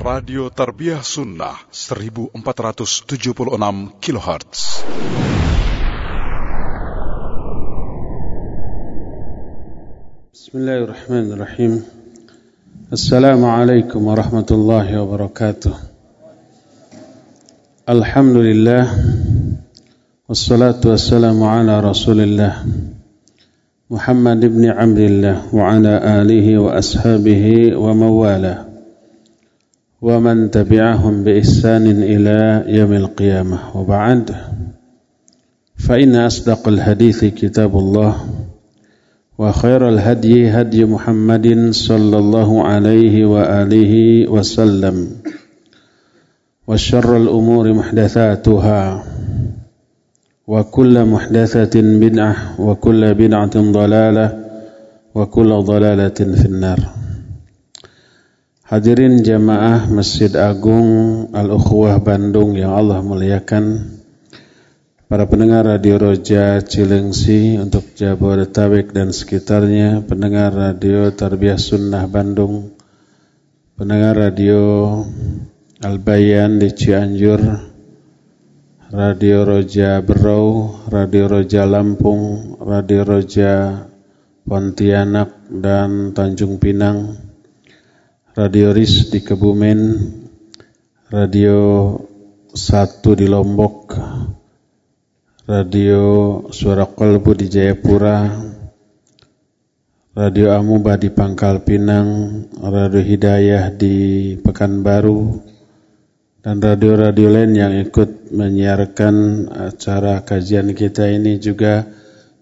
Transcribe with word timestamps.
Radio 0.00 0.48
Tarbiyah 0.48 1.04
Sunnah 1.04 1.52
1476 1.68 3.92
kHz. 4.00 4.60
بسم 10.32 10.58
الله 10.58 10.78
الرحمن 10.84 11.32
الرحيم 11.32 11.82
السلام 12.92 13.44
عليكم 13.44 14.06
ورحمة 14.06 14.46
الله 14.50 15.02
وبركاته 15.02 15.74
الحمد 17.88 18.36
لله 18.36 18.84
والصلاة 20.28 20.80
والسلام 20.84 21.42
على 21.42 21.80
رسول 21.80 22.20
الله 22.20 22.52
محمد 23.90 24.40
بن 24.40 24.64
عبد 24.70 24.98
الله 24.98 25.54
وعلى 25.54 26.22
آله 26.22 26.58
وأصحابه 26.58 27.76
ومن 27.76 28.06
والاه 28.08 28.69
ومن 30.01 30.51
تبعهم 30.51 31.23
بإحسان 31.23 31.85
إلى 31.87 32.63
يوم 32.67 32.93
القيامة. 32.93 33.77
وبعد 33.77 34.35
فإن 35.77 36.15
أصدق 36.15 36.67
الحديث 36.67 37.25
كتاب 37.25 37.77
الله 37.77 38.15
وخير 39.37 39.89
الهدي 39.89 40.49
هدي 40.49 40.85
محمد 40.85 41.69
صلى 41.71 42.17
الله 42.17 42.63
عليه 42.63 43.25
وآله 43.25 43.93
وسلم 44.29 45.07
وشر 46.67 47.17
الأمور 47.17 47.73
محدثاتها 47.73 49.03
وكل 50.47 51.05
محدثة 51.05 51.81
بدعة 51.81 52.35
وكل 52.61 53.13
بدعة 53.13 53.55
ضلالة 53.71 54.27
وكل 55.15 55.49
ضلالة 55.61 56.19
في 56.37 56.45
النار. 56.45 57.00
Hadirin 58.71 59.19
jamaah 59.19 59.91
Masjid 59.91 60.31
Agung 60.39 61.27
Al-Ukhwah 61.35 61.99
Bandung 61.99 62.55
yang 62.55 62.71
Allah 62.71 63.03
muliakan 63.03 63.99
Para 65.11 65.27
pendengar 65.27 65.67
Radio 65.67 65.99
Roja 65.99 66.63
Cilengsi 66.63 67.59
untuk 67.59 67.91
Jabodetabek 67.99 68.95
dan 68.95 69.11
sekitarnya, 69.11 70.07
pendengar 70.07 70.55
Radio 70.55 71.11
Tarbiyah 71.11 71.59
Sunnah 71.59 72.07
Bandung, 72.07 72.71
pendengar 73.75 74.15
Radio 74.15 75.03
Albayan 75.83 76.63
di 76.63 76.71
Cianjur, 76.71 77.43
Radio 78.87 79.37
Roja 79.43 79.99
Berau, 79.99 80.79
Radio 80.87 81.27
Roja 81.27 81.67
Lampung, 81.67 82.55
Radio 82.63 83.03
Roja 83.03 83.83
Pontianak 84.47 85.51
dan 85.51 86.15
Tanjung 86.15 86.55
Pinang, 86.55 87.30
Radio 88.31 88.71
RIS 88.71 89.11
di 89.11 89.19
Kebumen, 89.19 90.07
Radio 91.11 91.59
1 92.55 93.19
di 93.19 93.27
Lombok, 93.27 93.91
Radio 95.51 96.03
Suara 96.47 96.87
Kolbu 96.87 97.35
di 97.35 97.51
Jayapura, 97.51 98.31
Radio 100.15 100.47
Amuba 100.55 100.95
di 100.95 101.11
Pangkal 101.11 101.59
Pinang, 101.67 102.47
Radio 102.55 103.03
Hidayah 103.03 103.67
di 103.75 104.39
Pekanbaru, 104.39 105.19
dan 106.39 106.63
radio-radio 106.63 107.27
lain 107.35 107.51
yang 107.51 107.75
ikut 107.83 108.31
menyiarkan 108.31 109.15
acara 109.51 110.23
kajian 110.23 110.71
kita 110.71 111.03
ini 111.11 111.35
juga 111.35 111.83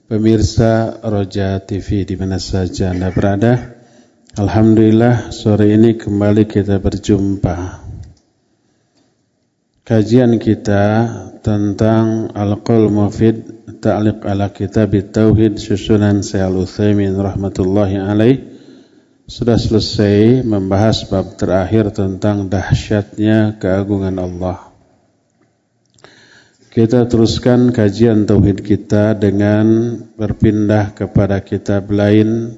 pemirsa 0.05 1.01
Roja 1.01 1.57
TV 1.65 2.05
di 2.05 2.13
mana 2.13 2.37
saja 2.37 2.93
Anda 2.93 3.09
berada. 3.09 3.78
Alhamdulillah 4.39 5.35
sore 5.35 5.75
ini 5.75 5.99
kembali 5.99 6.47
kita 6.47 6.79
berjumpa. 6.79 7.83
Kajian 9.83 10.39
kita 10.39 10.85
tentang 11.43 12.31
Al-Qaul 12.31 12.87
Mufid 12.87 13.67
Ta'liq 13.83 14.23
ala 14.23 14.47
Kitab 14.55 14.95
Tauhid 14.95 15.59
susunan 15.59 16.23
Syekh 16.23 16.39
Al-Utsaimin 16.39 17.19
alaih 17.19 18.47
sudah 19.27 19.59
selesai 19.59 20.47
membahas 20.47 21.03
bab 21.11 21.35
terakhir 21.35 21.91
tentang 21.91 22.47
dahsyatnya 22.47 23.59
keagungan 23.59 24.23
Allah. 24.23 24.71
Kita 26.71 27.11
teruskan 27.11 27.75
kajian 27.75 28.23
tauhid 28.23 28.63
kita 28.63 29.19
dengan 29.19 29.99
berpindah 30.15 30.95
kepada 30.95 31.43
kitab 31.43 31.91
lain 31.91 32.55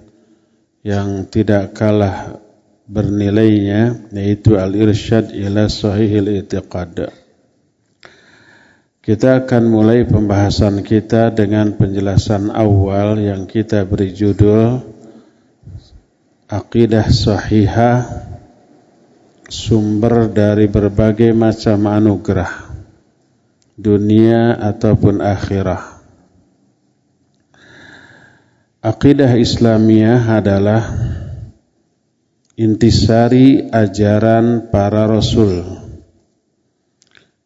yang 0.81 1.29
tidak 1.29 1.77
kalah 1.77 2.41
bernilainya 2.89 4.11
yaitu 4.11 4.57
Al-Irsyad 4.57 5.31
ila 5.31 5.69
Sahihil 5.69 6.41
I'tiqad. 6.41 7.13
Kita 9.01 9.45
akan 9.45 9.63
mulai 9.65 10.05
pembahasan 10.05 10.85
kita 10.85 11.33
dengan 11.33 11.73
penjelasan 11.73 12.53
awal 12.53 13.17
yang 13.17 13.49
kita 13.49 13.81
beri 13.81 14.13
judul 14.13 14.77
Aqidah 16.45 17.09
Sahihah 17.09 18.05
sumber 19.49 20.29
dari 20.29 20.69
berbagai 20.69 21.33
macam 21.33 21.89
anugerah 21.89 22.71
dunia 23.81 24.53
ataupun 24.59 25.23
akhirah. 25.23 26.00
Aqidah 28.81 29.37
Islamiyah 29.37 30.41
adalah 30.41 30.81
intisari 32.57 33.69
ajaran 33.69 34.73
para 34.73 35.05
rasul. 35.05 35.61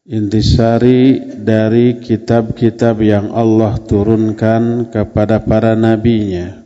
Intisari 0.08 1.36
dari 1.36 2.00
kitab-kitab 2.00 3.04
yang 3.04 3.36
Allah 3.36 3.76
turunkan 3.84 4.88
kepada 4.88 5.44
para 5.44 5.76
nabinya. 5.76 6.64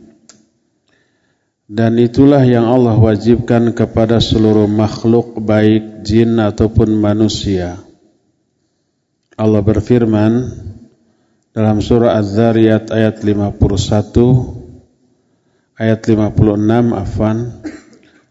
Dan 1.66 1.98
itulah 1.98 2.46
yang 2.46 2.70
Allah 2.70 2.94
wajibkan 2.94 3.74
kepada 3.74 4.22
seluruh 4.22 4.70
makhluk 4.70 5.34
baik 5.42 6.06
jin 6.06 6.38
ataupun 6.38 6.94
manusia. 6.94 7.74
Allah 9.34 9.66
berfirman 9.66 10.46
dalam 11.50 11.82
surah 11.82 12.22
Az-Zariyat 12.22 12.94
ayat 12.94 13.18
51 13.26 14.59
ayat 15.80 16.04
56 16.04 16.92
afan 16.92 17.56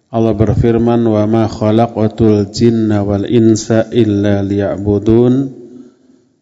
Allah 0.10 0.34
berfirman 0.34 1.02
wa 1.06 1.26
ma 1.26 1.46
khalaqatul 1.50 2.50
jinna 2.50 3.06
wal 3.06 3.30
insa 3.30 3.90
illa 3.94 4.42
liya'budun. 4.42 5.58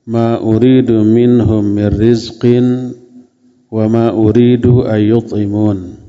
Ma 0.08 0.40
uridu 0.40 1.04
minhum 1.04 1.76
min 1.76 1.92
rizqin 1.92 2.96
wa 3.68 3.92
ma 3.92 4.16
uridu 4.16 4.88
ayyut'imun 4.88 6.00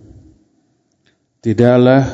Tidaklah 1.42 2.06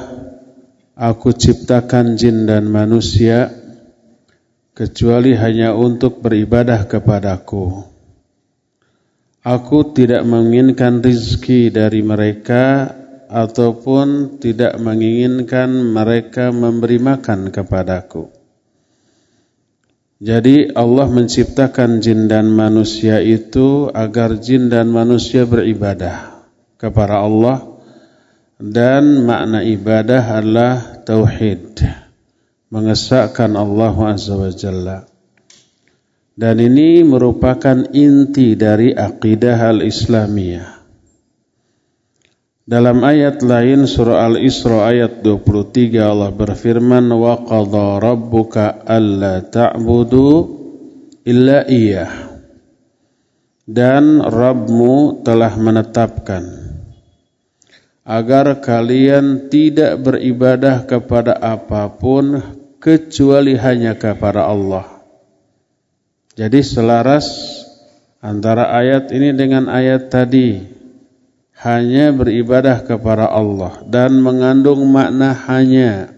aku 0.97 1.37
ciptakan 1.37 2.17
jin 2.17 2.49
dan 2.49 2.73
manusia 2.73 3.53
kecuali 4.73 5.37
hanya 5.37 5.77
untuk 5.77 6.25
beribadah 6.25 6.89
kepadaku 6.89 7.94
Aku 9.45 9.93
tidak 9.93 10.25
menginginkan 10.25 11.05
rizki 11.05 11.69
dari 11.69 12.01
mereka 12.01 12.89
ataupun 13.29 14.41
tidak 14.41 14.81
menginginkan 14.81 15.69
mereka 15.69 16.49
memberi 16.49 16.97
makan 16.97 17.53
kepadaku. 17.53 18.33
Jadi 20.25 20.73
Allah 20.73 21.13
menciptakan 21.13 22.01
jin 22.01 22.25
dan 22.25 22.49
manusia 22.49 23.21
itu 23.21 23.93
agar 23.93 24.41
jin 24.41 24.73
dan 24.73 24.89
manusia 24.89 25.45
beribadah 25.45 26.49
kepada 26.81 27.21
Allah 27.21 27.75
dan 28.57 29.29
makna 29.29 29.61
ibadah 29.61 30.41
adalah 30.41 31.05
tauhid, 31.05 31.85
mengesahkan 32.73 33.53
Allah 33.53 33.93
Azza 34.09 34.41
wa 34.41 34.49
Jalla. 34.49 35.14
Dan 36.35 36.59
ini 36.59 37.07
merupakan 37.07 37.95
inti 37.95 38.59
dari 38.59 38.91
akidah 38.91 39.71
al-Islamiyah. 39.71 40.75
Dalam 42.65 43.05
ayat 43.05 43.45
lain 43.45 43.85
surah 43.85 44.25
Al-Isra 44.25 44.89
ayat 44.89 45.21
23 45.21 46.01
Allah 46.01 46.33
berfirman 46.33 47.13
wa 47.13 47.45
qadha 47.45 48.01
rabbuka 48.01 48.89
alla 48.89 49.45
ta'budu 49.45 50.29
illa 51.29 51.69
iyyah 51.69 52.09
dan 53.69 54.21
Rabbmu 54.25 55.25
telah 55.25 55.53
menetapkan 55.61 56.45
agar 58.05 58.61
kalian 58.61 59.53
tidak 59.53 60.01
beribadah 60.05 60.85
kepada 60.85 61.37
apa 61.37 61.89
pun 61.93 62.41
kecuali 62.81 63.57
hanya 63.57 63.97
kepada 63.97 64.45
Allah. 64.45 64.94
Jadi 66.35 66.67
selaras 66.67 67.27
antara 68.19 68.75
ayat 68.75 69.15
ini 69.15 69.31
dengan 69.35 69.71
ayat 69.71 70.11
tadi. 70.11 70.75
Hanya 71.55 72.11
beribadah 72.11 72.83
kepada 72.83 73.31
Allah 73.31 73.87
dan 73.87 74.19
mengandung 74.19 74.85
makna 74.91 75.33
hanya. 75.47 76.11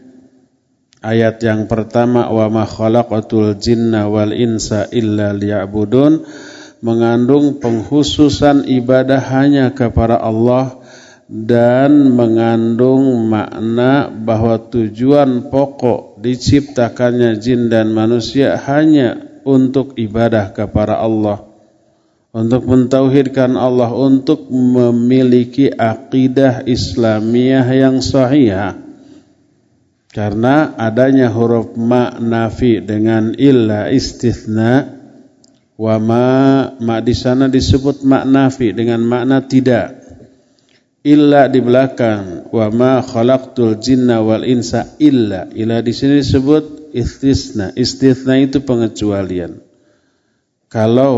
Ayat 1.04 1.38
yang 1.44 1.68
pertama 1.68 2.32
wa 2.32 2.48
ma 2.48 2.64
khalaqatul 2.64 3.54
jinna 3.60 4.08
wal 4.08 4.32
insa 4.32 4.88
illa 4.90 5.36
liya'budun 5.36 6.24
mengandung 6.80 7.60
penghususan 7.60 8.64
ibadah 8.66 9.20
hanya 9.20 9.70
kepada 9.76 10.18
Allah 10.18 10.80
dan 11.28 12.16
mengandung 12.16 13.28
makna 13.28 14.08
bahwa 14.08 14.56
tujuan 14.72 15.52
pokok 15.52 16.18
diciptakannya 16.22 17.38
jin 17.38 17.68
dan 17.68 17.92
manusia 17.92 18.56
hanya 18.66 19.35
untuk 19.46 19.94
ibadah 19.94 20.50
kepada 20.50 20.98
Allah 20.98 21.46
untuk 22.36 22.68
mentauhidkan 22.68 23.56
Allah 23.56 23.96
untuk 23.96 24.52
memiliki 24.52 25.72
akidah 25.72 26.68
Islamiyah 26.68 27.64
yang 27.72 28.04
sahih. 28.04 28.76
Karena 30.12 30.76
adanya 30.76 31.32
huruf 31.32 31.72
ma 31.80 32.12
nafi 32.20 32.84
dengan 32.84 33.32
illa 33.40 33.88
istithna 33.88 34.84
wa 35.80 35.96
ma 35.96 36.28
ma 36.76 37.00
di 37.00 37.16
sana 37.16 37.48
disebut 37.48 38.04
ma 38.04 38.28
nafi 38.28 38.76
dengan 38.76 39.00
makna 39.00 39.40
tidak. 39.48 40.04
Illa 41.08 41.48
di 41.48 41.60
belakang 41.64 42.52
wa 42.52 42.68
ma 42.68 43.00
khalaqtul 43.00 43.80
jinna 43.80 44.20
wal 44.20 44.44
insa 44.44 44.92
illa. 45.00 45.48
Illa 45.56 45.80
di 45.80 45.92
sini 45.96 46.20
disebut 46.20 46.75
istisna. 46.92 47.72
Istisna 47.74 48.38
itu 48.38 48.62
pengecualian. 48.62 49.62
Kalau 50.66 51.14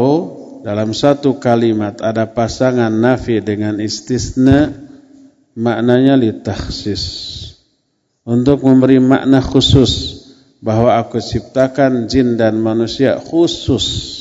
dalam 0.62 0.92
satu 0.92 1.40
kalimat 1.40 1.98
ada 2.04 2.28
pasangan 2.28 2.92
nafi 2.92 3.40
dengan 3.40 3.80
istisna 3.80 4.74
maknanya 5.58 6.14
litakhsis 6.14 7.02
untuk 8.28 8.60
memberi 8.60 9.00
makna 9.00 9.40
khusus 9.40 10.22
bahwa 10.60 10.98
aku 10.98 11.22
ciptakan 11.22 12.10
jin 12.10 12.36
dan 12.36 12.58
manusia 12.60 13.16
khusus. 13.16 14.16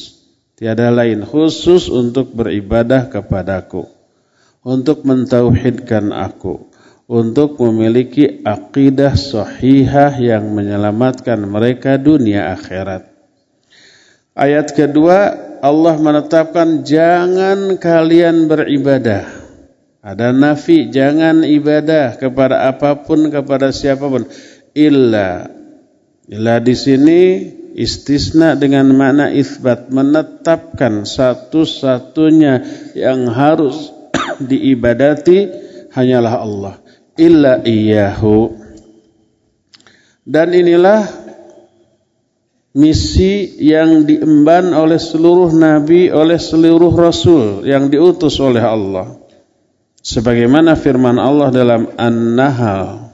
Tiada 0.58 0.90
lain 0.90 1.22
khusus 1.22 1.86
untuk 1.86 2.34
beribadah 2.34 3.14
kepadaku. 3.14 3.86
Untuk 4.66 5.06
mentauhidkan 5.06 6.10
aku, 6.10 6.68
untuk 7.08 7.56
memiliki 7.64 8.44
akidah 8.44 9.16
sahihah 9.16 10.20
yang 10.20 10.52
menyelamatkan 10.52 11.40
mereka 11.40 11.96
dunia 11.96 12.52
akhirat. 12.52 13.08
Ayat 14.36 14.76
kedua, 14.76 15.34
Allah 15.64 15.96
menetapkan 15.98 16.84
jangan 16.84 17.80
kalian 17.80 18.52
beribadah. 18.52 19.24
Ada 20.04 20.36
nafi, 20.36 20.92
jangan 20.92 21.42
ibadah 21.48 22.20
kepada 22.20 22.70
apa 22.70 23.02
pun, 23.02 23.32
kepada 23.32 23.74
siapa 23.74 24.06
pun. 24.06 24.28
Illa. 24.78 25.50
Illa 26.28 26.56
di 26.60 26.76
sini 26.76 27.22
istisna 27.74 28.54
dengan 28.60 28.92
makna 28.94 29.32
isbat 29.32 29.90
menetapkan 29.90 31.08
satu-satunya 31.08 32.62
yang 32.94 33.32
harus 33.32 33.90
diibadati 34.52 35.50
hanyalah 35.96 36.36
Allah 36.44 36.87
illa 37.18 37.60
iyyahu. 37.62 38.54
Dan 40.28 40.54
inilah 40.54 41.08
misi 42.78 43.58
yang 43.58 44.06
diemban 44.06 44.70
oleh 44.72 45.02
seluruh 45.02 45.50
nabi 45.58 46.14
oleh 46.14 46.38
seluruh 46.38 46.94
rasul 46.94 47.66
yang 47.66 47.90
diutus 47.90 48.38
oleh 48.38 48.62
Allah. 48.62 49.18
Sebagaimana 50.06 50.80
firman 50.80 51.20
Allah 51.20 51.52
dalam 51.52 51.92
An-Nahl 52.00 53.12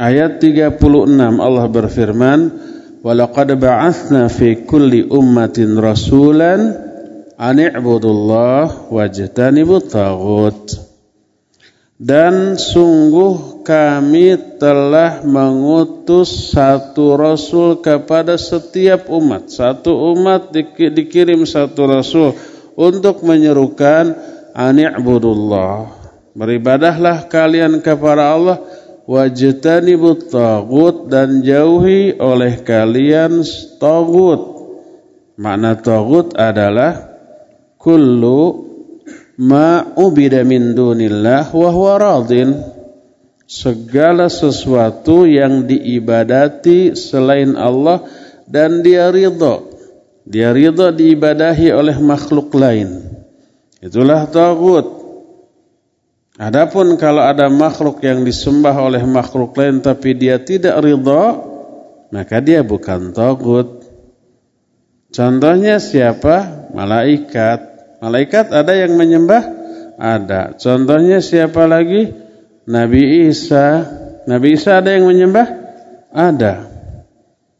ayat 0.00 0.40
36 0.40 0.80
Allah 1.20 1.66
berfirman 1.68 2.40
walaqad 3.00 3.56
ba'atsna 3.56 4.28
fi 4.32 4.64
kulli 4.64 5.04
ummatin 5.08 5.76
rasulan 5.76 6.76
ani'budullah 7.36 8.88
wajtanibut 8.92 9.88
tagut 9.92 10.85
dan 11.96 12.60
sungguh 12.60 13.64
kami 13.64 14.60
telah 14.60 15.24
mengutus 15.24 16.52
satu 16.52 17.16
rasul 17.16 17.80
kepada 17.80 18.36
setiap 18.36 19.08
umat. 19.08 19.48
Satu 19.48 20.12
umat 20.12 20.52
dikirim 20.52 21.48
satu 21.48 21.88
rasul 21.88 22.36
untuk 22.76 23.24
menyerukan 23.24 24.12
ani'budullah 24.52 26.06
beribadahlah 26.36 27.32
kalian 27.32 27.80
kepada 27.80 28.36
Allah 28.36 28.60
wajtanibut 29.08 30.28
tagut 30.28 31.08
dan 31.08 31.40
jauhi 31.40 32.12
oleh 32.20 32.60
kalian 32.60 33.40
tagut. 33.80 34.68
Makna 35.40 35.80
tagut 35.80 36.36
adalah 36.36 37.16
kullu 37.80 38.65
ma 39.36 39.84
ubida 39.96 40.40
min 40.44 40.72
dunillah 40.72 41.52
wa 41.52 41.68
huwa 41.72 41.94
radin. 42.00 42.56
Segala 43.46 44.26
sesuatu 44.26 45.22
yang 45.22 45.70
diibadati 45.70 46.98
selain 46.98 47.54
Allah 47.54 48.02
dan 48.50 48.82
dia 48.82 49.06
ridha. 49.14 49.62
Dia 50.26 50.50
ridha 50.50 50.90
diibadahi 50.90 51.70
oleh 51.70 51.94
makhluk 52.02 52.50
lain. 52.58 53.06
Itulah 53.78 54.26
tagut. 54.26 54.98
Adapun 56.36 56.98
kalau 56.98 57.22
ada 57.22 57.46
makhluk 57.46 58.02
yang 58.02 58.26
disembah 58.26 58.74
oleh 58.74 59.06
makhluk 59.06 59.54
lain 59.54 59.78
tapi 59.78 60.18
dia 60.18 60.42
tidak 60.42 60.82
ridha 60.82 61.38
maka 62.10 62.42
dia 62.42 62.66
bukan 62.66 63.14
tagut. 63.14 63.86
Contohnya 65.14 65.78
siapa? 65.78 66.66
Malaikat 66.74 67.75
Malaikat 68.00 68.52
ada 68.52 68.72
yang 68.76 68.94
menyembah? 68.96 69.42
Ada. 69.96 70.56
Contohnya 70.60 71.24
siapa 71.24 71.64
lagi? 71.64 72.12
Nabi 72.68 73.28
Isa. 73.30 73.86
Nabi 74.28 74.58
Isa 74.58 74.82
ada 74.82 74.92
yang 74.92 75.08
menyembah? 75.08 75.46
Ada. 76.12 76.54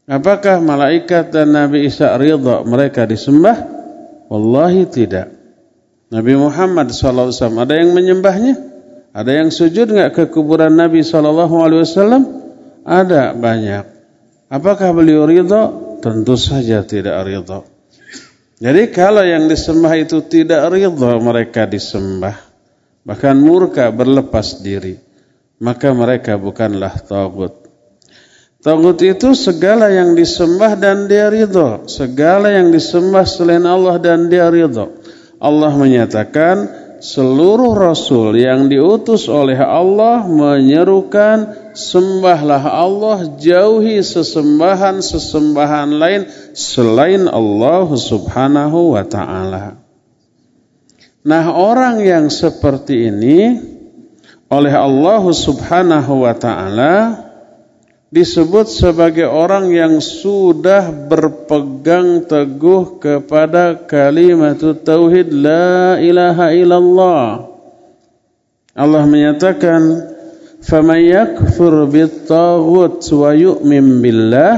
Apakah 0.07 0.63
malaikat 0.63 1.35
dan 1.35 1.51
Nabi 1.51 1.89
Isa 1.89 2.15
ridha 2.15 2.63
mereka 2.63 3.03
disembah? 3.03 3.59
Wallahi 4.31 4.87
tidak. 4.87 5.33
Nabi 6.07 6.39
Muhammad 6.39 6.95
SAW 6.95 7.35
ada 7.59 7.75
yang 7.75 7.91
menyembahnya? 7.91 8.55
Ada 9.11 9.43
yang 9.43 9.49
sujud 9.51 9.91
nggak 9.91 10.11
ke 10.15 10.23
kuburan 10.31 10.77
Nabi 10.77 11.03
SAW? 11.03 12.23
Ada 12.87 13.35
banyak. 13.35 13.83
Apakah 14.47 14.95
beliau 14.95 15.27
ridha? 15.27 15.75
Tentu 15.99 16.39
saja 16.39 16.85
tidak 16.87 17.27
ridha. 17.27 17.76
Jadi 18.57 18.89
kalau 18.89 19.21
yang 19.21 19.45
disembah 19.45 19.93
itu 20.01 20.25
tidak 20.25 20.73
ridha 20.73 21.11
mereka 21.21 21.69
disembah, 21.69 22.33
bahkan 23.05 23.37
murka 23.37 23.93
berlepas 23.93 24.65
diri, 24.65 24.97
maka 25.61 25.93
mereka 25.93 26.41
bukanlah 26.41 26.97
tagut. 27.05 27.69
Tagut 28.57 28.97
itu 29.05 29.37
segala 29.37 29.93
yang 29.93 30.17
disembah 30.17 30.73
dan 30.73 31.05
dia 31.05 31.29
ridha, 31.29 31.85
segala 31.85 32.49
yang 32.49 32.73
disembah 32.73 33.29
selain 33.29 33.61
Allah 33.61 34.01
dan 34.01 34.25
dia 34.25 34.49
ridha. 34.49 34.89
Allah 35.37 35.71
menyatakan 35.77 36.65
seluruh 37.03 37.77
rasul 37.77 38.33
yang 38.37 38.69
diutus 38.71 39.29
oleh 39.29 39.57
Allah 39.57 40.25
menyerukan 40.25 41.71
sembahlah 41.77 42.63
Allah 42.63 43.37
jauhi 43.37 44.01
sesembahan-sesembahan 44.01 45.89
lain 45.93 46.21
selain 46.57 47.29
Allah 47.29 47.87
Subhanahu 47.91 48.97
wa 48.97 49.03
taala. 49.05 49.77
Nah, 51.27 51.45
orang 51.51 51.99
yang 51.99 52.31
seperti 52.31 53.11
ini 53.11 53.39
oleh 54.47 54.71
Allah 54.71 55.23
Subhanahu 55.27 56.23
wa 56.23 56.31
taala 56.31 57.26
disebut 58.07 58.71
sebagai 58.71 59.27
orang 59.27 59.67
yang 59.71 59.99
sudah 59.99 60.91
berpegang 60.91 62.23
teguh 62.23 62.99
kepada 63.03 63.75
kalimat 63.83 64.59
tauhid 64.59 65.27
la 65.31 65.99
ilaha 65.99 66.47
illallah. 66.55 67.25
Allah 68.77 69.03
menyatakan, 69.09 69.81
"Faman 70.63 71.01
yakfur 71.03 71.89
bit-taghut 71.89 73.01
wa 73.11 73.31
yu'min 73.33 73.99
billah 73.99 74.55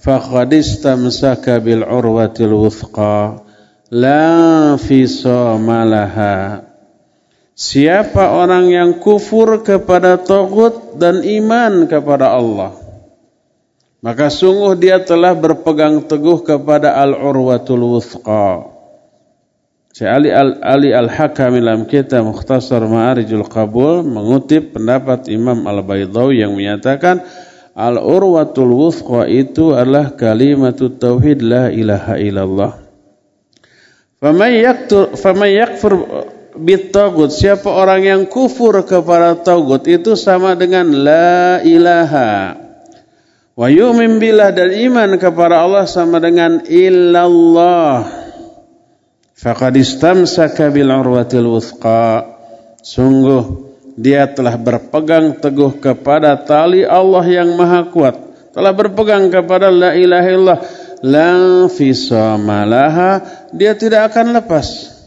faqad 0.00 0.50
istamsaka 0.56 1.60
bil 1.60 1.84
urwatil 1.84 2.56
wuthqa 2.56 3.44
la 3.92 4.74
fisama 4.80 5.84
laha." 5.86 6.69
Siapa 7.54 8.34
orang 8.34 8.72
yang 8.72 8.90
kufur 8.98 9.60
kepada 9.60 10.16
Tauhid 10.16 10.96
dan 10.96 11.20
iman 11.20 11.86
kepada 11.90 12.32
Allah 12.32 12.72
Maka 14.00 14.32
sungguh 14.32 14.80
dia 14.80 14.96
telah 15.04 15.36
berpegang 15.36 16.08
teguh 16.08 16.40
kepada 16.40 16.96
Al-Urwatul 16.96 17.84
Wuthqa 17.84 18.64
Syekh 19.90 20.08
Ali 20.08 20.30
Al-Ali 20.30 20.94
Al-Hakam 20.94 21.58
dalam 21.58 21.84
kitab 21.84 22.24
Mukhtasar 22.24 22.80
Ma'arijul 22.86 23.44
Qabul 23.44 24.06
mengutip 24.06 24.78
pendapat 24.78 25.26
Imam 25.28 25.66
Al-Baydawi 25.66 26.46
yang 26.46 26.54
menyatakan 26.54 27.26
Al-urwatul 27.80 28.76
wuthqa 28.76 29.30
itu 29.30 29.72
adalah 29.72 30.12
kalimat 30.18 30.76
tauhid 30.76 31.38
la 31.40 31.70
ilaha 31.70 32.18
illallah. 32.18 32.72
Faman 34.20 35.48
yakfur 35.48 35.94
bitagut 36.56 37.30
siapa 37.30 37.68
orang 37.70 38.02
yang 38.02 38.22
kufur 38.26 38.74
kepada 38.82 39.38
tagut 39.38 39.86
itu 39.86 40.18
sama 40.18 40.58
dengan 40.58 40.86
la 40.90 41.62
ilaha. 41.62 42.58
Wa 43.54 43.68
yu'min 43.68 44.16
billah 44.16 44.56
dan 44.56 44.72
iman 44.72 45.20
kepada 45.20 45.60
Allah 45.60 45.84
sama 45.84 46.16
dengan 46.16 46.64
illallah. 46.64 48.08
Faqad 49.36 49.76
istamsaka 49.76 50.72
bil 50.72 50.88
urwatil 50.88 51.48
wuthqa. 51.48 52.36
Sungguh 52.80 53.72
dia 54.00 54.24
telah 54.32 54.56
berpegang 54.56 55.36
teguh 55.36 55.76
kepada 55.76 56.36
tali 56.40 56.88
Allah 56.88 57.24
yang 57.28 57.52
maha 57.52 57.88
kuat. 57.92 58.16
Telah 58.56 58.72
berpegang 58.72 59.28
kepada 59.28 59.68
la 59.68 59.92
ilaha 59.92 60.28
illallah. 60.28 60.60
La 61.00 61.32
fisamalaha. 61.68 63.10
Dia 63.52 63.76
tidak 63.76 64.12
akan 64.12 64.36
lepas. 64.40 64.99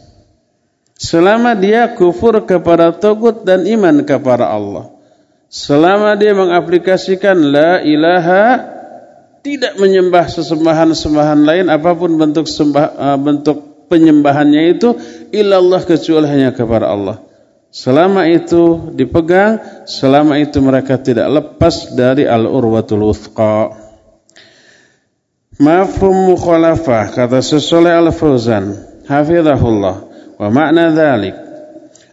Selama 0.94 1.58
dia 1.58 1.90
kufur 1.98 2.46
kepada 2.46 2.94
Togut 2.94 3.42
dan 3.42 3.66
iman 3.66 4.06
kepada 4.06 4.46
Allah. 4.46 4.94
Selama 5.50 6.14
dia 6.18 6.34
mengaplikasikan 6.34 7.34
la 7.38 7.82
ilaha 7.82 8.74
tidak 9.44 9.76
menyembah 9.76 10.26
sesembahan-sembahan 10.30 11.40
lain 11.44 11.66
apa 11.68 11.92
pun 11.92 12.16
bentuk 12.16 12.48
sembah, 12.48 12.86
eh, 12.96 13.18
bentuk 13.20 13.86
penyembahannya 13.92 14.62
itu 14.74 14.96
ilallah 15.30 15.84
kecuali 15.84 16.26
hanya 16.30 16.50
kepada 16.56 16.88
Allah. 16.88 17.20
Selama 17.74 18.30
itu 18.30 18.94
dipegang, 18.94 19.58
selama 19.90 20.38
itu 20.38 20.62
mereka 20.62 20.94
tidak 20.94 21.26
lepas 21.26 21.90
dari 21.90 22.22
al-urwatul 22.22 23.10
wuthqa. 23.10 23.74
Mafhum 25.58 26.34
mukhalafah 26.34 27.10
kata 27.10 27.42
sesoleh 27.42 27.94
al-Fauzan, 27.94 28.78
hafizahullah. 29.10 30.13
Wa 30.44 30.52
ma'na 30.52 30.92
dhalik 30.92 31.32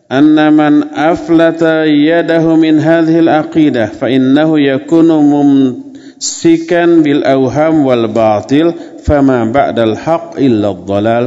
anna 0.07 0.47
man 0.55 0.95
aflata 0.95 1.83
yadahu 1.83 2.55
min 2.55 2.79
hadhihi 2.79 3.27
al-aqidah 3.27 3.91
fa 3.91 4.07
innahu 4.07 4.55
yakunu 4.55 5.19
mumsikan 5.19 7.03
bil 7.03 7.27
awham 7.27 7.83
wal 7.83 8.07
batil 8.07 8.71
fama 9.03 9.43
ba'dal 9.51 9.99
haqq 9.99 10.39
illa 10.39 10.71
ad-dhalal. 10.71 11.25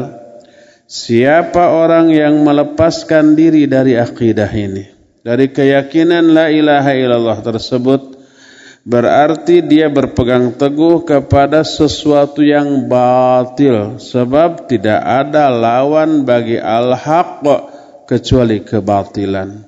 Siapa 0.89 1.77
orang 1.77 2.09
yang 2.09 2.41
melepaskan 2.41 3.37
diri 3.37 3.69
dari 3.69 4.01
akidah 4.01 4.49
ini, 4.49 4.89
dari 5.21 5.53
keyakinan 5.53 6.33
la 6.33 6.49
ilaha 6.49 6.93
illallah 6.97 7.39
tersebut, 7.45 8.14
berarti 8.85 9.65
dia 9.65 9.89
berpegang 9.89 10.55
teguh 10.55 11.03
kepada 11.09 11.65
sesuatu 11.65 12.45
yang 12.45 12.85
batil, 12.87 13.97
sebab 13.97 14.69
tidak 14.69 15.01
ada 15.01 15.49
lawan 15.49 16.29
bagi 16.29 16.61
al-haq 16.61 17.43
kecuali 18.05 18.61
kebatilan. 18.61 19.65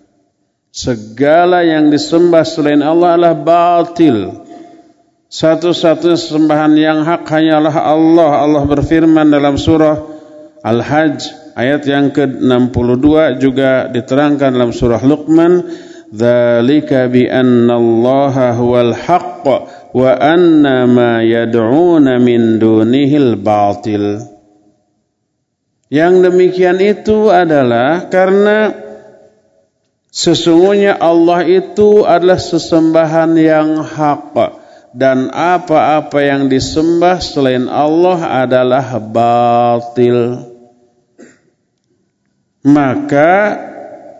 Segala 0.77 1.65
yang 1.65 1.89
disembah 1.89 2.45
selain 2.45 2.85
Allah 2.85 3.17
adalah 3.17 3.37
batil. 3.37 4.45
Satu-satunya 5.27 6.21
sembahan 6.21 6.73
yang 6.77 7.01
hak 7.03 7.25
hanyalah 7.25 7.73
Allah. 7.81 8.45
Allah 8.45 8.63
berfirman 8.69 9.33
dalam 9.33 9.57
surah 9.57 9.97
Al-Hajj 10.61 11.19
ayat 11.57 11.83
yang 11.89 12.13
ke-62 12.13 13.41
juga 13.41 13.89
diterangkan 13.89 14.53
dalam 14.53 14.71
surah 14.77 15.01
Luqman 15.01 15.65
dzalika 16.17 17.13
bi 17.13 17.29
anna 17.29 17.77
Allah 17.77 18.57
huwal 18.57 18.97
haqq 18.97 19.45
wa 19.93 20.17
anna 20.17 20.89
ma 20.89 21.21
yad'una 21.21 22.17
min 22.17 22.57
Yang 25.87 26.15
demikian 26.25 26.81
itu 26.83 27.31
adalah 27.31 28.11
karena 28.11 28.75
sesungguhnya 30.11 30.99
Allah 30.99 31.47
itu 31.47 32.03
adalah 32.03 32.41
sesembahan 32.41 33.31
yang 33.39 33.85
hak 33.85 34.35
dan 34.97 35.29
apa-apa 35.29 36.25
yang 36.25 36.49
disembah 36.49 37.21
selain 37.21 37.69
Allah 37.69 38.49
adalah 38.49 38.97
batil. 38.97 40.41
Maka 42.67 43.35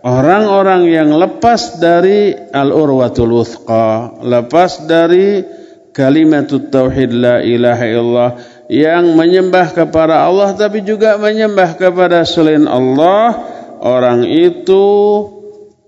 orang-orang 0.07 0.87
yang 0.87 1.09
lepas 1.11 1.83
dari 1.83 2.31
al-urwatul 2.31 3.43
wuthqa, 3.43 4.23
lepas 4.23 4.87
dari 4.87 5.43
kalimat 5.91 6.47
tauhid 6.47 7.11
la 7.11 7.43
ilaha 7.43 7.85
illallah 7.85 8.31
yang 8.71 9.19
menyembah 9.19 9.75
kepada 9.75 10.23
Allah 10.23 10.55
tapi 10.55 10.87
juga 10.87 11.19
menyembah 11.19 11.75
kepada 11.75 12.23
selain 12.23 12.63
Allah, 12.71 13.35
orang 13.83 14.23
itu 14.23 14.85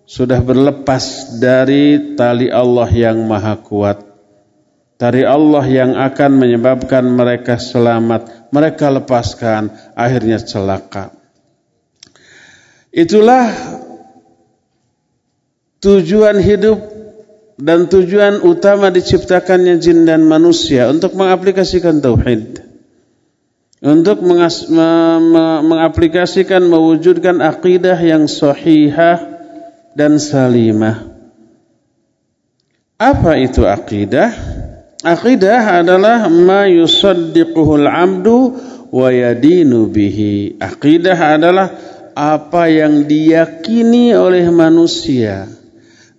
sudah 0.03 0.43
berlepas 0.43 1.37
dari 1.39 2.17
tali 2.19 2.51
Allah 2.51 2.89
yang 2.91 3.23
maha 3.23 3.55
kuat. 3.55 4.03
Dari 4.99 5.23
Allah 5.23 5.63
yang 5.63 5.95
akan 5.95 6.31
menyebabkan 6.35 7.07
mereka 7.07 7.55
selamat, 7.55 8.51
mereka 8.51 8.91
lepaskan, 8.91 9.71
akhirnya 9.95 10.43
celaka. 10.43 11.15
Itulah 12.91 13.47
tujuan 15.79 16.39
hidup 16.43 16.79
dan 17.59 17.91
tujuan 17.91 18.39
utama 18.43 18.87
diciptakannya 18.87 19.79
jin 19.83 20.07
dan 20.07 20.23
manusia 20.23 20.87
untuk 20.87 21.15
mengaplikasikan 21.15 21.99
tauhid. 21.99 22.67
Untuk 23.79 24.19
mengas, 24.19 24.67
me, 24.67 25.19
me, 25.23 25.43
mengaplikasikan 25.63 26.67
mewujudkan 26.67 27.39
akidah 27.39 27.95
yang 27.95 28.27
sahihah 28.27 29.23
dan 29.95 30.19
salimah. 30.19 31.07
Apa 32.99 33.39
itu 33.39 33.63
akidah? 33.63 34.35
Akidah 34.99 35.79
adalah 35.79 36.27
ma 36.27 36.67
yusaddiquhul 36.67 37.87
amdu 37.87 38.59
wa 38.91 39.07
yadinu 39.15 39.87
bihi. 39.87 40.59
Akidah 40.59 41.39
adalah 41.39 41.71
apa 42.11 42.67
yang 42.67 43.07
diyakini 43.07 44.11
oleh 44.11 44.43
manusia 44.51 45.47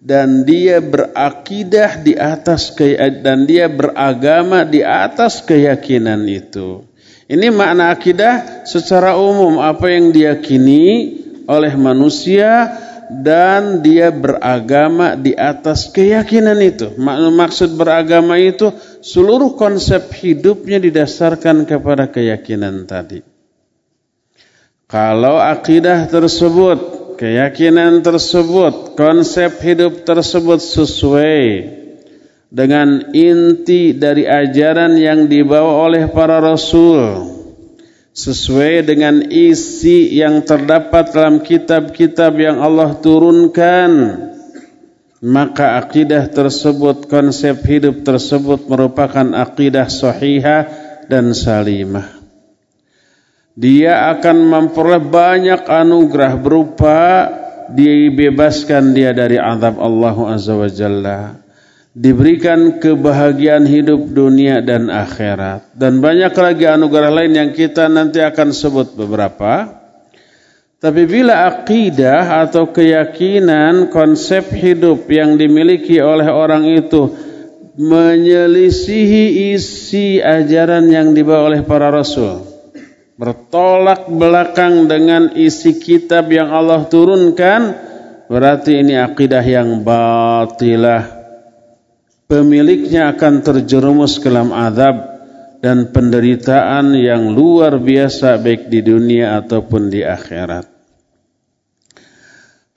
dan 0.00 0.48
dia 0.48 0.80
berakidah 0.80 2.00
di 2.00 2.16
atas 2.16 2.72
dan 3.20 3.44
dia 3.44 3.68
beragama 3.68 4.64
di 4.64 4.80
atas 4.80 5.44
keyakinan 5.44 6.24
itu. 6.24 6.88
Ini 7.30 7.52
makna 7.52 7.94
akidah 7.94 8.66
secara 8.66 9.14
umum 9.14 9.62
apa 9.62 9.86
yang 9.92 10.10
diyakini 10.10 11.14
oleh 11.46 11.78
manusia 11.78 12.74
dan 13.10 13.82
dia 13.82 14.10
beragama 14.10 15.14
di 15.14 15.36
atas 15.36 15.92
keyakinan 15.94 16.58
itu. 16.58 16.90
Maksud 16.98 17.76
beragama 17.78 18.34
itu 18.40 18.74
seluruh 19.04 19.54
konsep 19.54 20.10
hidupnya 20.10 20.82
didasarkan 20.82 21.68
kepada 21.68 22.10
keyakinan 22.10 22.88
tadi. 22.88 23.22
Kalau 24.90 25.38
akidah 25.38 26.10
tersebut, 26.10 26.99
keyakinan 27.20 28.00
tersebut, 28.00 28.96
konsep 28.96 29.60
hidup 29.60 30.08
tersebut 30.08 30.56
sesuai 30.56 31.44
dengan 32.48 33.12
inti 33.12 33.92
dari 33.92 34.24
ajaran 34.24 34.96
yang 34.96 35.28
dibawa 35.28 35.84
oleh 35.84 36.08
para 36.08 36.40
rasul, 36.40 37.28
sesuai 38.16 38.88
dengan 38.88 39.20
isi 39.28 40.16
yang 40.16 40.40
terdapat 40.48 41.12
dalam 41.12 41.44
kitab-kitab 41.44 42.32
yang 42.40 42.56
Allah 42.56 42.96
turunkan, 42.96 43.92
maka 45.20 45.76
akidah 45.76 46.24
tersebut, 46.32 47.04
konsep 47.04 47.60
hidup 47.68 48.00
tersebut 48.00 48.64
merupakan 48.64 49.36
akidah 49.36 49.92
sahihah 49.92 50.64
dan 51.12 51.36
salimah 51.36 52.19
dia 53.60 54.08
akan 54.16 54.36
memperoleh 54.48 55.04
banyak 55.04 55.68
anugerah 55.68 56.32
berupa 56.40 57.28
dibebaskan 57.68 58.96
dia 58.96 59.12
dari 59.12 59.36
azab 59.36 59.76
Allah 59.76 60.16
Azza 60.32 60.56
wa 60.56 60.70
Jalla. 60.72 61.36
Diberikan 61.92 62.80
kebahagiaan 62.80 63.68
hidup 63.68 64.16
dunia 64.16 64.64
dan 64.64 64.88
akhirat. 64.88 65.76
Dan 65.76 66.00
banyak 66.00 66.32
lagi 66.32 66.64
anugerah 66.64 67.12
lain 67.12 67.32
yang 67.36 67.50
kita 67.52 67.90
nanti 67.92 68.24
akan 68.24 68.48
sebut 68.54 68.96
beberapa. 68.96 69.76
Tapi 70.80 71.04
bila 71.04 71.44
akidah 71.44 72.48
atau 72.48 72.72
keyakinan 72.72 73.92
konsep 73.92 74.48
hidup 74.56 75.04
yang 75.12 75.36
dimiliki 75.36 76.00
oleh 76.00 76.32
orang 76.32 76.64
itu 76.64 77.12
menyelisihi 77.76 79.52
isi 79.52 80.16
ajaran 80.24 80.88
yang 80.88 81.12
dibawa 81.12 81.52
oleh 81.52 81.60
para 81.60 81.92
rasul 81.92 82.49
bertolak 83.20 84.08
belakang 84.08 84.88
dengan 84.88 85.36
isi 85.36 85.76
kitab 85.76 86.32
yang 86.32 86.48
Allah 86.48 86.88
turunkan 86.88 87.76
berarti 88.32 88.80
ini 88.80 88.96
akidah 88.96 89.44
yang 89.44 89.84
batilah 89.84 91.04
pemiliknya 92.24 93.12
akan 93.12 93.44
terjerumus 93.44 94.16
ke 94.16 94.32
dalam 94.32 94.56
azab 94.56 95.20
dan 95.60 95.92
penderitaan 95.92 96.96
yang 96.96 97.36
luar 97.36 97.76
biasa 97.76 98.40
baik 98.40 98.72
di 98.72 98.80
dunia 98.80 99.36
ataupun 99.44 99.92
di 99.92 100.00
akhirat. 100.00 100.64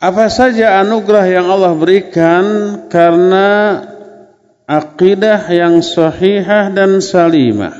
Apa 0.03 0.27
saja 0.27 0.83
anugerah 0.83 1.25
yang 1.31 1.47
Allah 1.47 1.71
berikan 1.79 2.43
karena 2.91 3.79
akidah 4.67 5.47
yang 5.47 5.79
sahihah 5.79 6.75
dan 6.75 6.99
salimah. 6.99 7.79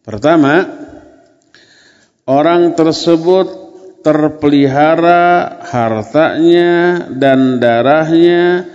Pertama, 0.00 0.79
orang 2.30 2.78
tersebut 2.78 3.50
terpelihara 4.06 5.58
hartanya 5.66 7.02
dan 7.10 7.58
darahnya 7.58 8.70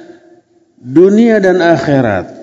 dunia 0.75 1.39
dan 1.39 1.63
akhirat. 1.63 2.35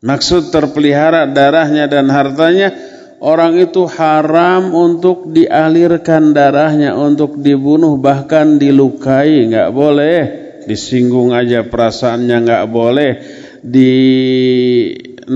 Maksud 0.00 0.52
terpelihara 0.52 1.28
darahnya 1.28 1.84
dan 1.88 2.08
hartanya, 2.08 2.72
orang 3.20 3.60
itu 3.60 3.84
haram 3.84 4.72
untuk 4.72 5.28
dialirkan 5.28 6.32
darahnya, 6.32 6.96
untuk 6.96 7.36
dibunuh, 7.36 8.00
bahkan 8.00 8.56
dilukai, 8.56 9.44
nggak 9.48 9.68
boleh. 9.76 10.20
Disinggung 10.64 11.36
aja 11.36 11.64
perasaannya 11.68 12.36
nggak 12.48 12.64
boleh, 12.72 13.20
dinodai 13.60 15.28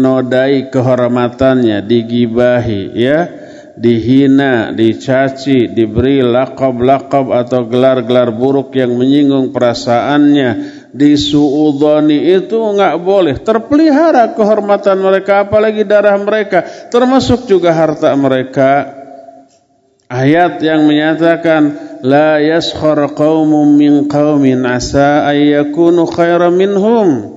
kehormatannya, 0.72 1.84
digibahi, 1.84 2.96
ya 2.96 3.43
dihina, 3.74 4.70
dicaci, 4.70 5.70
diberi 5.74 6.22
lakab-lakab 6.22 7.34
atau 7.34 7.66
gelar-gelar 7.66 8.30
buruk 8.30 8.74
yang 8.78 8.94
menyinggung 8.94 9.50
perasaannya, 9.50 10.50
disuudhani 10.94 12.38
itu 12.38 12.54
enggak 12.54 12.94
boleh. 13.02 13.34
Terpelihara 13.42 14.32
kehormatan 14.38 14.98
mereka, 15.02 15.42
apalagi 15.46 15.82
darah 15.82 16.14
mereka, 16.18 16.62
termasuk 16.90 17.50
juga 17.50 17.74
harta 17.74 18.14
mereka. 18.14 19.02
Ayat 20.06 20.62
yang 20.62 20.86
menyatakan 20.86 21.74
la 22.06 22.38
yaskhar 22.38 23.16
qaumun 23.18 23.74
min 23.74 24.06
qaumin 24.06 24.62
asa 24.62 25.26
ayyakunu 25.26 26.06
khairan 26.06 26.54
minhum. 26.54 27.34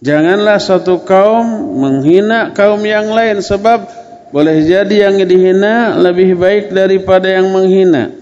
Janganlah 0.00 0.56
satu 0.56 1.04
kaum 1.04 1.76
menghina 1.76 2.56
kaum 2.56 2.80
yang 2.84 3.12
lain 3.12 3.44
sebab 3.44 3.99
boleh 4.30 4.62
jadi 4.62 5.10
yang 5.10 5.18
dihina 5.26 5.98
lebih 5.98 6.38
baik 6.38 6.70
daripada 6.70 7.26
yang 7.26 7.50
menghina. 7.50 8.14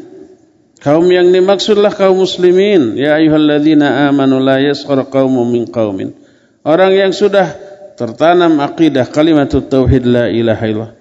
Kaum 0.78 1.04
yang 1.10 1.28
dimaksudlah 1.34 1.92
kaum 1.92 2.22
muslimin. 2.22 2.96
Ya 2.96 3.18
ayuhalladzina 3.18 4.08
amanu 4.08 4.40
la 4.40 4.62
yaskhar 4.62 5.04
qaumun 5.10 5.50
min 5.52 5.64
qaumin. 5.68 6.16
Orang 6.64 6.94
yang 6.94 7.10
sudah 7.10 7.50
tertanam 7.98 8.62
akidah 8.62 9.10
kalimat 9.10 9.50
tauhid 9.50 10.06
la 10.06 10.30
ilaha 10.30 10.64
illallah. 10.64 10.92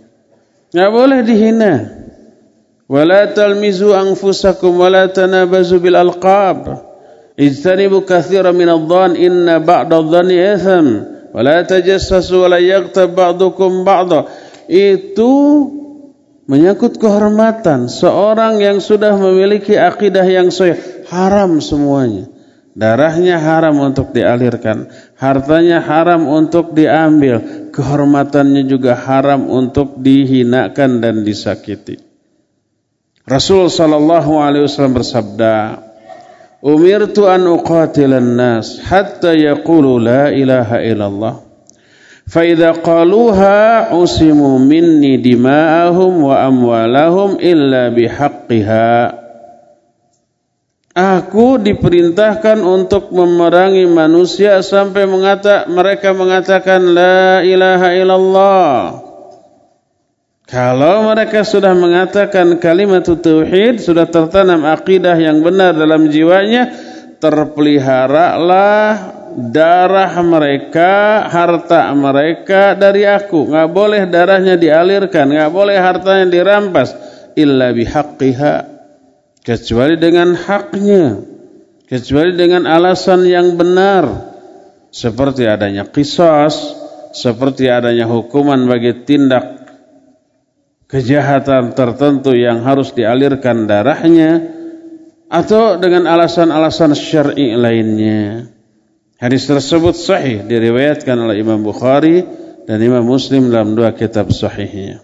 Enggak 0.73 0.91
boleh 0.91 1.19
dihina. 1.23 1.73
Wala 2.89 3.31
talmizu 3.31 3.93
anfusakum 3.93 4.75
wala 4.81 5.07
tanabazu 5.07 5.77
bil 5.77 5.95
alqab. 5.95 6.83
Ijtanibu 7.37 8.01
katsiran 8.01 8.57
min 8.57 8.65
adh-dhann 8.65 9.13
inna 9.13 9.61
ba'da 9.61 10.01
adh-dhanni 10.01 10.35
itham. 10.35 10.87
Wala 11.37 11.61
tajassasu 11.61 12.49
wala 12.49 12.57
yaghtab 12.57 13.13
ba'dukum 13.13 13.85
ba'da 13.85 14.46
itu 14.71 15.33
menyangkut 16.47 16.95
kehormatan 16.95 17.91
seorang 17.91 18.63
yang 18.63 18.79
sudah 18.79 19.15
memiliki 19.19 19.75
akidah 19.75 20.24
yang 20.24 20.47
sahih. 20.47 20.79
Haram 21.07 21.59
semuanya. 21.59 22.31
Darahnya 22.77 23.41
haram 23.41 23.74
untuk 23.81 24.13
dialirkan 24.13 24.86
hartanya 25.17 25.81
haram 25.81 26.29
untuk 26.29 26.77
diambil 26.77 27.41
kehormatannya 27.74 28.69
juga 28.69 28.93
haram 28.93 29.50
untuk 29.50 29.97
dihinakan 29.97 31.01
dan 31.01 31.25
disakiti. 31.25 31.97
Rasul 33.25 33.73
sallallahu 33.73 34.38
alaihi 34.38 34.69
wasallam 34.69 34.93
bersabda 34.93 35.56
Umirtu 36.62 37.25
an 37.25 37.49
uqatilan 37.49 38.38
nas 38.38 38.77
hatta 38.86 39.34
yaqulu 39.34 39.97
la 39.97 40.30
ilaha 40.30 40.77
illallah 40.77 41.46
Faidha 42.27 42.75
qaluha 42.83 43.95
usimu 43.95 44.59
minni 44.59 45.15
dima'ahum 45.15 46.27
wa 46.27 46.43
amwalahum 46.43 47.39
illa 47.39 47.87
bihaqqiha. 47.87 49.15
Aku 50.91 51.55
diperintahkan 51.61 52.59
untuk 52.67 53.15
memerangi 53.15 53.87
manusia 53.87 54.59
sampai 54.59 55.07
mengata, 55.07 55.71
mereka 55.71 56.11
mengatakan 56.11 56.83
la 56.91 57.39
ilaha 57.47 57.95
illallah. 57.95 58.73
Kalau 60.47 61.07
mereka 61.07 61.47
sudah 61.47 61.71
mengatakan 61.77 62.59
kalimat 62.59 63.07
tauhid 63.07 63.79
sudah 63.79 64.03
tertanam 64.03 64.67
akidah 64.67 65.15
yang 65.15 65.39
benar 65.39 65.79
dalam 65.79 66.11
jiwanya, 66.11 66.75
terpeliharalah 67.23 69.16
darah 69.38 70.17
mereka, 70.26 71.26
harta 71.30 71.93
mereka 71.93 72.73
dari 72.73 73.06
aku. 73.06 73.54
Nggak 73.54 73.69
boleh 73.69 74.02
darahnya 74.10 74.58
dialirkan, 74.58 75.30
nggak 75.30 75.54
boleh 75.54 75.78
hartanya 75.78 76.26
dirampas. 76.26 76.97
Illa 77.38 77.69
bihaqqiha. 77.69 78.56
Kecuali 79.45 79.95
dengan 80.02 80.34
haknya. 80.34 81.21
Kecuali 81.86 82.34
dengan 82.34 82.65
alasan 82.65 83.23
yang 83.30 83.54
benar. 83.54 84.34
Seperti 84.89 85.45
adanya 85.45 85.86
kisos, 85.86 86.73
seperti 87.13 87.69
adanya 87.69 88.10
hukuman 88.10 88.65
bagi 88.65 89.06
tindak 89.06 89.69
kejahatan 90.89 91.76
tertentu 91.76 92.34
yang 92.34 92.63
harus 92.63 92.95
dialirkan 92.95 93.67
darahnya, 93.69 94.41
atau 95.28 95.76
dengan 95.76 96.08
alasan-alasan 96.08 96.95
syar'i 96.95 97.54
lainnya. 97.54 98.57
Hadis 99.17 99.49
tersebut 99.49 99.97
sahih 99.97 100.45
diriwayatkan 100.45 101.17
oleh 101.17 101.41
Imam 101.41 101.65
Bukhari 101.65 102.21
dan 102.69 102.77
Imam 102.77 103.01
Muslim 103.01 103.49
dalam 103.49 103.73
dua 103.73 103.89
kitab 103.97 104.30
sahihnya. 104.30 105.01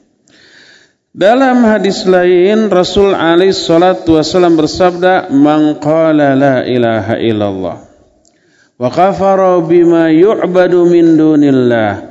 Dalam 1.10 1.66
hadis 1.66 2.06
lain 2.06 2.70
Rasul 2.70 3.18
alaihi 3.18 3.58
salatu 3.58 4.22
wasallam 4.22 4.54
bersabda, 4.54 5.34
"Man 5.34 5.82
qala 5.82 6.38
la 6.38 6.62
ilaha 6.62 7.18
illallah 7.18 7.78
wa 8.78 8.90
kafara 8.94 9.58
bima 9.66 10.14
yu'badu 10.14 10.86
min 10.86 11.18
dunillah, 11.18 12.06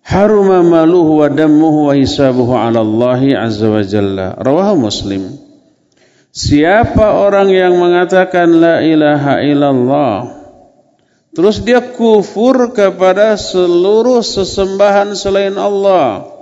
haruma 0.00 0.64
maluhu 0.64 1.20
wa 1.20 1.28
dammuhu 1.28 1.92
wa 1.92 1.96
hisabuhu 1.96 2.56
'ala 2.56 2.80
Allah 2.80 3.20
azza 3.44 3.68
wa 3.68 3.84
jalla." 3.84 4.32
Rawahu 4.40 4.80
Muslim. 4.80 5.28
Siapa 6.32 7.20
orang 7.20 7.52
yang 7.52 7.76
mengatakan 7.76 8.48
la 8.48 8.80
ilaha 8.80 9.44
illallah 9.44 10.36
Terus 11.36 11.60
dia 11.60 11.84
kufur 11.84 12.72
kepada 12.72 13.36
seluruh 13.36 14.24
sesembahan 14.24 15.12
selain 15.12 15.52
Allah. 15.60 16.32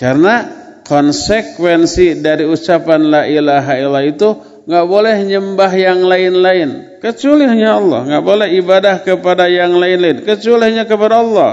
Karena 0.00 0.48
konsekuensi 0.88 2.24
dari 2.24 2.48
ucapan 2.48 3.04
la 3.04 3.22
ilaha 3.28 3.76
illallah 3.76 4.06
itu 4.08 4.28
nggak 4.64 4.86
boleh 4.88 5.16
nyembah 5.28 5.72
yang 5.76 6.00
lain-lain 6.08 7.00
kecuali 7.04 7.44
hanya 7.44 7.76
Allah, 7.76 8.00
nggak 8.08 8.24
boleh 8.24 8.48
ibadah 8.56 8.96
kepada 9.04 9.44
yang 9.44 9.76
lain-lain 9.76 10.24
kecuali 10.24 10.72
hanya 10.72 10.88
kepada 10.88 11.20
Allah. 11.20 11.50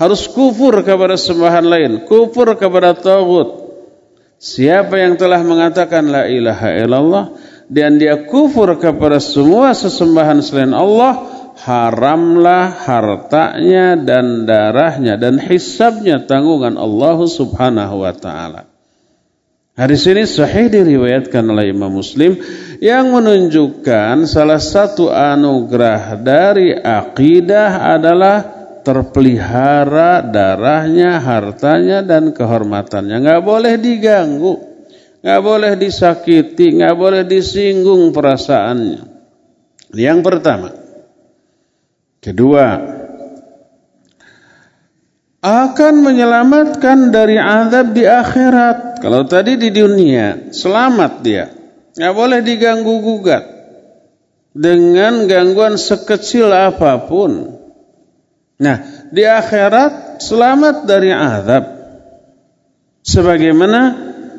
Harus 0.00 0.26
kufur 0.26 0.80
kepada 0.80 1.14
sembahan 1.14 1.62
lain, 1.68 1.92
kufur 2.08 2.56
kepada 2.56 2.96
tagut. 2.96 3.68
Siapa 4.40 4.96
yang 4.96 5.14
telah 5.20 5.44
mengatakan 5.44 6.08
la 6.08 6.26
ilaha 6.26 6.68
illallah 6.74 7.24
dan 7.70 7.96
dia 7.96 8.26
kufur 8.28 8.76
kepada 8.76 9.22
semua 9.22 9.72
sesembahan 9.72 10.42
selain 10.42 10.74
Allah, 10.74 11.33
haramlah 11.58 12.74
hartanya 12.74 13.94
dan 13.94 14.42
darahnya 14.44 15.14
dan 15.14 15.38
hisabnya 15.38 16.26
tanggungan 16.26 16.74
Allah 16.74 17.18
Subhanahu 17.22 18.02
wa 18.02 18.14
taala. 18.14 18.62
Hadis 19.74 20.06
ini 20.06 20.22
sahih 20.22 20.70
diriwayatkan 20.70 21.42
oleh 21.50 21.74
Imam 21.74 21.90
Muslim 21.90 22.38
yang 22.78 23.10
menunjukkan 23.10 24.22
salah 24.22 24.62
satu 24.62 25.10
anugerah 25.10 26.14
dari 26.22 26.70
akidah 26.78 27.98
adalah 27.98 28.54
terpelihara 28.86 30.22
darahnya, 30.22 31.18
hartanya 31.18 32.06
dan 32.06 32.30
kehormatannya. 32.30 33.18
Enggak 33.18 33.42
boleh 33.42 33.74
diganggu, 33.74 34.54
enggak 35.26 35.42
boleh 35.42 35.72
disakiti, 35.74 36.78
enggak 36.78 36.94
boleh 36.94 37.22
disinggung 37.26 38.14
perasaannya. 38.14 39.10
Yang 39.90 40.18
pertama, 40.22 40.83
Kedua, 42.24 42.80
akan 45.44 45.94
menyelamatkan 46.00 47.12
dari 47.12 47.36
azab 47.36 47.92
di 47.92 48.08
akhirat. 48.08 49.04
Kalau 49.04 49.28
tadi 49.28 49.60
di 49.60 49.68
dunia, 49.68 50.48
selamat 50.48 51.12
dia. 51.20 51.52
Nggak 51.92 52.14
boleh 52.16 52.40
diganggu 52.40 52.96
gugat. 53.04 53.44
dengan 54.54 55.26
gangguan 55.26 55.74
sekecil 55.74 56.46
apa 56.54 57.10
pun. 57.10 57.58
Nah, 58.62 59.10
di 59.10 59.26
akhirat 59.26 60.22
selamat 60.22 60.86
dari 60.86 61.10
azab. 61.10 61.74
Sebagaimana 63.02 63.80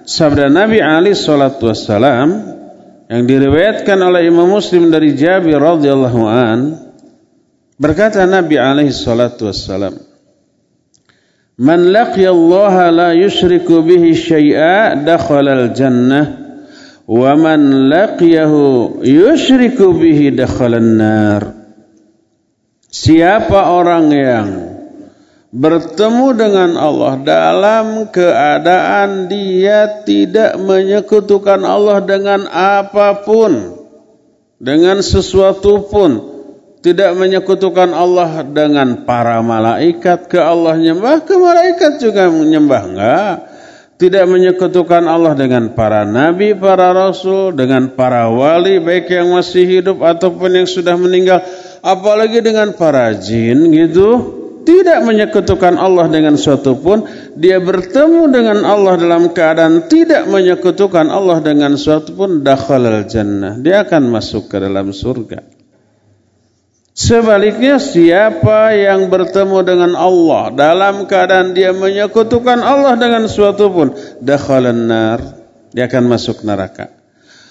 sabda 0.08 0.48
Nabi 0.48 0.80
Ali 0.80 1.12
salatu 1.12 1.68
wassalam 1.68 2.32
yang 3.12 3.28
diriwayatkan 3.28 4.00
oleh 4.00 4.32
Imam 4.32 4.48
Muslim 4.48 4.88
dari 4.88 5.20
Jabir 5.20 5.60
radhiyallahu 5.60 6.22
an 6.24 6.85
berkata 7.76 8.24
Nabi 8.24 8.56
alaihi 8.60 8.96
salatu 8.96 9.52
wassalam 9.52 9.96
Man 11.56 11.88
laqiya 11.88 12.36
Allah 12.36 12.92
la 12.92 13.10
yushriku 13.16 13.80
bihi 13.80 14.12
syai'a 14.12 15.00
dakhala 15.08 15.56
al-jannah 15.56 16.26
wa 17.08 17.32
man 17.40 17.88
laqiyahu 17.88 19.00
yushriku 19.08 19.96
bihi 19.96 20.36
dakhala 20.36 20.84
an-nar 20.84 21.56
Siapa 22.92 23.72
orang 23.72 24.12
yang 24.12 24.48
bertemu 25.56 26.28
dengan 26.36 26.70
Allah 26.76 27.14
dalam 27.24 27.88
keadaan 28.12 29.32
dia 29.32 30.04
tidak 30.04 30.60
menyekutukan 30.60 31.64
Allah 31.64 32.04
dengan 32.04 32.44
apa 32.52 33.24
pun 33.24 33.80
dengan 34.60 35.00
sesuatu 35.00 35.88
pun 35.88 36.35
tidak 36.86 37.18
menyekutukan 37.18 37.90
Allah 37.90 38.46
dengan 38.46 39.10
para 39.10 39.42
malaikat 39.42 40.30
ke 40.30 40.38
Allah 40.38 40.78
nyembah 40.78 41.26
ke 41.26 41.34
malaikat 41.34 41.98
juga 41.98 42.30
menyembah 42.30 42.82
enggak 42.86 43.36
tidak 43.96 44.28
menyekutukan 44.28 45.08
Allah 45.08 45.40
dengan 45.40 45.72
para 45.72 46.04
nabi, 46.04 46.52
para 46.52 46.92
rasul, 46.92 47.56
dengan 47.56 47.96
para 47.96 48.28
wali 48.28 48.84
baik 48.84 49.08
yang 49.08 49.32
masih 49.32 49.64
hidup 49.64 50.04
ataupun 50.04 50.52
yang 50.52 50.68
sudah 50.68 51.00
meninggal, 51.00 51.40
apalagi 51.80 52.44
dengan 52.44 52.76
para 52.76 53.16
jin 53.16 53.72
gitu. 53.72 54.44
Tidak 54.66 55.06
menyekutukan 55.06 55.78
Allah 55.78 56.10
dengan 56.10 56.36
suatu 56.42 56.74
pun, 56.76 57.06
dia 57.38 57.62
bertemu 57.62 58.34
dengan 58.34 58.66
Allah 58.66 58.98
dalam 58.98 59.30
keadaan 59.30 59.86
tidak 59.86 60.26
menyekutukan 60.26 61.06
Allah 61.06 61.38
dengan 61.40 61.78
suatu 61.78 62.18
pun 62.18 62.42
dakhalal 62.42 63.06
jannah. 63.06 63.62
Dia 63.62 63.86
akan 63.86 64.10
masuk 64.10 64.50
ke 64.50 64.58
dalam 64.58 64.90
surga. 64.90 65.55
Sebaliknya 66.96 67.76
siapa 67.76 68.72
yang 68.72 69.12
bertemu 69.12 69.68
dengan 69.68 69.92
Allah 70.00 70.48
dalam 70.56 71.04
keadaan 71.04 71.52
dia 71.52 71.76
menyekutukan 71.76 72.64
Allah 72.64 72.96
dengan 72.96 73.28
suatu 73.28 73.68
pun 73.68 73.92
dakhalan 74.24 74.88
nar 74.88 75.20
dia 75.76 75.92
akan 75.92 76.08
masuk 76.08 76.48
neraka. 76.48 76.96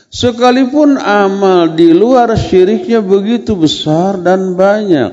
Sekalipun 0.08 0.96
amal 0.96 1.76
di 1.76 1.92
luar 1.92 2.32
syiriknya 2.40 3.04
begitu 3.04 3.52
besar 3.52 4.16
dan 4.16 4.56
banyak. 4.56 5.12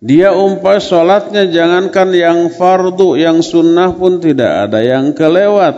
Dia 0.00 0.32
umpah 0.32 0.80
sholatnya 0.80 1.44
jangankan 1.52 2.16
yang 2.16 2.48
fardu, 2.56 3.20
yang 3.20 3.44
sunnah 3.44 3.92
pun 4.00 4.16
tidak 4.16 4.64
ada 4.64 4.80
yang 4.80 5.12
kelewat. 5.12 5.76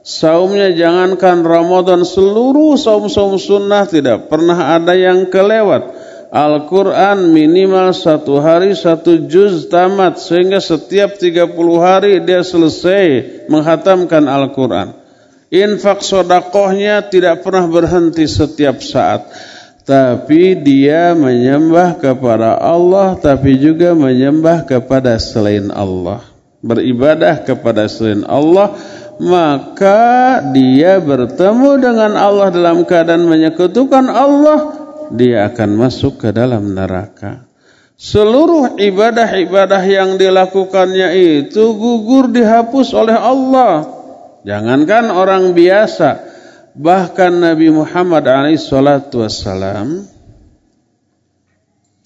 Saumnya 0.00 0.72
jangankan 0.72 1.44
Ramadan 1.44 2.08
seluruh 2.08 2.80
saum-saum 2.80 3.36
sunnah 3.36 3.84
tidak 3.84 4.32
pernah 4.32 4.80
ada 4.80 4.96
yang 4.96 5.28
kelewat 5.28 6.08
Al-Quran 6.30 7.34
minimal 7.34 7.90
satu 7.90 8.38
hari 8.38 8.78
satu 8.78 9.26
juz 9.26 9.66
tamat 9.66 10.22
sehingga 10.22 10.62
setiap 10.62 11.18
30 11.18 11.50
hari 11.82 12.22
dia 12.22 12.46
selesai 12.46 13.06
menghatamkan 13.50 14.30
Al-Quran. 14.30 14.94
Infak 15.50 16.06
sodakohnya 16.06 17.02
tidak 17.10 17.42
pernah 17.42 17.66
berhenti 17.66 18.30
setiap 18.30 18.78
saat. 18.78 19.26
Tapi 19.82 20.54
dia 20.62 21.18
menyembah 21.18 21.98
kepada 21.98 22.62
Allah 22.62 23.18
tapi 23.18 23.58
juga 23.58 23.90
menyembah 23.98 24.62
kepada 24.70 25.18
selain 25.18 25.66
Allah. 25.74 26.22
Beribadah 26.62 27.42
kepada 27.42 27.90
selain 27.90 28.22
Allah 28.22 28.78
maka 29.18 30.40
dia 30.54 31.02
bertemu 31.02 31.76
dengan 31.76 32.14
Allah 32.14 32.54
dalam 32.54 32.86
keadaan 32.86 33.26
menyekutukan 33.26 34.06
Allah 34.06 34.79
dia 35.10 35.50
akan 35.50 35.70
masuk 35.76 36.22
ke 36.22 36.28
dalam 36.30 36.74
neraka. 36.74 37.50
Seluruh 38.00 38.80
ibadah-ibadah 38.80 39.84
yang 39.84 40.16
dilakukannya 40.16 41.12
itu 41.20 41.64
gugur 41.76 42.32
dihapus 42.32 42.96
oleh 42.96 43.12
Allah. 43.12 43.84
Jangankan 44.40 45.12
orang 45.12 45.52
biasa, 45.52 46.16
bahkan 46.72 47.28
Nabi 47.36 47.68
Muhammad 47.68 48.24
wassalam, 48.24 50.08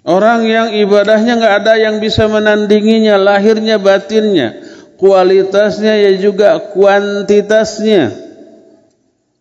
orang 0.03 0.41
yang 0.51 0.69
ibadahnya 0.75 1.39
nggak 1.39 1.57
ada 1.63 1.75
yang 1.79 2.03
bisa 2.03 2.27
menandinginya, 2.27 3.15
lahirnya 3.15 3.79
batinnya, 3.79 4.59
kualitasnya 4.99 5.95
ya 5.95 6.13
juga 6.19 6.59
kuantitasnya. 6.75 8.24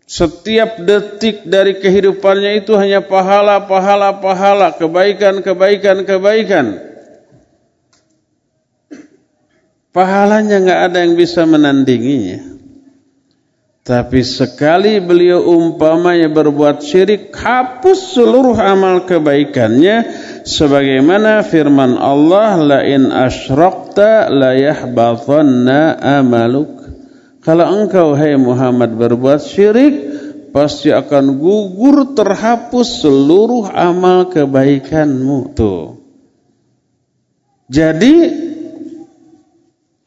Setiap 0.04 0.84
detik 0.84 1.48
dari 1.48 1.80
kehidupannya 1.80 2.60
itu 2.60 2.76
hanya 2.76 3.00
pahala, 3.00 3.64
pahala, 3.64 4.20
pahala, 4.20 4.76
kebaikan, 4.76 5.40
kebaikan, 5.40 6.04
kebaikan. 6.04 6.66
Pahalanya 9.94 10.58
nggak 10.60 10.82
ada 10.92 10.98
yang 11.06 11.14
bisa 11.16 11.48
menandinginya. 11.48 12.54
Tapi 13.84 14.24
sekali 14.24 15.04
beliau 15.04 15.44
umpamanya 15.44 16.32
berbuat 16.32 16.80
syirik, 16.80 17.36
hapus 17.36 18.16
seluruh 18.16 18.56
amal 18.56 19.04
kebaikannya 19.04 20.08
sebagaimana 20.48 21.44
firman 21.44 22.00
Allah 22.00 22.64
la 22.64 22.80
in 22.88 23.12
asyrakta 23.12 24.32
la 24.32 24.56
yahbatanna 24.56 26.00
amaluk 26.00 26.83
kalau 27.44 27.68
engkau 27.84 28.16
hai 28.16 28.40
Muhammad 28.40 28.96
berbuat 28.96 29.44
syirik, 29.44 29.96
pasti 30.56 30.96
akan 30.96 31.36
gugur 31.36 32.16
terhapus 32.16 33.04
seluruh 33.04 33.68
amal 33.68 34.32
kebaikanmu 34.32 35.52
tuh. 35.52 36.00
Jadi 37.68 38.16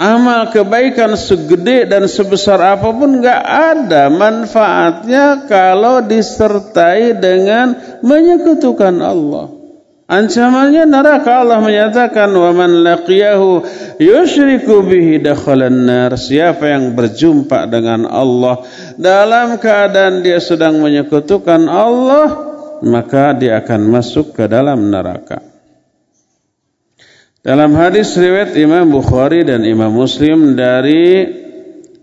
amal 0.01 0.49
kebaikan 0.53 1.16
segede 1.16 1.88
dan 1.88 2.09
sebesar 2.09 2.61
apa 2.61 2.88
pun 2.88 3.20
nggak 3.20 3.42
ada 3.75 4.09
manfaatnya 4.12 5.44
kalau 5.44 6.05
disertai 6.05 7.16
dengan 7.16 8.01
menyekutukan 8.01 8.96
Allah. 9.03 9.55
Ancamannya 10.06 10.86
neraka 10.86 11.42
Allah 11.42 11.58
menyatakan 11.58 12.30
wa 12.30 12.54
man 12.54 12.86
laqiyahu 12.86 13.66
yusyriku 13.98 14.86
bihi 14.86 15.18
nar. 15.18 16.14
Siapa 16.14 16.62
yang 16.62 16.94
berjumpa 16.94 17.66
dengan 17.66 18.06
Allah 18.06 18.62
dalam 18.94 19.58
keadaan 19.58 20.22
dia 20.22 20.38
sedang 20.38 20.78
menyekutukan 20.78 21.66
Allah, 21.66 22.26
maka 22.86 23.34
dia 23.34 23.58
akan 23.58 23.80
masuk 23.90 24.30
ke 24.30 24.46
dalam 24.46 24.94
neraka. 24.94 25.42
Dalam 27.42 27.74
hadis 27.74 28.14
riwayat 28.14 28.54
Imam 28.54 28.86
Bukhari 28.86 29.42
dan 29.42 29.66
Imam 29.66 29.90
Muslim 29.90 30.54
dari 30.54 31.26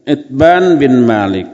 Itban 0.04 0.76
bin 0.76 1.08
Malik. 1.08 1.48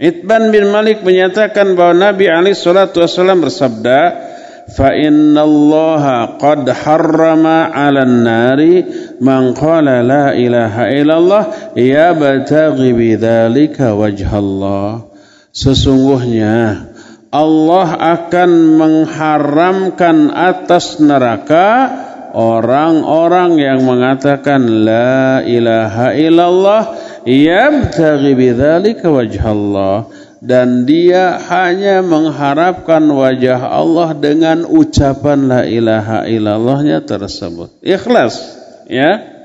Itban 0.00 0.48
bin 0.48 0.72
Malik 0.72 1.04
menyatakan 1.04 1.76
bahwa 1.76 2.12
Nabi 2.12 2.32
alaihi 2.32 2.56
salatu 2.56 3.04
wasallam 3.04 3.44
bersabda, 3.44 4.27
fa 4.68 4.92
inna 4.92 5.42
allaha 5.48 6.36
qad 6.36 6.68
harrama 6.68 7.72
'alan 7.72 8.24
nari 8.24 8.84
man 9.20 9.56
qala 9.56 10.04
la 10.04 10.36
ilaha 10.36 10.92
illallah 10.92 11.42
yabtaghi 11.74 12.92
bidzalika 12.92 13.96
wajhallah. 13.96 15.08
Sesungguhnya 15.50 16.88
Allah 17.28 17.88
akan 17.96 18.50
mengharamkan 18.80 20.32
atas 20.32 21.00
neraka 21.00 21.92
orang-orang 22.32 23.60
yang 23.60 23.84
mengatakan 23.84 24.64
la 24.84 25.44
ilaha 25.44 26.16
illallah 26.16 26.82
yabtaghi 27.24 28.32
bidzalika 28.32 29.12
wajhallah 29.12 30.08
dan 30.38 30.86
dia 30.86 31.38
hanya 31.50 31.98
mengharapkan 32.02 33.02
wajah 33.10 33.58
Allah 33.58 34.14
dengan 34.14 34.62
ucapan 34.62 35.50
la 35.50 35.62
ilaha 35.66 36.30
illallahnya 36.30 37.02
tersebut. 37.02 37.82
Ikhlas, 37.82 38.38
ya. 38.86 39.38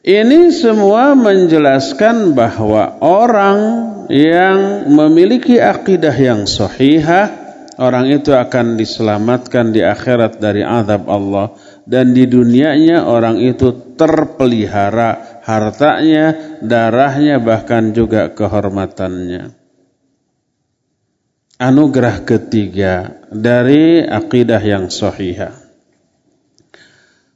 Ini 0.00 0.48
semua 0.56 1.12
menjelaskan 1.12 2.32
bahwa 2.32 2.98
orang 3.04 3.58
yang 4.08 4.88
memiliki 4.88 5.60
akidah 5.60 6.16
yang 6.16 6.48
sahihah, 6.48 7.28
orang 7.76 8.08
itu 8.08 8.32
akan 8.32 8.80
diselamatkan 8.80 9.76
di 9.76 9.84
akhirat 9.84 10.40
dari 10.40 10.64
azab 10.64 11.04
Allah 11.04 11.52
dan 11.84 12.16
di 12.16 12.24
dunianya 12.24 13.04
orang 13.04 13.44
itu 13.44 13.94
terpelihara 14.00 15.44
hartanya, 15.44 16.56
darahnya 16.64 17.36
bahkan 17.36 17.92
juga 17.92 18.32
kehormatannya. 18.32 19.59
Anugerah 21.60 22.24
ketiga 22.24 23.20
dari 23.28 24.00
akidah 24.00 24.64
yang 24.64 24.88
sahihah. 24.88 25.52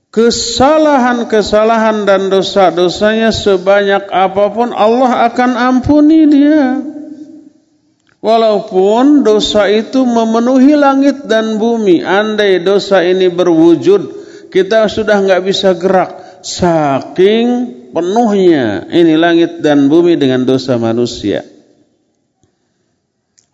Kesalahan-kesalahan 0.09 2.07
dan 2.09 2.33
dosa-dosanya 2.33 3.35
sebanyak 3.35 4.09
apa 4.09 4.47
pun 4.55 4.73
Allah 4.73 5.29
akan 5.29 5.51
ampuni 5.59 6.25
dia. 6.31 6.81
Walaupun 8.25 9.21
dosa 9.21 9.69
itu 9.69 10.01
memenuhi 10.07 10.73
langit 10.81 11.29
dan 11.29 11.61
bumi, 11.61 12.01
andai 12.01 12.65
dosa 12.65 13.05
ini 13.05 13.29
berwujud, 13.29 14.03
kita 14.49 14.89
sudah 14.89 15.21
nggak 15.21 15.45
bisa 15.45 15.77
gerak. 15.77 16.41
Saking 16.41 17.47
penuhnya 17.93 18.89
ini 18.89 19.19
langit 19.21 19.61
dan 19.61 19.93
bumi 19.93 20.17
dengan 20.17 20.47
dosa 20.49 20.81
manusia. 20.81 21.54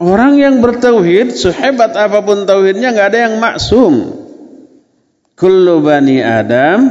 Orang 0.00 0.40
yang 0.40 0.64
bertauhid, 0.64 1.36
sehebat 1.36 1.92
apa 1.92 2.24
pun 2.24 2.48
tauhidnya 2.48 2.96
nggak 2.96 3.08
ada 3.12 3.20
yang 3.28 3.36
maksum. 3.36 4.16
Kullu 5.36 5.84
bani 5.84 6.24
Adam 6.24 6.88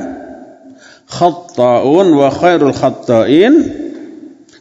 khatta'un 1.09 2.07
wa 2.13 2.29
khairul 2.29 2.69
khatta'in 2.69 3.53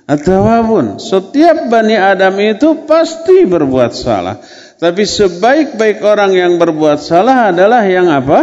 atawabun. 0.08 0.96
Setiap 0.96 1.68
bani 1.68 1.92
Adam 2.00 2.40
itu 2.40 2.88
pasti 2.88 3.44
berbuat 3.44 3.92
salah. 3.92 4.40
Tapi 4.80 5.04
sebaik-baik 5.04 6.00
orang 6.00 6.32
yang 6.32 6.56
berbuat 6.56 7.04
salah 7.04 7.52
adalah 7.52 7.84
yang 7.84 8.08
apa? 8.08 8.40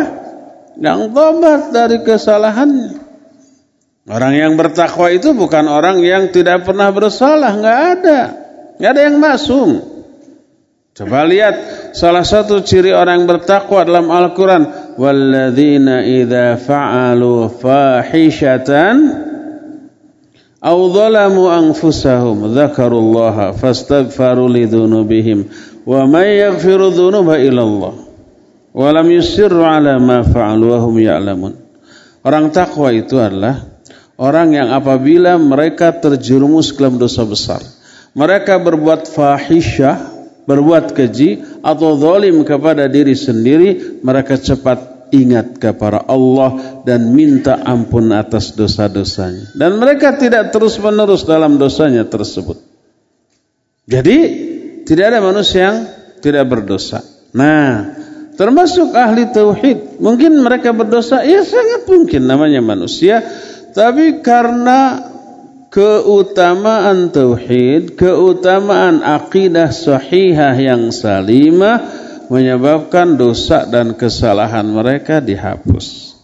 Yang 0.77 1.17
tobat 1.17 1.61
dari 1.73 1.97
kesalahannya. 2.05 3.01
Orang 4.05 4.37
yang 4.37 4.53
bertakwa 4.53 5.09
itu 5.09 5.33
bukan 5.33 5.65
orang 5.65 5.97
yang 6.05 6.29
tidak 6.29 6.61
pernah 6.61 6.93
bersalah, 6.93 7.57
nggak 7.57 7.79
ada. 7.97 8.19
Nggak 8.77 8.91
ada 8.93 9.01
yang 9.01 9.17
masum. 9.17 9.94
Coba 10.95 11.27
lihat 11.27 11.55
salah 11.91 12.23
satu 12.23 12.63
ciri 12.63 12.95
orang 12.95 13.27
bertakwa 13.27 13.83
dalam 13.83 14.07
Al-Quran. 14.07 14.95
Walladzina 14.95 16.07
idha 16.07 16.55
fa'alu 16.55 17.51
fahishatan 17.51 18.95
aw 20.63 20.77
zalamu 20.95 21.51
anfusahum 21.51 22.47
dzakarullaha 22.47 23.51
fastaghfaru 23.59 24.47
lidzunubihim 24.47 25.51
wa 25.83 26.07
may 26.07 26.39
yaghfiru 26.39 26.95
dzunuba 26.95 27.43
illallah 27.43 27.91
wa 28.71 28.87
lam 28.95 29.07
yusirru 29.11 29.67
ala 29.67 29.99
ma 29.99 30.23
fa'alu 30.23 30.63
wa 30.63 30.79
hum 30.79 30.95
ya'lamun. 30.95 31.59
Orang 32.23 32.55
takwa 32.55 32.95
itu 32.95 33.19
adalah 33.19 33.67
orang 34.15 34.55
yang 34.55 34.71
apabila 34.71 35.35
mereka 35.35 35.91
terjerumus 35.91 36.71
dalam 36.71 36.95
dosa 36.95 37.27
besar, 37.27 37.59
mereka 38.15 38.55
berbuat 38.63 39.11
fahisyah 39.11 40.14
berbuat 40.45 40.93
keji 40.93 41.61
atau 41.65 41.97
zalim 41.97 42.45
kepada 42.45 42.85
diri 42.85 43.17
sendiri, 43.17 43.99
mereka 44.05 44.37
cepat 44.37 45.09
ingat 45.13 45.57
kepada 45.61 46.05
Allah 46.05 46.81
dan 46.85 47.13
minta 47.13 47.61
ampun 47.61 48.13
atas 48.13 48.53
dosa-dosanya. 48.53 49.53
Dan 49.53 49.77
mereka 49.77 50.17
tidak 50.17 50.53
terus-menerus 50.53 51.25
dalam 51.25 51.57
dosanya 51.61 52.05
tersebut. 52.05 52.57
Jadi, 53.85 54.17
tidak 54.85 55.05
ada 55.13 55.19
manusia 55.21 55.59
yang 55.69 55.77
tidak 56.21 56.45
berdosa. 56.49 57.05
Nah, 57.37 57.93
termasuk 58.33 58.93
ahli 58.97 59.29
tauhid, 59.29 60.01
mungkin 60.01 60.41
mereka 60.41 60.73
berdosa, 60.73 61.21
ya 61.21 61.45
sangat 61.45 61.85
mungkin 61.85 62.25
namanya 62.25 62.65
manusia, 62.65 63.21
tapi 63.77 64.25
karena 64.25 65.13
keutamaan 65.75 67.11
tauhid, 67.11 67.99
keutamaan 67.99 69.03
akidah 69.03 69.75
sahihah 69.75 70.55
yang 70.55 70.87
salimah 70.95 71.83
menyebabkan 72.31 73.19
dosa 73.19 73.67
dan 73.67 73.99
kesalahan 73.99 74.63
mereka 74.63 75.19
dihapus. 75.19 76.15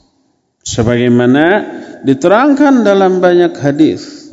Sebagaimana 0.64 1.68
diterangkan 2.08 2.88
dalam 2.88 3.20
banyak 3.20 3.52
hadis. 3.60 4.24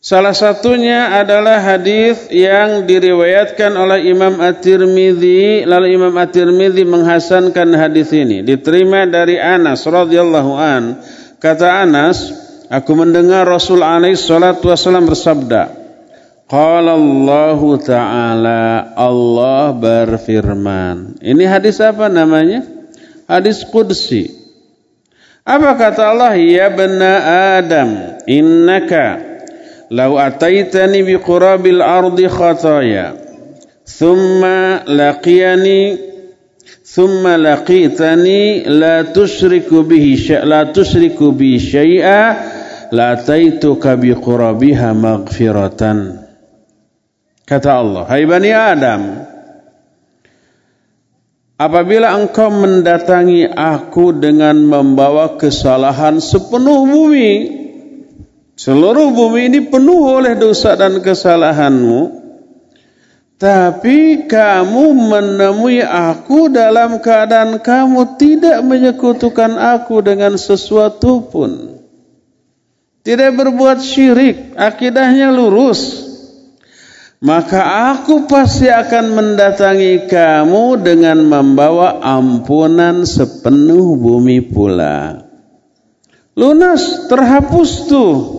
Salah 0.00 0.32
satunya 0.32 1.18
adalah 1.18 1.60
hadis 1.60 2.30
yang 2.30 2.86
diriwayatkan 2.86 3.74
oleh 3.74 4.06
Imam 4.06 4.38
At-Tirmidzi, 4.38 5.66
lalu 5.66 5.98
Imam 5.98 6.14
At-Tirmidzi 6.14 6.86
menghasankan 6.86 7.74
hadis 7.74 8.14
ini. 8.14 8.40
Diterima 8.46 9.02
dari 9.10 9.36
Anas 9.36 9.82
radhiyallahu 9.82 10.52
an. 10.54 11.02
Kata 11.42 11.82
Anas, 11.82 12.45
Aku 12.66 12.98
mendengar 12.98 13.46
Rasul 13.46 13.82
alaihi 13.82 14.18
salatu 14.18 14.70
wasallam 14.70 15.06
bersabda, 15.06 15.70
Qala 16.46 16.94
Allah 16.94 17.60
Ta'ala 17.82 18.62
Allah 18.94 19.74
berfirman. 19.74 21.18
Ini 21.18 21.44
hadis 21.46 21.82
apa 21.82 22.06
namanya? 22.06 22.62
Hadis 23.26 23.66
Qudsi. 23.66 24.30
Apa 25.46 25.78
kata 25.78 26.10
Allah? 26.10 26.34
Ya 26.38 26.70
bena 26.70 27.12
Adam, 27.58 28.18
innaka 28.26 29.36
law 29.90 30.18
ataitani 30.18 31.06
biqurabil 31.06 31.78
ardi 31.78 32.26
khataya 32.26 33.14
thumma 33.86 34.82
laqiyani 34.86 35.98
thumma 36.82 37.38
laqitani 37.38 38.66
la 38.66 39.06
tusyriku 39.06 39.86
bihi 39.86 40.42
la 40.42 40.66
tusyriku 40.74 41.30
bi 41.30 41.58
syai'a 41.62 42.55
lataituka 42.96 44.00
biqurabiha 44.00 44.96
maghfiratan 44.96 46.24
kata 47.44 47.70
Allah 47.76 48.08
hai 48.08 48.24
bani 48.24 48.50
Adam 48.56 49.02
apabila 51.60 52.16
engkau 52.16 52.48
mendatangi 52.48 53.52
aku 53.52 54.16
dengan 54.16 54.56
membawa 54.56 55.36
kesalahan 55.36 56.16
sepenuh 56.16 56.88
bumi 56.88 57.32
seluruh 58.56 59.12
bumi 59.12 59.52
ini 59.52 59.60
penuh 59.68 60.16
oleh 60.16 60.32
dosa 60.40 60.72
dan 60.80 61.04
kesalahanmu 61.04 62.24
tapi 63.36 64.24
kamu 64.24 64.96
menemui 64.96 65.84
aku 65.84 66.48
dalam 66.48 67.04
keadaan 67.04 67.60
kamu 67.60 68.16
tidak 68.16 68.64
menyekutukan 68.64 69.60
aku 69.60 70.00
dengan 70.00 70.40
sesuatu 70.40 71.28
pun. 71.28 71.75
Tidak 73.06 73.30
berbuat 73.38 73.78
syirik, 73.78 74.58
akidahnya 74.58 75.30
lurus. 75.30 76.02
Maka 77.22 77.94
aku 77.94 78.26
pasti 78.26 78.66
akan 78.66 79.14
mendatangi 79.14 80.10
kamu 80.10 80.82
dengan 80.82 81.22
membawa 81.22 82.02
ampunan 82.02 83.06
sepenuh 83.06 83.94
bumi 83.94 84.50
pula. 84.50 85.22
Lunas, 86.34 87.06
terhapus 87.08 87.70
tuh 87.88 88.36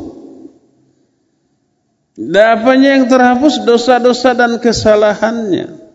Apanya 2.18 2.98
yang 2.98 3.06
terhapus 3.06 3.62
dosa-dosa 3.62 4.34
dan 4.34 4.58
kesalahannya. 4.58 5.86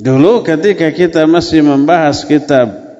Dulu 0.00 0.40
ketika 0.40 0.88
kita 0.88 1.28
masih 1.28 1.60
membahas 1.60 2.24
kitab 2.24 2.91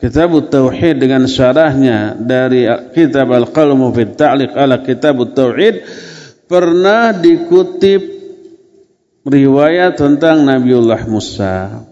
Kitab 0.00 0.32
Tauhid 0.48 0.96
dengan 0.96 1.28
syarahnya 1.28 2.16
dari 2.16 2.64
kitab 2.96 3.36
Al-Qalmu 3.36 3.92
fi 3.92 4.08
Ta'liq 4.08 4.56
ala 4.56 4.80
Kitab 4.80 5.20
Tauhid 5.36 5.84
pernah 6.48 7.12
dikutip 7.12 8.00
riwayat 9.28 10.00
tentang 10.00 10.48
Nabiullah 10.48 11.04
Musa. 11.04 11.84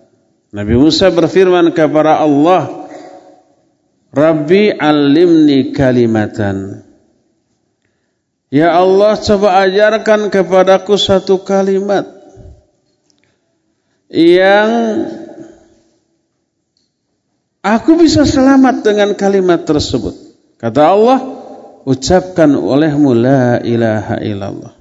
Nabi 0.49 0.75
Musa 0.81 1.13
berfirman 1.13 1.69
kepada 1.77 2.25
Allah, 2.25 2.89
"Rabbi 4.09 4.73
alimni 4.73 5.77
kalimatan." 5.77 6.89
Ya 8.49 8.73
Allah 8.73 9.21
coba 9.21 9.69
ajarkan 9.69 10.33
kepadaku 10.33 10.97
satu 10.97 11.45
kalimat 11.45 12.09
yang 14.09 14.69
aku 17.77 17.99
bisa 17.99 18.25
selamat 18.25 18.87
dengan 18.87 19.13
kalimat 19.19 19.67
tersebut. 19.67 20.15
Kata 20.57 20.95
Allah, 20.95 21.19
ucapkan 21.85 22.53
olehmu 22.57 23.13
la 23.13 23.61
ilaha 23.61 24.17
illallah. 24.23 24.73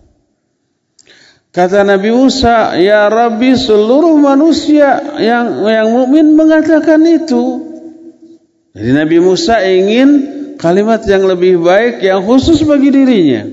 Kata 1.51 1.81
Nabi 1.81 2.13
Musa, 2.13 2.77
ya 2.77 3.09
Rabbi 3.09 3.57
seluruh 3.57 4.13
manusia 4.21 5.17
yang 5.17 5.65
yang 5.65 5.89
mukmin 5.89 6.37
mengatakan 6.37 7.01
itu. 7.01 7.65
Jadi 8.77 8.91
Nabi 8.93 9.17
Musa 9.17 9.57
ingin 9.65 10.09
kalimat 10.61 11.01
yang 11.09 11.25
lebih 11.25 11.57
baik 11.57 12.05
yang 12.05 12.21
khusus 12.21 12.61
bagi 12.61 12.93
dirinya. 12.93 13.49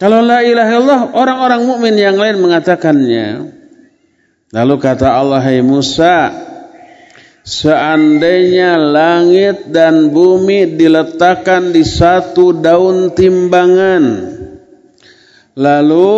Kalau 0.00 0.24
la 0.24 0.40
ilaha 0.40 0.70
illallah 0.72 1.02
orang-orang 1.12 1.68
mukmin 1.68 2.00
yang 2.00 2.16
lain 2.16 2.40
mengatakannya. 2.40 3.52
Lalu 4.56 4.74
kata 4.80 5.12
Allah 5.12 5.44
hai 5.44 5.60
Musa, 5.60 6.32
seandainya 7.50 8.78
langit 8.78 9.74
dan 9.74 10.14
bumi 10.14 10.78
diletakkan 10.78 11.74
di 11.74 11.82
satu 11.82 12.54
daun 12.54 13.10
timbangan, 13.10 14.38
Lalu 15.60 16.08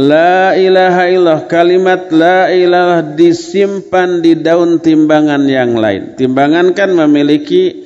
la 0.00 0.56
ilaha 0.56 1.04
illallah 1.06 1.44
kalimat 1.44 2.08
la 2.08 2.48
ilaha 2.48 3.04
disimpan 3.14 4.24
di 4.24 4.32
daun 4.40 4.80
timbangan 4.80 5.44
yang 5.44 5.76
lain. 5.76 6.16
Timbangan 6.16 6.72
kan 6.72 6.96
memiliki 6.96 7.84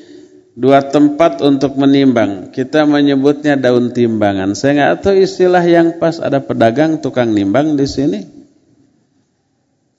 dua 0.55 0.81
tempat 0.81 1.43
untuk 1.43 1.75
menimbang. 1.75 2.55
Kita 2.55 2.87
menyebutnya 2.87 3.59
daun 3.59 3.91
timbangan. 3.91 4.55
Saya 4.55 4.73
nggak 4.95 4.95
tahu 5.03 5.21
istilah 5.21 5.61
yang 5.67 5.99
pas 5.99 6.17
ada 6.23 6.39
pedagang 6.39 7.03
tukang 7.03 7.35
nimbang 7.35 7.75
di 7.75 7.85
sini. 7.85 8.21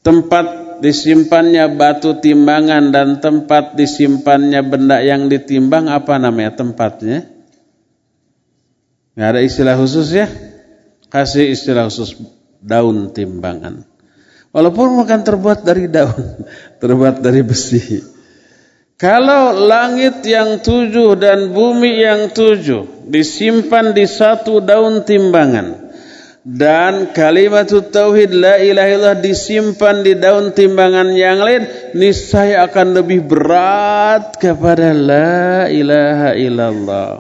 Tempat 0.02 0.63
disimpannya 0.84 1.72
batu 1.80 2.20
timbangan 2.20 2.92
dan 2.92 3.24
tempat 3.24 3.80
disimpannya 3.80 4.60
benda 4.68 5.00
yang 5.00 5.32
ditimbang 5.32 5.88
apa 5.88 6.20
namanya 6.20 6.60
tempatnya? 6.60 7.24
Nggak 9.16 9.30
ada 9.32 9.40
istilah 9.40 9.80
khusus 9.80 10.12
ya? 10.12 10.28
kasih 11.08 11.54
istilah 11.54 11.88
khusus 11.88 12.18
daun 12.58 13.14
timbangan. 13.14 13.86
Walaupun 14.50 14.98
bukan 14.98 15.22
terbuat 15.22 15.62
dari 15.62 15.86
daun, 15.86 16.42
terbuat 16.82 17.22
dari 17.22 17.46
besi. 17.46 18.02
Kalau 18.98 19.54
langit 19.54 20.26
yang 20.26 20.62
tujuh 20.62 21.18
dan 21.18 21.54
bumi 21.54 22.02
yang 22.02 22.34
tujuh 22.34 23.10
disimpan 23.10 23.92
di 23.94 24.06
satu 24.06 24.62
daun 24.62 25.04
timbangan 25.04 25.83
dan 26.44 27.16
kalimat 27.16 27.72
tauhid 27.72 28.36
la 28.36 28.60
ilaha 28.60 28.90
illallah 28.92 29.18
disimpan 29.24 30.04
di 30.04 30.20
daun 30.20 30.52
timbangan 30.52 31.16
yang 31.16 31.40
lain 31.40 31.64
niscaya 31.96 32.68
akan 32.68 33.00
lebih 33.00 33.24
berat 33.24 34.36
kepada 34.36 34.92
la 34.92 35.72
ilaha 35.72 36.36
illallah. 36.36 37.12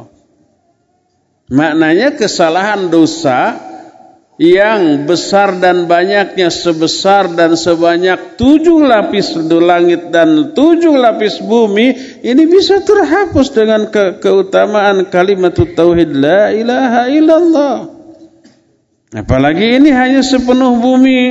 Maknanya 1.48 2.20
kesalahan 2.20 2.92
dosa 2.92 3.56
yang 4.36 5.08
besar 5.08 5.56
dan 5.62 5.88
banyaknya 5.88 6.52
sebesar 6.52 7.32
dan 7.32 7.56
sebanyak 7.56 8.36
tujuh 8.36 8.84
lapis 8.84 9.40
langit 9.40 10.12
dan 10.12 10.52
tujuh 10.52 11.00
lapis 11.00 11.40
bumi 11.40 12.20
ini 12.26 12.44
bisa 12.50 12.82
terhapus 12.84 13.56
dengan 13.56 13.88
ke 13.88 14.20
keutamaan 14.20 15.08
kalimat 15.08 15.54
tauhid 15.54 16.12
la 16.12 16.50
ilaha 16.50 17.04
illallah 17.14 17.93
apalagi 19.14 19.78
ini 19.78 19.94
hanya 19.94 20.26
sepenuh 20.26 20.82
bumi. 20.82 21.22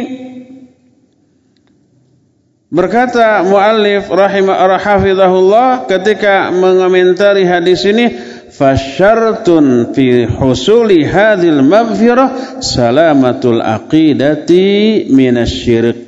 Berkata 2.73 3.45
muallif 3.45 4.09
rahimahullah 4.09 5.85
ketika 5.85 6.49
mengomentari 6.49 7.45
hadis 7.45 7.85
ini 7.85 8.09
fasyartun 8.49 9.92
fi 9.92 10.25
husuli 10.25 11.05
hadhil 11.05 11.61
maghfirah 11.61 12.64
salamatul 12.64 13.61
aqidati 13.61 15.05
minasyirik 15.12 16.01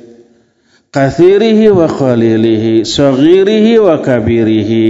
kathirihi 0.89 1.69
wa 1.69 1.85
qalilihi 1.85 2.81
saghirihi 2.81 3.77
wa 3.77 4.01
kabirihi. 4.01 4.87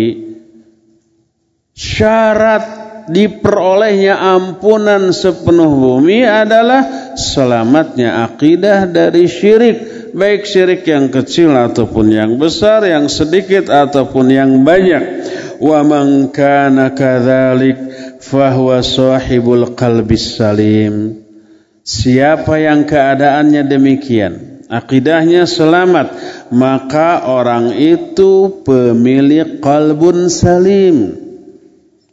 Syarat 1.75 2.84
diperolehnya 3.09 4.17
ampunan 4.17 5.13
sepenuh 5.13 5.69
bumi 5.69 6.25
adalah 6.25 7.13
selamatnya 7.17 8.25
akidah 8.25 8.89
dari 8.89 9.29
syirik 9.29 10.09
baik 10.15 10.47
syirik 10.47 10.87
yang 10.87 11.11
kecil 11.11 11.53
ataupun 11.53 12.09
yang 12.09 12.31
besar 12.39 12.87
yang 12.87 13.11
sedikit 13.11 13.67
ataupun 13.69 14.31
yang 14.31 14.51
banyak. 14.63 15.27
Wa 15.59 15.83
man 15.87 16.31
kana 16.35 16.91
kadzalik 16.91 17.77
fahuwa 18.23 18.83
sahibul 18.83 19.75
qalbis 19.75 20.39
salim. 20.39 21.23
Siapa 21.85 22.57
yang 22.57 22.89
keadaannya 22.89 23.69
demikian 23.69 24.55
akidahnya 24.65 25.45
selamat 25.45 26.17
maka 26.49 27.29
orang 27.29 27.77
itu 27.77 28.65
pemilik 28.65 29.61
qalbun 29.61 30.25
salim 30.33 31.24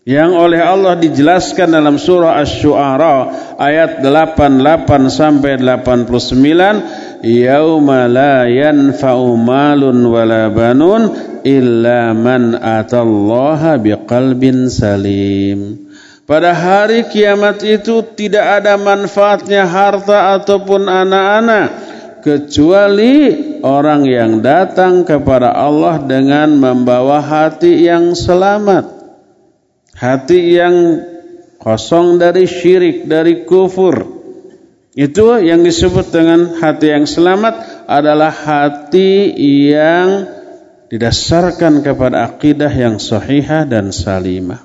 yang 0.03 0.35
oleh 0.35 0.59
Allah 0.59 0.99
dijelaskan 0.99 1.79
dalam 1.79 1.95
surah 1.95 2.43
Asy-Syu'ara 2.43 3.17
ayat 3.55 4.03
88 4.03 5.07
sampai 5.07 5.63
89 5.63 7.23
yauma 7.23 8.11
la 8.11 8.51
yanfa'u 8.51 9.39
malun 9.39 10.03
wala 10.11 10.51
banun 10.51 11.03
illa 11.47 12.11
man 12.19 12.59
atallaha 12.59 13.79
biqalbin 13.79 14.67
salim. 14.67 15.87
Pada 16.27 16.51
hari 16.51 17.07
kiamat 17.07 17.63
itu 17.63 18.03
tidak 18.19 18.63
ada 18.63 18.75
manfaatnya 18.75 19.71
harta 19.71 20.35
ataupun 20.39 20.87
anak-anak 20.91 21.67
kecuali 22.27 23.15
orang 23.63 24.03
yang 24.07 24.43
datang 24.43 25.07
kepada 25.07 25.55
Allah 25.55 26.03
dengan 26.03 26.59
membawa 26.59 27.23
hati 27.23 27.87
yang 27.87 28.15
selamat 28.15 28.92
hati 30.03 30.59
yang 30.59 30.99
kosong 31.63 32.19
dari 32.19 32.51
syirik, 32.51 33.07
dari 33.07 33.47
kufur. 33.47 34.19
Itu 34.93 35.39
yang 35.39 35.63
disebut 35.63 36.11
dengan 36.11 36.59
hati 36.59 36.91
yang 36.91 37.07
selamat 37.07 37.87
adalah 37.87 38.35
hati 38.35 39.31
yang 39.71 40.27
didasarkan 40.93 41.81
kepada 41.81 42.29
akidah 42.29 42.69
yang 42.69 43.01
sahihah 43.01 43.65
dan 43.65 43.95
salimah. 43.95 44.61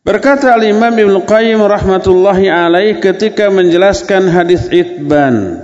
Berkata 0.00 0.56
Al-Imam 0.56 0.92
Ibnu 0.92 1.28
Qayyim 1.28 1.60
rahmatullahi 1.60 2.48
alaih 2.48 3.00
ketika 3.02 3.52
menjelaskan 3.52 4.32
hadis 4.32 4.68
Itban. 4.72 5.60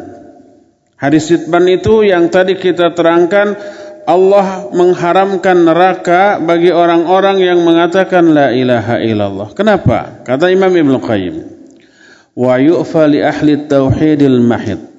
Hadis 1.01 1.33
Itban 1.33 1.64
itu 1.68 2.05
yang 2.05 2.29
tadi 2.29 2.61
kita 2.61 2.92
terangkan 2.92 3.57
Allah 4.11 4.66
mengharamkan 4.75 5.62
neraka 5.62 6.42
bagi 6.42 6.75
orang-orang 6.75 7.38
yang 7.38 7.62
mengatakan 7.62 8.35
la 8.35 8.51
ilaha 8.51 8.99
illallah. 8.99 9.55
Kenapa? 9.55 10.27
Kata 10.27 10.51
Imam 10.51 10.75
Ibn 10.75 10.99
Qayyim. 10.99 11.37
Wa 12.35 12.59
yu'fa 12.59 13.07
li 13.07 13.23
ahli 13.23 13.70
tauhidil 13.70 14.42
mahid 14.42 14.90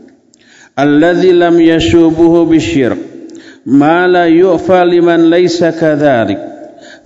alladzi 0.75 1.33
lam 1.35 1.59
yashubuhu 1.59 2.47
bisyirk 2.47 2.99
ma 3.65 4.07
la 4.07 4.25
yu'fa 4.25 4.85
liman 4.87 5.27
laysa 5.27 5.75
kadhalik 5.75 6.39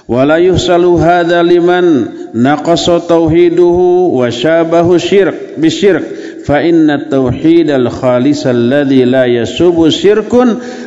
ولا 0.09 0.37
يحصل 0.37 0.85
هذا 0.85 1.43
لمن 1.43 2.05
نقص 2.35 2.91
توحيده 2.91 4.11
وشابه 4.13 4.95
الشرك 4.95 5.35
بالشرك 5.59 6.03
فإن 6.45 6.91
التوحيد 6.91 7.71
الخالص 7.71 8.47
الذي 8.47 9.05
لا 9.05 9.25
يسوب 9.25 9.89
شرك 9.89 10.35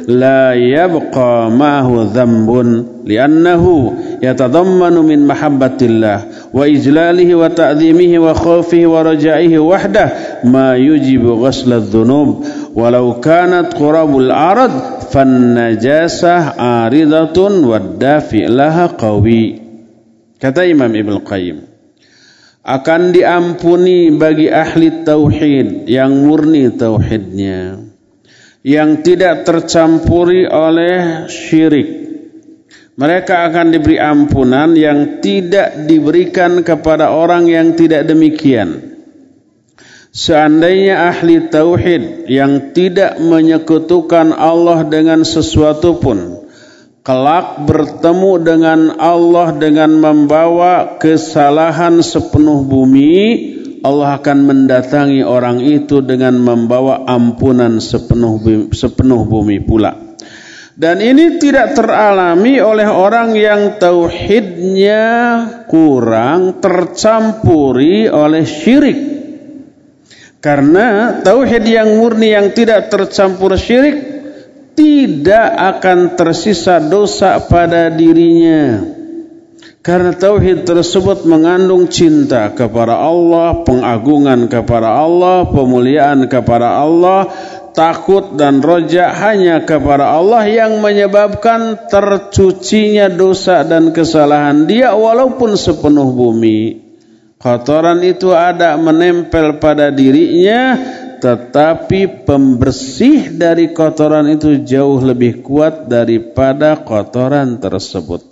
لا 0.08 0.54
يبقى 0.54 1.52
معه 1.52 2.10
ذنب 2.14 2.86
لأنه 3.06 3.94
يتضمن 4.24 4.94
من 4.94 5.28
محبة 5.28 5.78
الله 5.82 6.24
وإجلاله 6.54 7.36
وتعظيمه 7.36 8.20
وخوفه 8.30 8.88
ورجائه 8.88 9.60
وحده 9.60 10.10
ما 10.44 10.76
يجب 10.76 11.28
غسل 11.28 11.74
الذنوب 11.74 12.46
ولو 12.76 13.14
كانت 13.14 13.74
قراب 13.74 14.18
fan 15.09 15.55
najasah 15.55 16.59
aridatun 16.59 17.65
laha 18.51 18.87
qawi. 18.95 19.63
Kata 20.37 20.69
Imam 20.69 20.93
Ibn 20.93 21.25
Qayyim 21.25 21.77
akan 22.67 23.15
diampuni 23.15 24.11
bagi 24.11 24.51
ahli 24.51 25.07
tauhid 25.07 25.87
yang 25.87 26.27
murni 26.27 26.75
tauhidnya 26.75 27.79
yang 28.67 29.07
tidak 29.07 29.47
tercampuri 29.47 30.51
oleh 30.51 31.31
syirik 31.31 31.87
mereka 32.99 33.47
akan 33.47 33.71
diberi 33.71 34.03
ampunan 34.03 34.75
yang 34.75 35.23
tidak 35.23 35.87
diberikan 35.87 36.67
kepada 36.67 37.15
orang 37.15 37.47
yang 37.47 37.79
tidak 37.79 38.03
demikian 38.03 38.96
Seandainya 40.17 41.13
ahli 41.13 41.53
tauhid 41.53 42.25
yang 42.33 42.73
tidak 42.73 43.21
menyekutukan 43.21 44.33
Allah 44.33 44.89
dengan 44.89 45.21
sesuatu 45.29 46.01
pun 46.01 46.49
kelak 47.05 47.69
bertemu 47.69 48.33
dengan 48.41 48.81
Allah 48.97 49.53
dengan 49.61 49.93
membawa 50.01 50.97
kesalahan 50.97 52.01
sepenuh 52.01 52.65
bumi 52.65 53.13
Allah 53.85 54.17
akan 54.17 54.39
mendatangi 54.49 55.21
orang 55.21 55.61
itu 55.61 56.01
dengan 56.01 56.41
membawa 56.41 57.05
ampunan 57.05 57.77
sepenuh 57.77 58.41
bumi, 58.41 58.73
sepenuh 58.73 59.21
bumi 59.29 59.61
pula. 59.61 60.17
Dan 60.73 61.05
ini 61.05 61.37
tidak 61.37 61.77
teralami 61.77 62.57
oleh 62.57 62.89
orang 62.89 63.37
yang 63.37 63.77
tauhidnya 63.77 65.05
kurang 65.69 66.65
tercampuri 66.65 68.09
oleh 68.09 68.49
syirik 68.49 69.17
Karena 70.47 71.19
tauhid 71.27 71.67
yang 71.67 71.99
murni 71.99 72.31
yang 72.31 72.55
tidak 72.55 72.87
tercampur 72.87 73.59
syirik 73.59 73.99
tidak 74.79 75.49
akan 75.75 76.15
tersisa 76.15 76.79
dosa 76.79 77.43
pada 77.51 77.91
dirinya. 77.91 78.79
Karena 79.83 80.15
tauhid 80.15 80.63
tersebut 80.63 81.27
mengandung 81.27 81.91
cinta 81.91 82.55
kepada 82.55 82.95
Allah, 82.95 83.67
pengagungan 83.67 84.47
kepada 84.47 84.95
Allah, 84.95 85.51
pemuliaan 85.51 86.31
kepada 86.31 86.79
Allah, 86.79 87.27
takut 87.75 88.39
dan 88.39 88.63
roja 88.63 89.11
hanya 89.27 89.67
kepada 89.67 90.15
Allah 90.15 90.47
yang 90.47 90.79
menyebabkan 90.79 91.91
tercucinya 91.91 93.11
dosa 93.11 93.67
dan 93.67 93.91
kesalahan 93.91 94.63
dia 94.71 94.95
walaupun 94.95 95.59
sepenuh 95.59 96.15
bumi. 96.15 96.86
Kotoran 97.37 98.01
itu 98.01 98.33
ada 98.33 98.75
menempel 98.81 99.61
pada 99.61 99.93
dirinya 99.93 100.77
tetapi 101.17 102.29
pembersih 102.29 103.33
dari 103.33 103.73
kotoran 103.73 104.29
itu 104.29 104.61
jauh 104.63 105.01
lebih 105.01 105.41
kuat 105.41 105.89
daripada 105.89 106.77
kotoran 106.85 107.57
tersebut. 107.57 108.23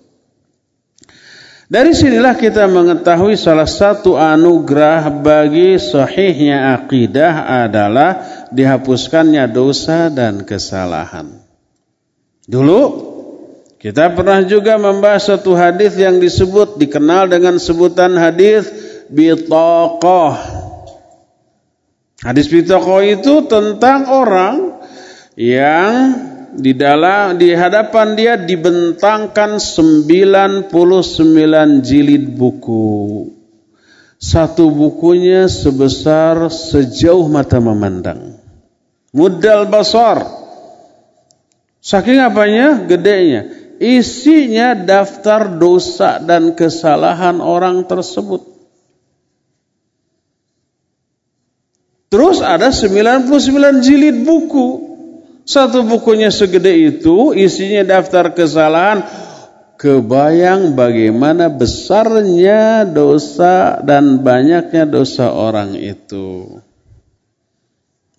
Dari 1.64 1.96
sinilah 1.96 2.36
kita 2.36 2.68
mengetahui 2.68 3.40
salah 3.40 3.66
satu 3.66 4.20
anugerah 4.20 5.09
bagi 5.24 5.80
sahihnya 5.80 6.76
akidah 6.76 7.64
adalah 7.64 8.20
dihapuskannya 8.52 9.48
dosa 9.48 10.12
dan 10.12 10.44
kesalahan. 10.44 11.40
Dulu 12.44 13.12
kita 13.80 14.12
pernah 14.12 14.44
juga 14.44 14.76
membahas 14.76 15.24
satu 15.34 15.57
hadis 15.57 15.96
yang 15.96 16.20
disebut 16.20 16.76
dikenal 16.76 17.32
dengan 17.32 17.57
sebutan 17.57 18.12
hadis 18.12 18.84
bitaqah. 19.11 20.34
Hadis 22.24 22.48
bitaqah 22.48 23.00
itu 23.05 23.44
tentang 23.44 24.09
orang 24.09 24.80
yang 25.34 25.92
di 26.55 26.70
dalam 26.70 27.34
di 27.34 27.50
hadapan 27.50 28.14
dia 28.14 28.34
dibentangkan 28.38 29.59
99 29.59 30.70
jilid 31.82 32.24
buku. 32.38 33.28
Satu 34.22 34.70
bukunya 34.70 35.50
sebesar 35.50 36.48
sejauh 36.48 37.26
mata 37.28 37.59
memandang. 37.59 38.38
Mudal 39.12 39.68
basar. 39.68 40.24
Saking 41.84 42.24
apanya? 42.24 42.88
Gedenya. 42.88 43.52
Isinya 43.82 44.72
daftar 44.72 45.61
dosa 45.61 46.22
dan 46.22 46.57
kesalahan 46.57 47.42
orang 47.42 47.84
tersebut. 47.84 48.53
Terus 52.15 52.39
ada 52.39 52.71
99 52.71 53.83
jilid 53.83 54.23
buku 54.23 54.95
satu 55.45 55.83
bukunya 55.83 56.31
segede 56.31 56.95
itu, 56.95 57.35
isinya 57.35 57.83
daftar 57.83 58.33
kesalahan. 58.33 59.03
Kebayang 59.75 60.79
bagaimana 60.79 61.51
besarnya 61.51 62.89
dosa 62.89 63.83
dan 63.83 64.23
banyaknya 64.23 64.87
dosa 64.87 65.35
orang 65.35 65.75
itu. 65.75 66.62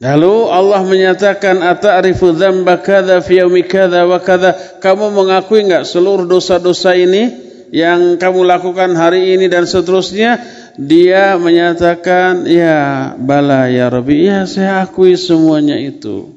Lalu 0.04 0.36
Allah 0.52 0.84
menyatakan 0.84 1.64
ata'rifu 1.64 2.36
dzamba 2.36 2.84
kadza 2.84 3.24
fi 3.24 3.39
yaumi 3.39 3.64
kadza 3.66 4.52
kamu 4.84 5.16
mengakui 5.16 5.66
enggak 5.66 5.88
seluruh 5.88 6.28
dosa-dosa 6.28 6.93
ini 7.00 7.32
yang 7.76 8.15
kamu 8.15 8.47
lakukan 8.47 8.95
hari 8.95 9.36
ini 9.36 9.51
dan 9.51 9.67
seterusnya 9.67 10.39
dia 10.80 11.36
menyatakan 11.36 12.47
ya 12.47 13.11
bala 13.19 13.67
ya 13.67 13.91
Rabbi 13.91 14.32
ya 14.32 14.47
saya 14.47 14.88
akui 14.88 15.19
semuanya 15.19 15.76
itu 15.76 16.36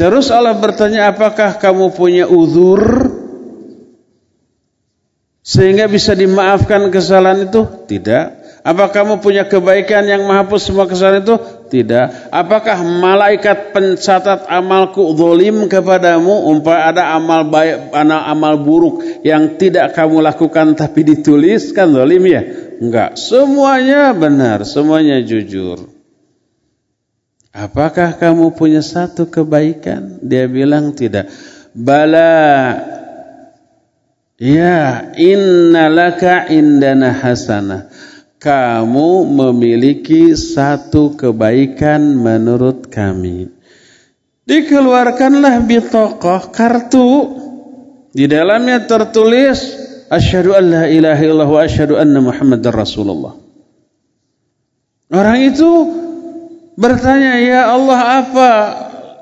Terus 0.00 0.32
Allah 0.32 0.56
bertanya, 0.56 1.12
apakah 1.12 1.60
kamu 1.60 1.92
punya 1.92 2.24
uzur? 2.24 2.80
Sehingga 5.44 5.92
bisa 5.92 6.16
dimaafkan 6.16 6.88
kesalahan 6.88 7.52
itu? 7.52 7.68
Tidak. 7.84 8.26
Apa 8.64 8.88
kamu 8.88 9.20
punya 9.20 9.44
kebaikan 9.44 10.08
yang 10.08 10.24
menghapus 10.24 10.72
semua 10.72 10.88
kesalahan 10.88 11.20
itu? 11.20 11.36
Tidak. 11.70 12.34
Apakah 12.34 12.82
malaikat 12.82 13.70
pencatat 13.70 14.50
amalku 14.50 15.06
zolim 15.14 15.70
kepadamu? 15.70 16.50
Umpah 16.50 16.90
ada 16.90 17.14
amal 17.14 17.46
baik, 17.46 17.94
ada 17.94 18.26
amal 18.26 18.58
buruk 18.58 19.22
yang 19.22 19.54
tidak 19.54 19.94
kamu 19.94 20.18
lakukan 20.18 20.74
tapi 20.74 21.06
ditulis 21.06 21.70
kan 21.70 21.94
zolim 21.94 22.26
ya? 22.26 22.42
Enggak. 22.82 23.14
Semuanya 23.14 24.10
benar, 24.10 24.66
semuanya 24.66 25.22
jujur. 25.22 25.86
Apakah 27.54 28.18
kamu 28.18 28.58
punya 28.58 28.82
satu 28.82 29.30
kebaikan? 29.30 30.18
Dia 30.26 30.50
bilang 30.50 30.90
tidak. 30.90 31.30
Bala. 31.70 32.82
Ya, 34.42 35.12
innalaka 35.14 36.50
indana 36.50 37.14
hasanah. 37.14 38.09
Kamu 38.40 39.28
memiliki 39.28 40.32
satu 40.32 41.12
kebaikan 41.12 42.16
menurut 42.16 42.88
kami. 42.88 43.52
Dikeluarkanlah 44.48 45.60
bitokoh 45.68 46.48
kartu. 46.48 47.36
Di 48.10 48.26
dalamnya 48.26 48.82
tertulis 48.88 49.80
Asyhadu 50.10 50.58
an 50.58 50.64
la 50.74 50.84
ilaha 50.90 51.22
illallah 51.22 51.46
wa 51.46 51.62
asyhadu 51.62 51.94
anna 51.94 52.18
Muhammadar 52.18 52.74
Rasulullah. 52.74 53.38
Orang 55.06 55.38
itu 55.38 55.70
bertanya, 56.74 57.38
"Ya 57.38 57.70
Allah, 57.70 58.26
apa 58.26 58.50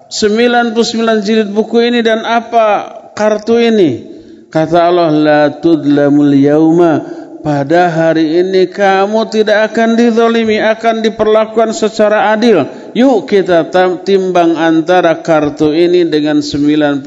99 0.08 1.20
jilid 1.20 1.52
buku 1.52 1.92
ini 1.92 2.00
dan 2.00 2.24
apa 2.24 2.88
kartu 3.12 3.60
ini?" 3.60 4.16
Kata 4.48 4.88
Allah, 4.88 5.12
"La 5.12 5.42
tudlamul 5.60 6.32
yauma." 6.40 7.04
Pada 7.48 7.88
hari 7.88 8.44
ini 8.44 8.68
kamu 8.68 9.32
tidak 9.32 9.72
akan 9.72 9.96
dizalimi, 9.96 10.60
akan 10.60 11.00
diperlakukan 11.00 11.72
secara 11.72 12.36
adil. 12.36 12.68
Yuk 12.92 13.24
kita 13.24 13.72
timbang 14.04 14.52
antara 14.52 15.24
kartu 15.24 15.72
ini 15.72 16.04
dengan 16.04 16.44
99 16.44 17.00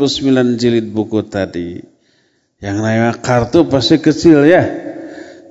jilid 0.57 0.89
buku 0.89 1.21
tadi. 1.29 1.77
Yang 2.57 2.73
namanya 2.73 3.13
kartu 3.21 3.69
pasti 3.69 4.01
kecil 4.01 4.49
ya 4.49 4.65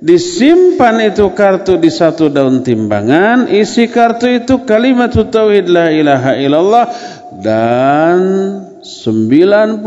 disimpan 0.03 1.13
itu 1.13 1.29
kartu 1.31 1.79
di 1.79 1.87
satu 1.87 2.27
daun 2.27 2.65
timbangan 2.65 3.47
isi 3.47 3.87
kartu 3.87 4.27
itu 4.27 4.65
kalimat 4.65 5.13
tauhid 5.13 5.69
la 5.69 5.93
ilaha 5.93 6.35
illallah 6.41 6.85
dan 7.39 8.19
99 8.81 9.85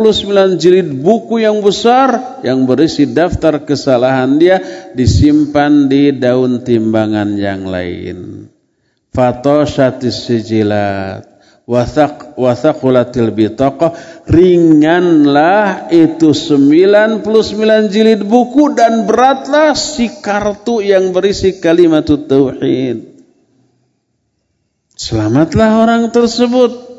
jilid 0.55 0.89
buku 1.03 1.43
yang 1.43 1.59
besar 1.67 2.39
yang 2.47 2.63
berisi 2.63 3.11
daftar 3.11 3.67
kesalahan 3.67 4.39
dia 4.39 4.63
disimpan 4.95 5.91
di 5.91 6.15
daun 6.15 6.63
timbangan 6.63 7.35
yang 7.35 7.67
lain. 7.67 8.47
Fatoshatis 9.11 10.31
sijilat 10.31 11.27
wathaq 11.67 12.39
wathaqulatil 12.39 13.35
bitaqah 13.35 13.99
ringanlah 14.31 15.91
itu 15.91 16.31
99 16.31 17.25
jilid 17.91 18.23
buku 18.23 18.79
dan 18.79 19.11
beratlah 19.11 19.75
si 19.75 20.23
kartu 20.23 20.87
yang 20.87 21.11
berisi 21.11 21.59
kalimat 21.59 22.07
tauhid. 22.07 23.11
Selamatlah 24.95 25.83
orang 25.83 26.15
tersebut 26.15 26.94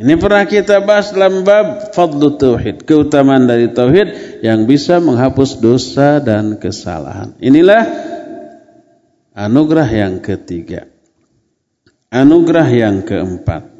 ini 0.00 0.16
pernah 0.16 0.48
kita 0.48 0.80
bahas 0.80 1.12
dalam 1.12 1.44
bab 1.44 1.92
fadlu 1.92 2.40
tauhid 2.40 2.88
keutamaan 2.88 3.44
dari 3.44 3.68
tauhid 3.68 4.40
yang 4.40 4.64
bisa 4.64 4.96
menghapus 4.96 5.60
dosa 5.60 6.18
dan 6.24 6.56
kesalahan 6.56 7.36
inilah 7.38 7.84
anugerah 9.36 9.88
yang 9.92 10.24
ketiga 10.24 10.88
Anugerah 12.10 12.66
yang 12.74 13.06
keempat. 13.06 13.70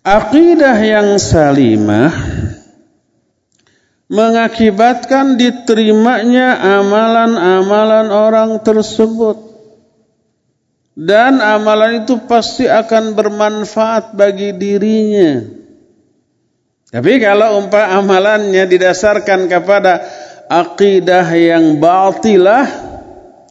Akidah 0.00 0.80
yang 0.80 1.20
salimah 1.20 2.08
mengakibatkan 4.08 5.36
diterimanya 5.36 6.56
amalan-amalan 6.80 8.08
orang 8.08 8.50
tersebut. 8.64 9.45
Dan 10.96 11.44
amalan 11.44 12.08
itu 12.08 12.24
pasti 12.24 12.64
akan 12.64 13.12
bermanfaat 13.12 14.16
bagi 14.16 14.56
dirinya. 14.56 15.44
Tapi 16.88 17.20
kalau 17.20 17.60
umpah 17.60 18.00
amalannya 18.00 18.64
didasarkan 18.64 19.44
kepada 19.44 20.00
akidah 20.48 21.28
yang 21.36 21.76
batilah, 21.76 22.64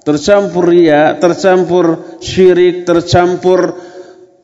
tercampur 0.02 0.74
ria, 0.74 1.22
tercampur 1.22 2.18
syirik, 2.18 2.82
tercampur 2.82 3.78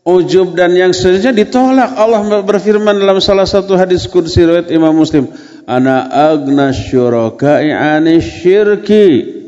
ujub 0.05 0.53
dan 0.53 0.77
yang 0.77 0.93
seterusnya 0.93 1.33
ditolak. 1.33 1.97
Allah 1.97 2.21
berfirman 2.45 3.01
dalam 3.01 3.17
salah 3.17 3.49
satu 3.49 3.73
hadis 3.81 4.05
kursi 4.05 4.45
riwayat 4.45 4.69
Imam 4.69 4.93
Muslim, 4.93 5.25
"Ana 5.65 6.05
agna 6.05 6.69
syuraka'i 6.69 7.73
'ani 7.73 8.21
syirki." 8.21 9.41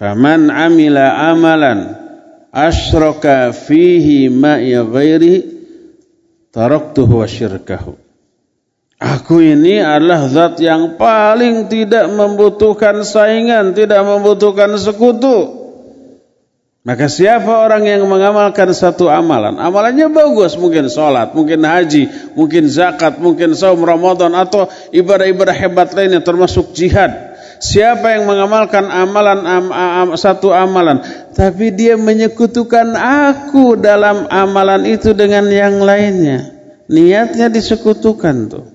Faman 0.00 0.48
amila 0.48 1.28
amalan 1.28 2.01
asyraka 2.52 3.56
fihi 3.56 4.28
ma'i 4.28 4.76
ghairi 4.76 5.34
taraktuhu 6.52 7.24
wa 7.24 7.26
syirkahu. 7.26 7.96
Aku 9.02 9.42
ini 9.42 9.82
adalah 9.82 10.30
zat 10.30 10.62
yang 10.62 10.94
paling 10.94 11.66
tidak 11.66 12.06
membutuhkan 12.06 13.02
saingan, 13.02 13.74
tidak 13.74 13.98
membutuhkan 14.06 14.78
sekutu. 14.78 15.58
Maka 16.82 17.06
siapa 17.06 17.62
orang 17.62 17.86
yang 17.86 18.02
mengamalkan 18.06 18.70
satu 18.74 19.06
amalan, 19.06 19.58
amalannya 19.58 20.10
bagus, 20.10 20.58
mungkin 20.58 20.90
sholat, 20.90 21.30
mungkin 21.30 21.62
haji, 21.62 22.34
mungkin 22.34 22.66
zakat, 22.66 23.22
mungkin 23.22 23.54
saum 23.54 23.82
Ramadan 23.82 24.34
atau 24.34 24.66
ibadah-ibadah 24.90 25.54
hebat 25.54 25.94
lainnya 25.94 26.22
termasuk 26.22 26.74
jihad. 26.74 27.31
Siapa 27.62 28.18
yang 28.18 28.26
mengamalkan 28.26 28.90
amalan 28.90 29.46
am, 29.46 29.66
am, 29.70 30.08
satu 30.18 30.50
amalan, 30.50 30.98
tapi 31.30 31.70
dia 31.70 31.94
menyekutukan 31.94 32.98
aku 32.98 33.78
dalam 33.78 34.26
amalan 34.26 34.82
itu 34.82 35.14
dengan 35.14 35.46
yang 35.46 35.78
lainnya. 35.78 36.58
Niatnya 36.90 37.46
disekutukan 37.54 38.36
tuh. 38.50 38.66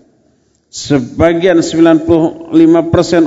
Sebagian 0.72 1.60
95% 1.60 2.48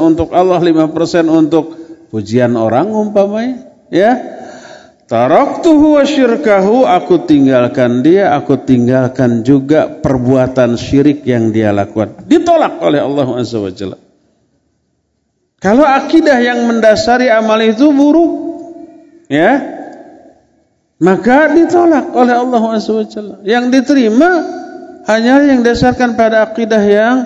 untuk 0.00 0.32
Allah, 0.32 0.64
5% 0.64 1.28
untuk 1.28 1.76
pujian 2.08 2.56
orang 2.56 2.88
umpamanya, 2.96 3.68
ya. 3.92 4.16
Taraktuhu 5.12 6.00
wa 6.00 6.04
syirkahu, 6.08 6.88
aku 6.88 7.28
tinggalkan 7.28 8.00
dia, 8.00 8.32
aku 8.32 8.64
tinggalkan 8.64 9.44
juga 9.44 9.92
perbuatan 9.92 10.80
syirik 10.80 11.20
yang 11.28 11.52
dia 11.52 11.68
lakukan. 11.68 12.24
Ditolak 12.24 12.80
oleh 12.80 13.04
Allah 13.04 13.28
Azza 13.36 13.60
wa. 13.60 14.08
Kalau 15.60 15.84
akidah 15.84 16.40
yang 16.40 16.64
mendasari 16.64 17.28
amal 17.28 17.60
itu 17.60 17.92
buruk, 17.92 18.32
ya, 19.28 19.60
maka 20.96 21.52
ditolak 21.52 22.12
oleh 22.16 22.32
Allah 22.32 22.60
SWT. 22.80 23.44
Yang 23.44 23.64
diterima 23.68 24.30
hanya 25.04 25.44
yang 25.44 25.60
dasarkan 25.60 26.16
pada 26.16 26.48
akidah 26.48 26.80
yang 26.80 27.16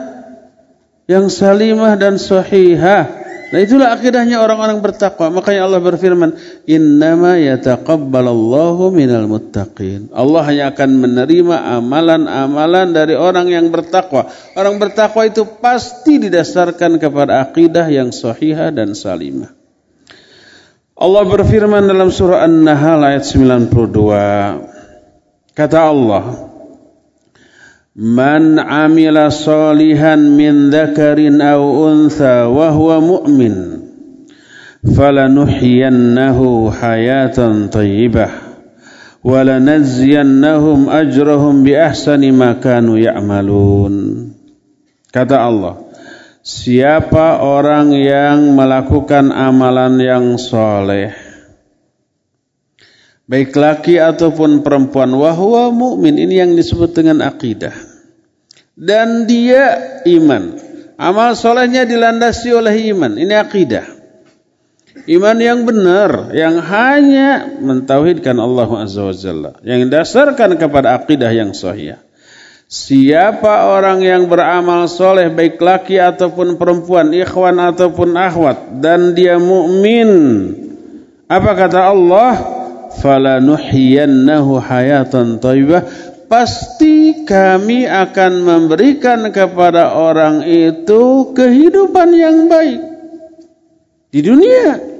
yang 1.07 1.31
salimah 1.31 1.95
dan 1.95 2.19
sahihah. 2.19 3.24
Nah 3.55 3.63
itulah 3.63 3.95
akidahnya 3.95 4.43
orang-orang 4.43 4.83
bertakwa. 4.83 5.31
Makanya 5.31 5.71
Allah 5.71 5.79
berfirman, 5.79 6.35
"Innama 6.67 7.39
yataqabbalallahu 7.39 8.91
minal 8.91 9.31
muttaqin." 9.31 10.11
Allah 10.11 10.43
hanya 10.43 10.75
akan 10.75 10.91
menerima 10.99 11.79
amalan-amalan 11.79 12.91
dari 12.91 13.15
orang 13.15 13.47
yang 13.47 13.71
bertakwa. 13.71 14.27
Orang 14.59 14.83
bertakwa 14.83 15.23
itu 15.23 15.47
pasti 15.63 16.19
didasarkan 16.19 16.99
kepada 16.99 17.47
akidah 17.47 17.87
yang 17.87 18.11
sahihah 18.11 18.75
dan 18.75 18.91
salimah. 18.91 19.55
Allah 20.99 21.23
berfirman 21.23 21.87
dalam 21.87 22.11
surah 22.11 22.43
An-Nahl 22.43 23.07
ayat 23.07 23.23
92. 23.23 25.55
Kata 25.55 25.95
Allah, 25.95 26.54
Man 27.95 28.59
amila 28.59 29.31
salihan 29.31 30.35
min 30.35 30.75
dzakarin 30.75 31.39
aw 31.39 31.63
untha 31.63 32.51
wa 32.51 32.75
huwa 32.75 32.99
mu'min 32.99 33.55
falanuhyiyannahu 34.83 36.75
hayatan 36.75 37.71
thayyibah 37.71 38.35
wa 39.23 39.39
lanajziyannahum 39.47 40.91
ajrahum 40.91 41.63
bi 41.63 41.79
ahsani 41.79 42.35
ma 42.35 42.59
kanu 42.59 42.99
ya'malun. 42.99 43.95
Kata 45.15 45.47
Allah 45.47 45.87
siapa 46.43 47.47
orang 47.47 47.95
yang 47.95 48.59
melakukan 48.59 49.31
amalan 49.31 50.03
yang 50.03 50.35
soleh 50.35 51.24
baik 53.25 53.57
laki 53.57 53.97
ataupun 54.01 54.61
perempuan 54.61 55.13
wahwa 55.17 55.73
mukmin 55.73 56.21
ini 56.21 56.41
yang 56.41 56.53
disebut 56.53 56.93
dengan 56.93 57.25
akidah. 57.25 57.73
Dan 58.75 59.31
dia 59.31 59.79
iman. 60.05 60.59
Amal 60.95 61.35
solehnya 61.39 61.87
dilandasi 61.87 62.55
oleh 62.55 62.75
iman. 62.95 63.19
Ini 63.19 63.35
akidah. 63.39 63.87
Iman 65.05 65.37
yang 65.43 65.67
benar 65.67 66.31
yang 66.31 66.63
hanya 66.63 67.59
mentauhidkan 67.59 68.39
Allah 68.39 68.71
azza 68.79 69.03
wajalla 69.03 69.59
yang 69.67 69.91
dasarkan 69.91 70.55
kepada 70.55 70.95
akidah 70.95 71.35
yang 71.35 71.51
sahih. 71.51 71.99
Siapa 72.71 73.69
orang 73.69 74.01
yang 74.01 74.31
beramal 74.31 74.89
soleh 74.89 75.29
baik 75.29 75.61
laki 75.61 76.01
ataupun 76.01 76.57
perempuan, 76.57 77.13
ikhwan 77.13 77.61
ataupun 77.61 78.17
akhwat 78.17 78.81
dan 78.81 79.13
dia 79.13 79.37
mukmin, 79.37 80.11
apa 81.29 81.51
kata 81.53 81.91
Allah? 81.93 82.54
Falanuhyiyannahu 83.01 84.61
hayatan 84.63 85.39
thayyibah 85.43 85.87
pasti 86.27 87.27
kami 87.29 87.87
akan 87.87 88.33
memberikan 88.43 89.29
kepada 89.31 89.95
orang 89.95 90.43
itu 90.47 91.35
kehidupan 91.37 92.09
yang 92.17 92.49
baik 92.51 92.81
di 94.11 94.21
dunia 94.23 94.95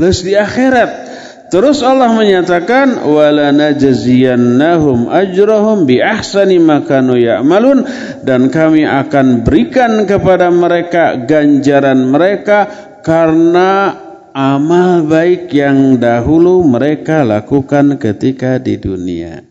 plus 0.00 0.24
di 0.24 0.32
akhirat. 0.32 1.12
Terus 1.50 1.82
Allah 1.82 2.14
menyatakan 2.14 3.04
wala 3.04 3.50
najziyannahum 3.50 5.10
ajrahum 5.12 5.84
bi 5.84 5.98
ahsani 6.00 6.62
ma 6.62 6.80
kanu 6.86 7.18
ya'malun. 7.18 7.84
Dan 8.22 8.54
kami 8.54 8.86
akan 8.86 9.42
berikan 9.42 10.06
kepada 10.06 10.48
mereka 10.48 11.18
ganjaran 11.26 12.06
mereka 12.06 12.70
karena 13.02 13.98
amal 14.32 15.04
baik 15.04 15.50
yang 15.50 15.98
dahulu 15.98 16.62
mereka 16.66 17.22
lakukan 17.22 17.98
ketika 18.00 18.58
di 18.58 18.78
dunia. 18.80 19.46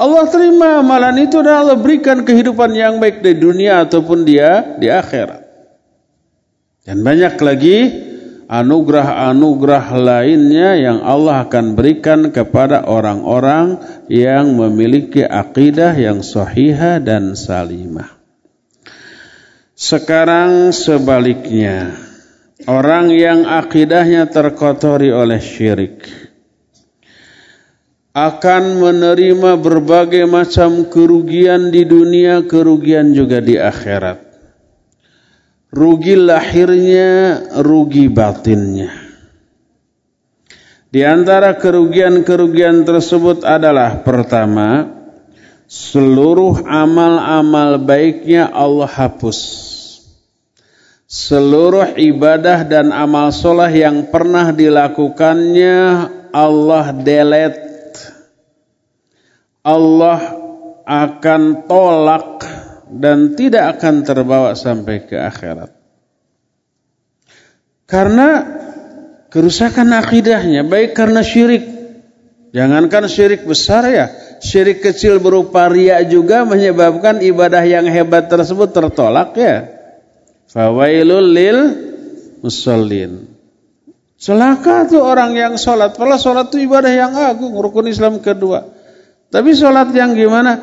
Allah 0.00 0.24
terima 0.32 0.80
amalan 0.80 1.28
itu 1.28 1.44
dan 1.44 1.60
Allah 1.60 1.76
berikan 1.76 2.24
kehidupan 2.24 2.72
yang 2.72 2.96
baik 2.96 3.20
di 3.20 3.36
dunia 3.36 3.84
ataupun 3.84 4.24
dia 4.24 4.80
di 4.80 4.88
akhirat. 4.88 5.44
Dan 6.88 7.04
banyak 7.04 7.36
lagi 7.36 7.78
anugerah-anugerah 8.50 9.86
lainnya 9.94 10.74
yang 10.80 10.98
Allah 11.06 11.46
akan 11.46 11.78
berikan 11.78 12.34
kepada 12.34 12.82
orang-orang 12.88 13.78
yang 14.10 14.56
memiliki 14.58 15.22
akidah 15.22 15.94
yang 15.94 16.24
sahihah 16.24 16.98
dan 16.98 17.38
salimah. 17.38 18.10
Sekarang 19.78 20.74
sebaliknya. 20.74 22.09
Orang 22.68 23.08
yang 23.08 23.48
akidahnya 23.48 24.28
terkotori 24.28 25.08
oleh 25.08 25.40
syirik 25.40 26.04
akan 28.12 28.82
menerima 28.82 29.56
berbagai 29.56 30.26
macam 30.26 30.84
kerugian 30.90 31.72
di 31.72 31.86
dunia, 31.86 32.44
kerugian 32.44 33.16
juga 33.16 33.38
di 33.40 33.56
akhirat. 33.56 34.28
Rugi 35.70 36.18
lahirnya, 36.18 37.10
rugi 37.62 38.10
batinnya. 38.10 38.90
Di 40.90 41.06
antara 41.06 41.54
kerugian-kerugian 41.54 42.82
tersebut 42.82 43.46
adalah 43.46 44.02
pertama, 44.02 44.90
seluruh 45.70 46.66
amal-amal 46.66 47.78
baiknya 47.78 48.50
Allah 48.50 48.90
hapus 48.90 49.69
seluruh 51.10 51.98
ibadah 51.98 52.62
dan 52.62 52.94
amal 52.94 53.34
soleh 53.34 53.82
yang 53.82 54.14
pernah 54.14 54.54
dilakukannya 54.54 55.78
Allah 56.30 56.94
delete 56.94 57.66
Allah 59.66 60.38
akan 60.86 61.66
tolak 61.66 62.46
dan 62.94 63.34
tidak 63.34 63.76
akan 63.76 64.06
terbawa 64.06 64.50
sampai 64.54 65.04
ke 65.04 65.18
akhirat. 65.18 65.74
Karena 67.90 68.28
kerusakan 69.28 69.90
akidahnya 69.98 70.62
baik 70.62 70.94
karena 70.94 71.26
syirik. 71.26 71.66
Jangankan 72.50 73.06
syirik 73.10 73.46
besar 73.46 73.86
ya 73.90 74.10
syirik 74.42 74.82
kecil 74.82 75.22
berupa 75.22 75.70
ria 75.70 76.02
juga 76.02 76.42
menyebabkan 76.42 77.22
ibadah 77.22 77.62
yang 77.62 77.86
hebat 77.86 78.26
tersebut 78.26 78.74
tertolak 78.74 79.36
ya 79.38 79.79
Fawailul 80.50 81.30
lil 81.30 81.58
musallin. 82.42 83.30
Celaka 84.20 84.90
tuh 84.90 85.00
orang 85.00 85.32
yang 85.32 85.54
sholat. 85.56 85.96
Padahal 85.96 86.20
sholat 86.20 86.46
itu 86.52 86.66
ibadah 86.68 86.92
yang 86.92 87.14
agung, 87.16 87.56
rukun 87.56 87.88
Islam 87.88 88.20
kedua. 88.20 88.68
Tapi 89.30 89.54
sholat 89.54 89.94
yang 89.94 90.12
gimana? 90.12 90.58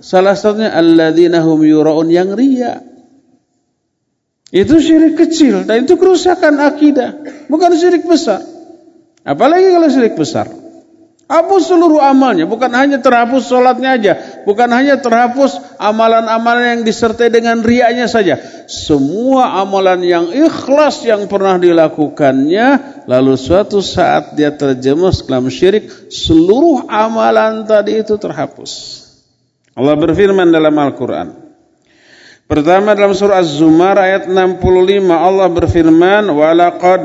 Salah 0.00 0.34
satunya 0.34 0.72
alladzina 0.72 1.44
hum 1.44 1.62
yura'un 1.62 2.08
yang 2.08 2.32
ria. 2.32 2.80
Itu 4.50 4.80
syirik 4.80 5.20
kecil 5.20 5.68
dan 5.68 5.84
itu 5.84 5.98
kerusakan 6.00 6.56
akidah, 6.62 7.18
bukan 7.50 7.76
syirik 7.76 8.08
besar. 8.08 8.40
Apalagi 9.26 9.74
kalau 9.74 9.88
syirik 9.90 10.14
besar. 10.16 10.48
Hapus 11.26 11.74
seluruh 11.74 11.98
amalnya, 11.98 12.46
bukan 12.46 12.70
hanya 12.70 13.02
terhapus 13.02 13.50
sholatnya 13.50 13.98
aja, 13.98 14.12
bukan 14.46 14.70
hanya 14.70 15.02
terhapus 15.02 15.58
amalan-amalan 15.74 16.78
yang 16.78 16.82
disertai 16.86 17.34
dengan 17.34 17.66
riaknya 17.66 18.06
saja. 18.06 18.38
Semua 18.70 19.58
amalan 19.58 20.06
yang 20.06 20.30
ikhlas 20.30 21.02
yang 21.02 21.26
pernah 21.26 21.58
dilakukannya, 21.58 22.66
lalu 23.10 23.34
suatu 23.34 23.82
saat 23.82 24.38
dia 24.38 24.54
terjemus 24.54 25.26
dalam 25.26 25.50
syirik, 25.50 25.90
seluruh 26.14 26.86
amalan 26.86 27.66
tadi 27.66 28.06
itu 28.06 28.14
terhapus. 28.14 29.02
Allah 29.74 29.98
berfirman 29.98 30.46
dalam 30.54 30.78
Al-Quran. 30.78 31.34
Pertama 32.46 32.94
dalam 32.94 33.10
surah 33.10 33.42
Az-Zumar 33.42 33.98
ayat 33.98 34.30
65 34.30 35.10
Allah 35.10 35.50
berfirman, 35.50 36.30
"Walaqad 36.30 37.02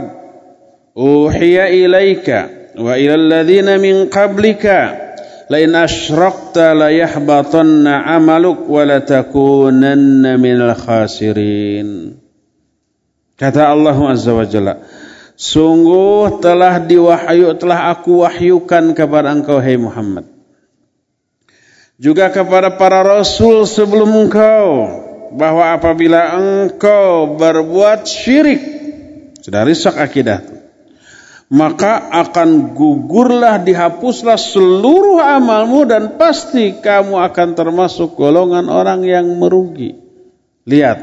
uhiya 0.93 1.73
ilaika" 1.73 2.60
wa 2.77 2.95
ilal 2.95 3.27
ladzina 3.27 3.75
min 3.75 4.07
qablika 4.07 4.95
lain 5.51 5.75
asyrakta 5.75 6.71
la 6.71 6.87
yahbatanna 6.91 8.07
amaluk 8.15 8.67
wa 8.71 8.87
la 8.87 9.03
takunanna 9.03 10.39
minal 10.39 10.75
khasirin. 10.75 12.15
Kata 13.35 13.73
Allah 13.73 13.97
azza 14.07 14.31
wa 14.31 14.45
jalla 14.47 14.79
sungguh 15.35 16.37
telah 16.39 16.77
diwahyu 16.79 17.57
telah 17.57 17.89
aku 17.91 18.23
wahyukan 18.23 18.93
kepada 18.93 19.33
engkau 19.33 19.57
hai 19.57 19.75
Muhammad. 19.75 20.29
Juga 22.01 22.33
kepada 22.33 22.77
para 22.77 23.01
rasul 23.05 23.65
sebelum 23.65 24.09
engkau 24.25 24.89
bahwa 25.35 25.73
apabila 25.73 26.37
engkau 26.37 27.37
berbuat 27.37 28.05
syirik 28.05 28.61
sudah 29.41 29.65
rusak 29.65 29.97
akidah 29.97 30.60
maka 31.51 32.07
akan 32.15 32.71
gugurlah 32.71 33.59
dihapuslah 33.59 34.39
seluruh 34.39 35.19
amalmu 35.19 35.83
dan 35.83 36.15
pasti 36.15 36.79
kamu 36.79 37.19
akan 37.27 37.49
termasuk 37.59 38.15
golongan 38.15 38.71
orang 38.71 39.03
yang 39.03 39.27
merugi. 39.35 39.99
Lihat, 40.63 40.99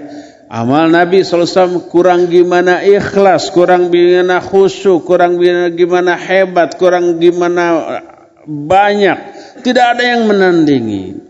amal 0.49 0.89
Nabi 0.89 1.21
SAW 1.21 1.93
kurang 1.93 2.33
gimana 2.33 2.81
ikhlas, 2.81 3.53
kurang 3.53 3.93
gimana 3.93 4.41
khusyuk, 4.41 5.05
kurang 5.05 5.37
gimana 5.77 6.17
hebat, 6.17 6.81
kurang 6.81 7.21
gimana 7.21 7.65
banyak. 8.49 9.19
Tidak 9.61 9.85
ada 9.85 10.01
yang 10.17 10.33
menandingi. 10.33 11.29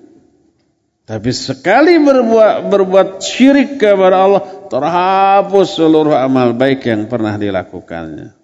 Tapi 1.03 1.31
sekali 1.35 1.99
berbuat, 1.99 2.71
berbuat 2.71 3.09
syirik 3.19 3.83
kepada 3.83 4.31
Allah, 4.31 4.43
terhapus 4.71 5.75
seluruh 5.75 6.15
amal 6.15 6.55
baik 6.55 6.87
yang 6.87 7.11
pernah 7.11 7.35
dilakukannya. 7.35 8.38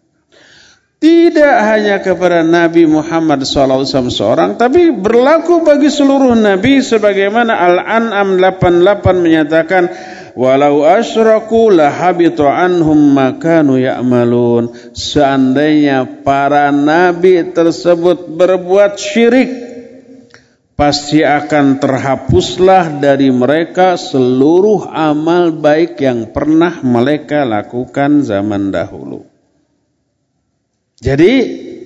Tidak 1.05 1.57
hanya 1.69 2.01
kepada 2.01 2.41
Nabi 2.41 2.89
Muhammad 2.89 3.45
SAW 3.45 3.85
seorang, 4.09 4.57
tapi 4.57 4.89
berlaku 4.89 5.61
bagi 5.61 5.93
seluruh 5.93 6.33
Nabi 6.33 6.81
sebagaimana 6.81 7.61
Al-An'am 7.61 8.41
88 8.41 9.13
menyatakan, 9.21 9.85
Walau 10.33 10.89
asyraku 10.89 11.77
lahabitu 11.77 12.49
anhum 12.49 12.97
makanu 13.13 13.77
ya'malun. 13.77 14.73
Seandainya 14.97 16.25
para 16.25 16.73
Nabi 16.73 17.53
tersebut 17.53 18.25
berbuat 18.33 18.97
syirik, 18.97 19.53
pasti 20.73 21.21
akan 21.21 21.85
terhapuslah 21.85 22.97
dari 22.97 23.29
mereka 23.29 24.01
seluruh 24.01 24.89
amal 24.89 25.53
baik 25.53 26.01
yang 26.01 26.33
pernah 26.33 26.81
mereka 26.81 27.45
lakukan 27.45 28.25
zaman 28.25 28.73
dahulu. 28.73 29.34
Jadi 31.05 31.33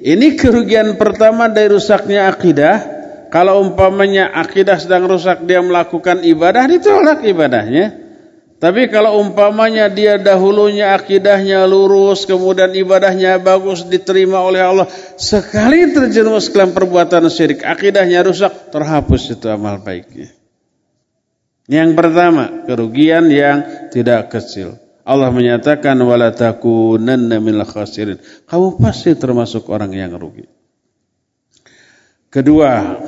ini 0.07 0.39
kerugian 0.39 0.95
pertama 0.95 1.51
dari 1.51 1.75
rusaknya 1.75 2.31
akidah. 2.31 2.97
Kalau 3.35 3.61
umpamanya 3.61 4.31
akidah 4.31 4.79
sedang 4.79 5.11
rusak 5.11 5.43
dia 5.45 5.59
melakukan 5.59 6.23
ibadah 6.23 6.64
ditolak 6.71 7.27
ibadahnya. 7.27 8.09
Tapi 8.59 8.91
kalau 8.91 9.23
umpamanya 9.23 9.87
dia 9.87 10.19
dahulunya 10.19 10.91
akidahnya 10.91 11.62
lurus, 11.62 12.27
kemudian 12.27 12.75
ibadahnya 12.75 13.39
bagus 13.39 13.87
diterima 13.87 14.43
oleh 14.43 14.59
Allah, 14.59 14.91
sekali 15.14 15.95
terjerumus 15.95 16.51
dalam 16.51 16.75
perbuatan 16.75 17.31
syirik, 17.31 17.62
akidahnya 17.62 18.27
rusak, 18.27 18.75
terhapus 18.75 19.39
itu 19.39 19.47
amal 19.47 19.79
baiknya. 19.79 20.35
Yang 21.71 21.91
pertama, 21.95 22.66
kerugian 22.66 23.31
yang 23.31 23.62
tidak 23.95 24.27
kecil. 24.35 24.75
Allah 25.09 25.32
menyatakan 25.32 25.96
wala 26.04 26.36
takunanna 26.36 27.40
minal 27.40 27.64
khasirin. 27.64 28.20
Kamu 28.44 28.76
pasti 28.76 29.16
termasuk 29.16 29.72
orang 29.72 29.96
yang 29.96 30.12
rugi. 30.20 30.44
Kedua, 32.28 33.00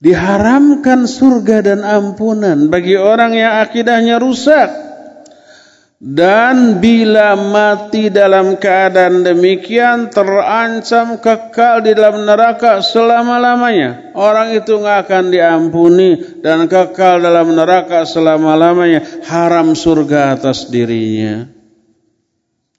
diharamkan 0.00 1.04
surga 1.04 1.56
dan 1.60 1.80
ampunan 1.84 2.72
bagi 2.72 2.96
orang 2.96 3.36
yang 3.36 3.60
akidahnya 3.60 4.16
rusak. 4.16 4.89
Dan 6.00 6.80
bila 6.80 7.36
mati 7.36 8.08
dalam 8.08 8.56
keadaan 8.56 9.20
demikian 9.20 10.08
terancam 10.08 11.20
kekal 11.20 11.84
di 11.84 11.92
dalam 11.92 12.24
neraka 12.24 12.80
selama-lamanya. 12.80 14.16
Orang 14.16 14.56
itu 14.56 14.80
nggak 14.80 15.04
akan 15.04 15.28
diampuni 15.28 16.40
dan 16.40 16.64
kekal 16.72 17.20
dalam 17.20 17.52
neraka 17.52 18.08
selama-lamanya. 18.08 19.28
Haram 19.28 19.76
surga 19.76 20.40
atas 20.40 20.72
dirinya. 20.72 21.52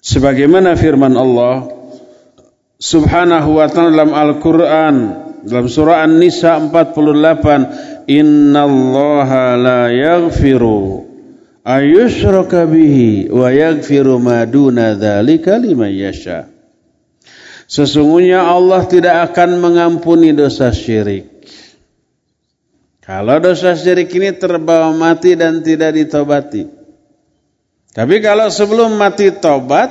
Sebagaimana 0.01 0.73
firman 0.73 1.13
Allah 1.13 1.69
subhanahu 2.81 3.61
wa 3.61 3.69
ta'ala 3.69 4.01
dalam 4.01 4.17
Al-Quran. 4.17 4.95
Dalam 5.45 5.69
surah 5.69 6.09
An-Nisa 6.09 6.57
48. 6.57 8.09
Inna 8.09 8.65
allaha 8.65 9.53
la 9.61 9.93
yaghfiru 9.93 11.10
ayushraka 11.61 12.65
bihi 12.65 13.29
wa 13.29 13.49
yaghfiru 13.53 14.17
ma 14.17 14.45
duna 14.45 14.97
dzalika 14.97 15.57
liman 15.61 15.93
yasha. 15.93 16.49
Sesungguhnya 17.71 18.43
Allah 18.43 18.83
tidak 18.83 19.31
akan 19.31 19.63
mengampuni 19.63 20.35
dosa 20.35 20.75
syirik. 20.75 21.31
Kalau 22.99 23.39
dosa 23.39 23.79
syirik 23.79 24.11
ini 24.11 24.35
terbawa 24.35 24.91
mati 24.91 25.39
dan 25.39 25.63
tidak 25.63 25.95
ditobati. 25.95 26.67
Tapi 27.91 28.15
kalau 28.19 28.47
sebelum 28.51 28.95
mati 28.95 29.31
tobat, 29.31 29.87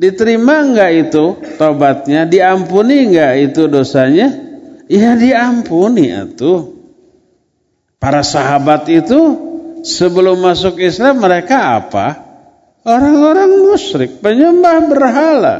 diterima 0.00 0.64
enggak 0.64 1.08
itu 1.08 1.24
tobatnya? 1.60 2.24
Diampuni 2.24 3.12
enggak 3.12 3.32
itu 3.52 3.68
dosanya? 3.68 4.32
Iya 4.88 5.20
diampuni 5.20 6.12
itu. 6.12 6.76
Para 7.96 8.20
sahabat 8.20 8.88
itu 8.92 9.45
sebelum 9.86 10.42
masuk 10.42 10.82
Islam 10.82 11.22
mereka 11.22 11.78
apa? 11.78 12.06
Orang-orang 12.82 13.66
musyrik, 13.70 14.18
penyembah 14.18 14.90
berhala. 14.90 15.56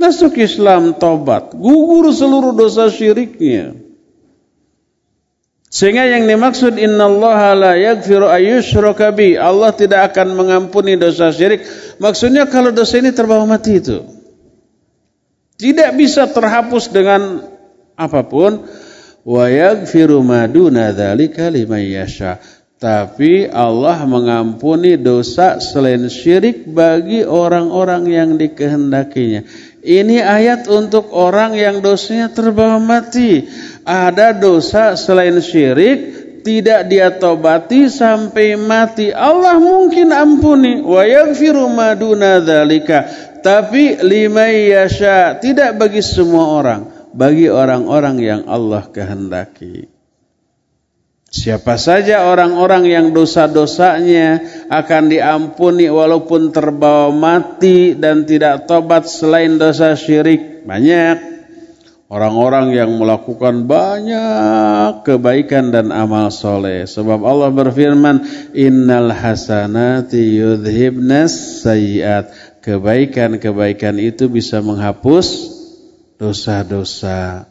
Masuk 0.00 0.40
Islam 0.40 0.96
tobat, 0.96 1.52
gugur 1.54 2.10
seluruh 2.10 2.56
dosa 2.56 2.88
syiriknya. 2.88 3.76
Sehingga 5.72 6.04
yang 6.04 6.28
dimaksud 6.28 6.76
innallaha 6.76 7.56
la 7.56 7.72
yaghfiru 7.80 8.28
ayyushraka 8.28 9.08
bi. 9.16 9.40
Allah 9.40 9.72
tidak 9.72 10.12
akan 10.12 10.36
mengampuni 10.36 11.00
dosa 11.00 11.32
syirik. 11.32 11.64
Maksudnya 11.96 12.44
kalau 12.44 12.76
dosa 12.76 13.00
ini 13.00 13.08
terbawa 13.08 13.48
mati 13.48 13.80
itu. 13.80 14.04
Tidak 15.56 15.96
bisa 15.96 16.28
terhapus 16.28 16.92
dengan 16.92 17.40
apa 17.96 18.20
pun. 18.20 18.68
Wa 19.24 19.48
yaghfiru 19.48 20.20
ma 20.20 20.44
duna 20.44 20.92
dzalika 20.92 21.48
liman 21.48 21.80
yasha. 21.80 22.36
Tapi 22.82 23.46
Allah 23.46 24.02
mengampuni 24.10 24.98
dosa 24.98 25.62
selain 25.62 26.02
syirik 26.10 26.66
bagi 26.66 27.22
orang-orang 27.22 28.10
yang 28.10 28.34
dikehendakinya. 28.34 29.46
Ini 29.86 30.18
ayat 30.18 30.66
untuk 30.66 31.14
orang 31.14 31.54
yang 31.54 31.78
dosanya 31.78 32.34
terbawa 32.34 32.82
mati. 32.82 33.46
Ada 33.86 34.34
dosa 34.34 34.98
selain 34.98 35.38
syirik, 35.38 35.98
tidak 36.42 36.90
dia 36.90 37.14
tobati 37.14 37.86
sampai 37.86 38.58
mati. 38.58 39.14
Allah 39.14 39.62
mungkin 39.62 40.10
ampuni. 40.10 40.82
Wa 40.82 41.06
yaghfiru 41.06 41.70
maduna 41.70 42.42
dzalika. 42.42 43.06
Tapi 43.46 44.02
lima 44.02 44.50
yasha, 44.50 45.38
tidak 45.38 45.78
bagi 45.78 46.02
semua 46.02 46.58
orang, 46.58 46.82
bagi 47.14 47.46
orang-orang 47.46 48.18
yang 48.18 48.42
Allah 48.50 48.90
kehendaki. 48.90 49.91
Siapa 51.32 51.80
saja 51.80 52.28
orang-orang 52.28 52.92
yang 52.92 53.06
dosa-dosanya 53.16 54.44
akan 54.68 55.08
diampuni 55.08 55.88
walaupun 55.88 56.52
terbawa 56.52 57.08
mati 57.08 57.96
dan 57.96 58.28
tidak 58.28 58.68
tobat 58.68 59.08
selain 59.08 59.56
dosa 59.56 59.96
syirik. 59.96 60.68
Banyak 60.68 61.32
orang-orang 62.12 62.76
yang 62.76 62.92
melakukan 63.00 63.64
banyak 63.64 65.08
kebaikan 65.08 65.72
dan 65.72 65.88
amal 65.88 66.28
soleh. 66.28 66.84
Sebab 66.84 67.24
Allah 67.24 67.48
berfirman, 67.48 68.28
Innal 68.52 69.16
hasanati 69.16 70.36
yudhibnas 70.36 71.64
sayiat. 71.64 72.28
Kebaikan-kebaikan 72.60 73.96
itu 73.96 74.28
bisa 74.28 74.60
menghapus 74.60 75.48
dosa-dosa. 76.20 77.48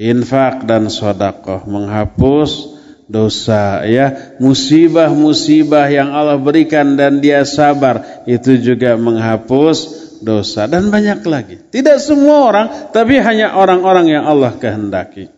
Infak 0.00 0.64
dan 0.64 0.88
sodakoh 0.88 1.68
menghapus 1.68 2.79
dosa 3.10 3.82
ya. 3.84 4.38
Musibah-musibah 4.38 5.90
yang 5.90 6.14
Allah 6.14 6.38
berikan 6.38 6.94
dan 6.94 7.18
dia 7.18 7.42
sabar 7.42 8.24
itu 8.24 8.54
juga 8.62 8.94
menghapus 8.94 9.78
dosa. 10.22 10.70
Dan 10.70 10.94
banyak 10.94 11.20
lagi. 11.26 11.58
Tidak 11.58 11.98
semua 11.98 12.46
orang 12.46 12.66
tapi 12.94 13.18
hanya 13.18 13.58
orang-orang 13.58 14.14
yang 14.14 14.24
Allah 14.24 14.54
kehendaki. 14.54 15.28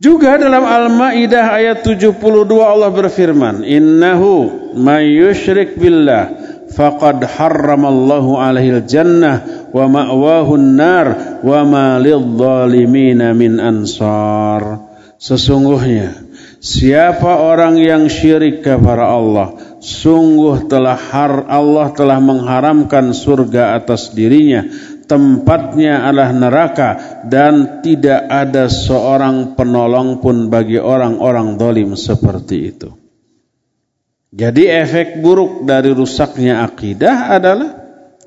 Juga 0.00 0.40
dalam 0.40 0.64
Al-Maidah 0.64 1.60
ayat 1.60 1.84
72 1.84 2.24
Allah 2.56 2.88
berfirman 2.88 3.68
innahu 3.68 4.48
may 4.72 5.12
yusyrik 5.12 5.76
billah 5.76 6.32
faqad 6.72 7.20
harramallahu 7.20 8.40
alaihi 8.40 8.80
jannah 8.88 9.68
wa 9.68 9.84
ma'wahu 9.92 10.56
nar 10.56 11.06
wa 11.44 11.60
ma 11.68 12.00
lidh-dhalimin 12.00 13.20
min 13.36 13.60
ansar 13.60 14.89
sesungguhnya 15.20 16.16
siapa 16.64 17.44
orang 17.44 17.76
yang 17.76 18.08
syirik 18.08 18.64
kepada 18.64 19.04
Allah 19.04 19.76
sungguh 19.84 20.64
telah 20.64 20.96
har 20.96 21.44
Allah 21.44 21.92
telah 21.92 22.16
mengharamkan 22.18 23.12
surga 23.12 23.76
atas 23.76 24.16
dirinya 24.16 24.64
tempatnya 25.10 26.06
adalah 26.06 26.30
neraka 26.30 26.90
dan 27.26 27.82
tidak 27.82 28.30
ada 28.30 28.70
seorang 28.70 29.58
penolong 29.58 30.22
pun 30.22 30.46
bagi 30.46 30.78
orang-orang 30.78 31.58
dolim 31.58 31.98
seperti 31.98 32.56
itu. 32.70 32.94
Jadi 34.30 34.70
efek 34.70 35.18
buruk 35.18 35.66
dari 35.66 35.90
rusaknya 35.90 36.62
akidah 36.62 37.34
adalah 37.34 37.79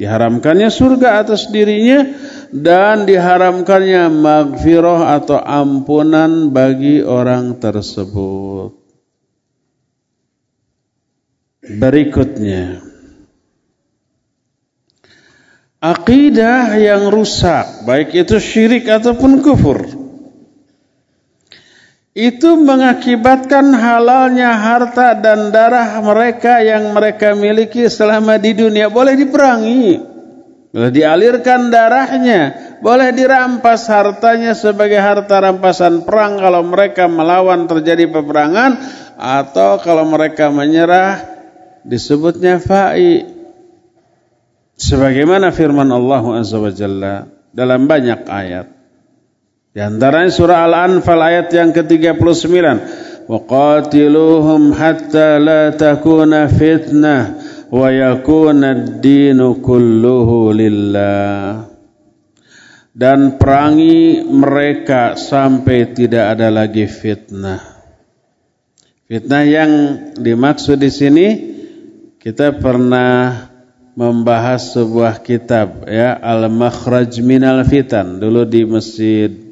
diharamkannya 0.04 0.68
surga 0.68 1.24
atas 1.24 1.48
dirinya 1.48 2.12
dan 2.52 3.08
diharamkannya 3.08 4.12
magfirah 4.12 5.16
atau 5.16 5.40
ampunan 5.40 6.52
bagi 6.52 7.00
orang 7.00 7.56
tersebut. 7.56 8.76
Berikutnya 11.64 12.84
akidah 15.80 16.76
yang 16.76 17.08
rusak 17.08 17.88
baik 17.88 18.12
itu 18.12 18.36
syirik 18.44 18.84
ataupun 18.92 19.40
kufur 19.40 20.03
itu 22.14 22.58
mengakibatkan 22.62 23.74
halalnya 23.74 24.54
harta 24.54 25.18
dan 25.18 25.50
darah 25.50 25.98
mereka 26.02 26.62
yang 26.62 26.94
mereka 26.94 27.34
miliki 27.34 27.90
selama 27.90 28.38
di 28.38 28.54
dunia. 28.54 28.90
Boleh 28.94 29.18
diperangi 29.18 30.14
boleh 30.74 30.90
dialirkan 30.90 31.70
darahnya 31.70 32.74
boleh 32.82 33.14
dirampas 33.14 33.86
hartanya 33.86 34.58
sebagai 34.58 34.98
harta 34.98 35.38
rampasan 35.38 36.02
perang 36.02 36.42
kalau 36.42 36.66
mereka 36.66 37.06
melawan 37.06 37.70
terjadi 37.70 38.10
peperangan 38.10 38.82
atau 39.16 39.78
kalau 39.80 40.10
mereka 40.10 40.50
menyerah 40.50 41.22
disebutnya 41.86 42.58
fa'i. 42.58 43.24
Sebagaimana 44.74 45.54
firman 45.54 45.88
Allah 45.94 46.42
Azza 46.42 46.58
wa 46.58 46.74
Jalla 46.74 47.30
dalam 47.54 47.86
banyak 47.86 48.26
ayat 48.26 48.68
di 49.74 49.82
antaranya 49.82 50.30
surah 50.30 50.70
Al-Anfal 50.70 51.18
ayat 51.18 51.50
yang 51.50 51.74
ke-39. 51.74 52.46
Wa 53.26 53.40
qatiluhum 53.42 54.70
hatta 54.70 55.42
la 55.42 55.74
takuna 55.74 56.46
fitnah 56.46 57.42
wa 57.74 57.90
yakuna 57.90 58.78
ad-dinu 58.78 59.58
kulluhu 59.66 60.54
lillah. 60.54 61.66
Dan 62.94 63.42
perangi 63.42 64.22
mereka 64.22 65.18
sampai 65.18 65.98
tidak 65.98 66.38
ada 66.38 66.54
lagi 66.54 66.86
fitnah. 66.86 67.74
Fitnah 69.10 69.42
yang 69.42 69.72
dimaksud 70.22 70.78
di 70.78 70.94
sini 70.94 71.28
kita 72.22 72.62
pernah 72.62 73.50
membahas 73.98 74.78
sebuah 74.78 75.26
kitab 75.26 75.90
ya 75.90 76.14
Al-Makhraj 76.14 77.18
Minal 77.26 77.66
Fitan 77.66 78.22
dulu 78.22 78.46
di 78.46 78.62
masjid 78.70 79.43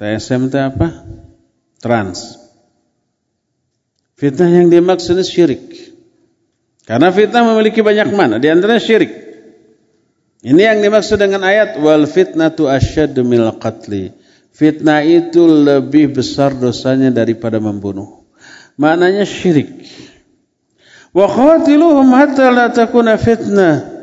TSM 0.00 0.48
itu 0.48 0.56
apa? 0.56 1.04
Trans. 1.76 2.40
Fitnah 4.16 4.48
yang 4.48 4.72
dimaksud 4.72 5.20
syirik. 5.20 5.92
Karena 6.88 7.12
fitnah 7.12 7.44
memiliki 7.44 7.84
banyak 7.84 8.08
mana, 8.16 8.40
di 8.40 8.48
antaranya 8.48 8.80
syirik. 8.80 9.12
Ini 10.40 10.72
yang 10.72 10.80
dimaksud 10.80 11.20
dengan 11.20 11.44
ayat 11.44 11.76
wal 11.84 12.08
fitnatu 12.08 12.64
asyaddu 12.64 13.20
mil 13.28 13.44
qatli. 13.60 14.16
Fitnah 14.56 15.04
itu 15.04 15.44
lebih 15.44 16.16
besar 16.16 16.56
dosanya 16.56 17.12
daripada 17.12 17.60
membunuh. 17.60 18.24
Maknanya 18.80 19.28
syirik. 19.28 19.84
Wa 21.12 21.28
qatiluhum 21.28 22.08
hatta 22.16 22.48
la 22.48 22.72
takuna 22.72 23.20
fitnah. 23.20 23.99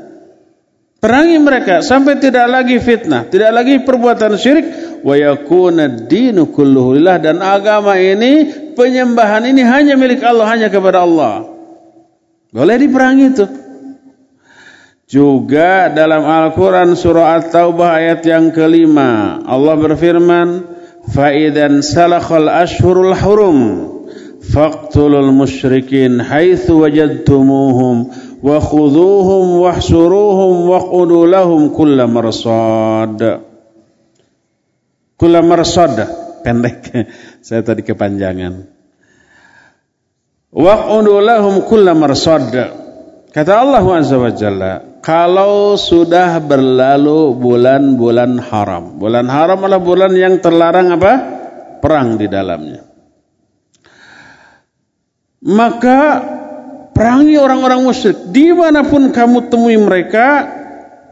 Perangi 0.98 1.38
mereka 1.38 1.86
sampai 1.86 2.18
tidak 2.18 2.50
lagi 2.50 2.82
fitnah, 2.82 3.30
tidak 3.30 3.54
lagi 3.54 3.86
perbuatan 3.86 4.34
syirik 4.34 4.66
wa 5.06 5.14
yakuna 5.14 5.86
dinu 6.10 6.50
kulluhu 6.50 6.98
lillah 6.98 7.22
dan 7.22 7.38
agama 7.38 8.02
ini 8.02 8.50
penyembahan 8.74 9.46
ini 9.46 9.62
hanya 9.62 9.94
milik 9.94 10.26
Allah 10.26 10.50
hanya 10.50 10.74
kepada 10.74 11.06
Allah. 11.06 11.46
Boleh 12.50 12.76
diperangi 12.82 13.26
itu. 13.30 13.46
Juga 15.08 15.88
dalam 15.88 16.26
Al-Quran 16.28 16.98
surah 16.98 17.40
At-Taubah 17.40 17.96
ayat 17.96 18.28
yang 18.28 18.52
kelima 18.52 19.40
Allah 19.48 19.80
berfirman 19.80 20.68
Fa'idan 21.08 21.80
salakhal 21.80 22.52
ashurul 22.52 23.16
hurum 23.16 23.58
Faqtulul 24.44 25.32
musyrikin 25.32 26.20
Haythu 26.20 26.84
wajadtumuhum 26.84 28.12
Wa 28.48 28.64
khuduhum 28.64 29.60
Wahsuruhum 29.60 30.72
Wa 30.72 30.80
qudulahum 30.88 31.76
kulla 31.76 32.08
marsad 32.08 33.20
Kula 35.18 35.42
marsad 35.42 35.98
pendek. 36.46 36.94
Saya 37.48 37.66
tadi 37.66 37.82
kepanjangan. 37.84 38.70
Waq'udu 40.54 41.20
lahum 41.20 41.66
kulla 41.68 41.92
marsad. 41.92 42.54
Kata 43.34 43.54
Allah 43.62 43.84
Azza 43.84 44.18
wa 44.18 44.32
Jalla, 44.32 44.74
kalau 45.04 45.76
sudah 45.76 46.40
berlalu 46.40 47.36
bulan-bulan 47.36 48.40
haram. 48.40 48.98
Bulan 48.98 49.28
haram 49.28 49.60
adalah 49.62 49.84
bulan 49.84 50.14
yang 50.16 50.40
terlarang 50.40 50.96
apa? 50.96 51.14
Perang 51.84 52.18
di 52.18 52.26
dalamnya. 52.26 52.82
Maka 55.38 56.00
perangi 56.98 57.38
orang-orang 57.38 57.86
musyrik. 57.86 58.34
Di 58.34 58.50
mana 58.50 58.82
pun 58.82 59.14
kamu 59.14 59.54
temui 59.54 59.78
mereka, 59.78 60.50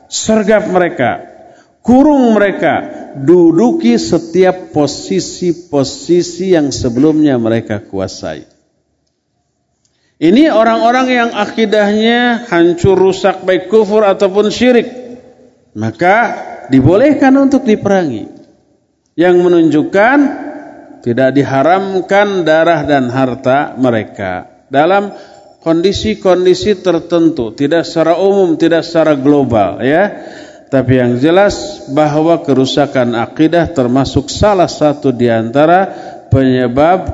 sergap 0.09 0.65
mereka 0.67 1.35
kurung 1.85 2.33
mereka, 2.33 2.73
duduki 3.13 3.93
setiap 4.01 4.73
posisi-posisi 4.73 6.57
yang 6.57 6.73
sebelumnya 6.73 7.37
mereka 7.37 7.77
kuasai. 7.77 8.49
Ini 10.17 10.49
orang-orang 10.49 11.07
yang 11.13 11.29
akidahnya 11.37 12.49
hancur 12.49 12.97
rusak 12.97 13.45
baik 13.45 13.69
kufur 13.69 14.01
ataupun 14.01 14.49
syirik. 14.49 14.89
Maka 15.77 16.17
dibolehkan 16.73 17.35
untuk 17.37 17.67
diperangi. 17.67 18.33
Yang 19.13 19.35
menunjukkan 19.43 20.17
tidak 21.05 21.29
diharamkan 21.35 22.47
darah 22.47 22.81
dan 22.87 23.11
harta 23.11 23.77
mereka. 23.77 24.65
Dalam 24.71 25.13
kondisi-kondisi 25.65 26.85
tertentu. 26.85 27.57
Tidak 27.57 27.81
secara 27.81 28.21
umum, 28.21 28.53
tidak 28.53 28.85
secara 28.85 29.17
global. 29.17 29.81
ya 29.81 30.03
tapi 30.65 30.97
yang 30.97 31.21
jelas 31.21 31.87
bahwa 31.93 32.41
kerusakan 32.41 33.13
akidah 33.15 33.69
termasuk 33.69 34.27
salah 34.27 34.67
satu 34.67 35.13
di 35.13 35.29
antara 35.29 35.87
penyebab 36.27 37.05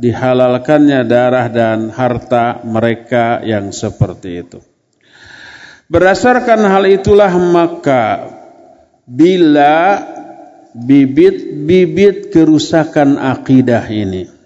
dihalalkannya 0.00 1.04
darah 1.04 1.46
dan 1.52 1.92
harta 1.92 2.64
mereka 2.64 3.44
yang 3.44 3.68
seperti 3.70 4.30
itu. 4.42 4.58
Berdasarkan 5.92 6.66
hal 6.66 6.88
itulah 6.88 7.30
maka 7.36 8.32
bila 9.04 10.00
bibit-bibit 10.72 12.32
kerusakan 12.32 13.20
akidah 13.20 13.86
ini 13.92 14.39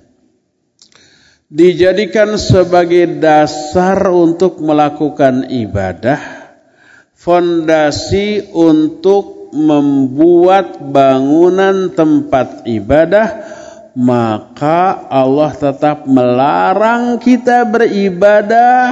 dijadikan 1.48 2.36
sebagai 2.40 3.20
dasar 3.20 4.08
untuk 4.08 4.60
melakukan 4.60 5.48
ibadah 5.48 6.44
fondasi 7.16 8.52
untuk 8.52 9.54
membuat 9.54 10.82
bangunan 10.82 11.94
tempat 11.94 12.66
ibadah 12.66 13.28
maka 13.94 15.06
Allah 15.06 15.54
tetap 15.54 16.10
melarang 16.10 17.22
kita 17.22 17.62
beribadah 17.62 18.90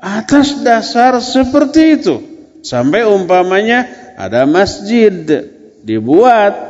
atas 0.00 0.64
dasar 0.64 1.20
seperti 1.20 2.00
itu. 2.00 2.16
Sampai 2.64 3.04
umpamanya 3.04 3.84
ada 4.16 4.48
masjid 4.48 5.12
dibuat 5.84 6.69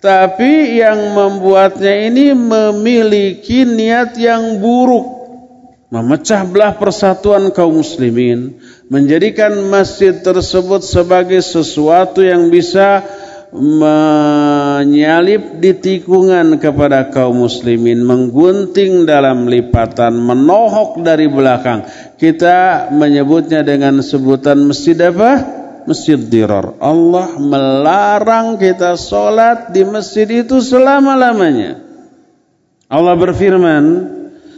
tapi 0.00 0.80
yang 0.80 1.12
membuatnya 1.12 2.08
ini 2.08 2.32
memiliki 2.32 3.68
niat 3.68 4.16
yang 4.16 4.58
buruk 4.58 5.20
memecah 5.92 6.48
belah 6.48 6.74
persatuan 6.74 7.52
kaum 7.52 7.84
muslimin 7.84 8.56
menjadikan 8.88 9.52
masjid 9.68 10.16
tersebut 10.16 10.82
sebagai 10.82 11.44
sesuatu 11.44 12.24
yang 12.24 12.48
bisa 12.48 13.04
menyalip 13.50 15.58
di 15.58 15.74
tikungan 15.74 16.62
kepada 16.62 17.10
kaum 17.10 17.50
muslimin, 17.50 18.06
menggunting 18.06 19.10
dalam 19.10 19.50
lipatan, 19.50 20.14
menohok 20.14 21.02
dari 21.02 21.26
belakang. 21.26 21.82
Kita 22.14 22.86
menyebutnya 22.94 23.66
dengan 23.66 23.98
sebutan 24.06 24.70
masjid 24.70 24.94
apa? 25.02 25.59
Masjid 25.85 26.17
dirar. 26.17 26.81
Allah 26.81 27.37
melarang 27.37 28.57
kita 28.57 28.97
sholat 28.97 29.69
di 29.69 29.85
masjid 29.85 30.25
itu 30.25 30.57
selama-lamanya. 30.57 31.77
Allah 32.89 33.13
berfirman 33.13 33.83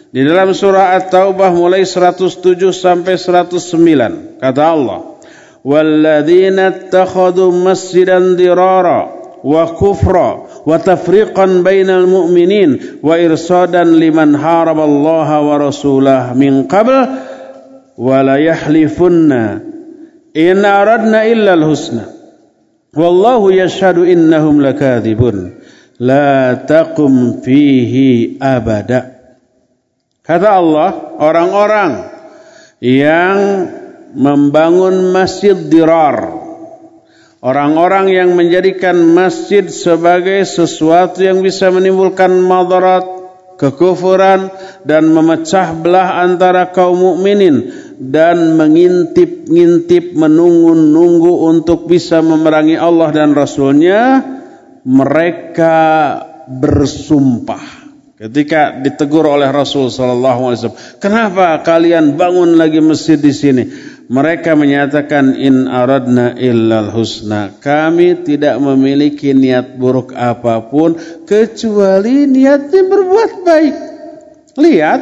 di 0.07 0.23
dalam 0.23 0.55
surah 0.55 0.95
At-Taubah 0.95 1.51
mulai 1.51 1.83
107 1.83 2.71
sampai 2.71 3.19
109. 3.19 4.39
Kata 4.39 4.63
Allah, 4.63 5.17
والذين 5.67 6.59
اتخذوا 6.59 7.51
مسجدا 7.51 8.19
ضرارا 8.35 9.01
وكفرا 9.43 10.47
وتفريقا 10.65 11.45
بين 11.45 11.89
المؤمنين 11.89 12.79
وإرصادا 13.03 13.83
لمن 13.83 14.37
حارب 14.37 14.79
الله 14.79 15.41
ورسوله 15.41 16.33
من 16.33 16.63
قبل 16.63 17.07
ولا 17.97 18.35
يحلفن 18.35 19.59
inna 20.34 20.82
aradna 20.82 21.24
illa 21.28 21.56
al-husna. 21.56 22.08
Wallahu 22.92 23.52
yashhadu 23.52 24.04
innahum 24.04 24.60
lakadzibun 24.60 25.56
la 26.00 26.60
taqum 26.68 27.40
fihi 27.40 28.36
abada. 28.36 29.32
Kata 30.20 30.48
Allah 30.60 30.90
orang-orang 31.18 31.90
yang 32.82 33.38
membangun 34.12 35.14
masjid 35.14 35.56
dirar 35.56 36.42
orang-orang 37.42 38.12
yang 38.12 38.30
menjadikan 38.38 38.94
masjid 38.94 39.66
sebagai 39.66 40.46
sesuatu 40.46 41.20
yang 41.20 41.42
bisa 41.42 41.68
menimbulkan 41.74 42.30
madarat 42.38 43.02
kekufuran 43.58 44.50
dan 44.86 45.10
memecah 45.10 45.74
belah 45.74 46.22
antara 46.22 46.70
kaum 46.70 46.96
mukminin 46.96 47.81
dan 47.98 48.56
mengintip-ngintip 48.56 50.16
menunggu-nunggu 50.16 51.32
untuk 51.50 51.90
bisa 51.90 52.20
memerangi 52.20 52.76
Allah 52.78 53.10
dan 53.10 53.36
Rasulnya 53.36 54.22
mereka 54.86 55.78
bersumpah 56.48 57.82
ketika 58.18 58.78
ditegur 58.78 59.26
oleh 59.26 59.50
Rasul 59.50 59.90
sallallahu 59.90 60.50
alaihi 60.50 60.58
wasallam 60.62 60.82
kenapa 61.02 61.46
kalian 61.66 62.14
bangun 62.14 62.54
lagi 62.54 62.78
masjid 62.78 63.18
di 63.18 63.34
sini 63.34 63.64
mereka 64.12 64.52
menyatakan 64.52 65.40
in 65.40 65.64
aradna 65.72 66.36
illal 66.36 66.92
husna. 66.92 67.54
Kami 67.56 68.20
tidak 68.20 68.60
memiliki 68.60 69.32
niat 69.32 69.80
buruk 69.80 70.12
apa 70.12 70.68
pun 70.68 71.00
kecuali 71.24 72.28
niatnya 72.28 72.82
berbuat 72.92 73.32
baik. 73.40 73.74
Lihat, 74.60 75.00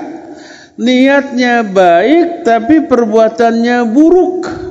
niatnya 0.81 1.61
baik 1.61 2.43
tapi 2.43 2.89
perbuatannya 2.89 3.85
buruk. 3.93 4.71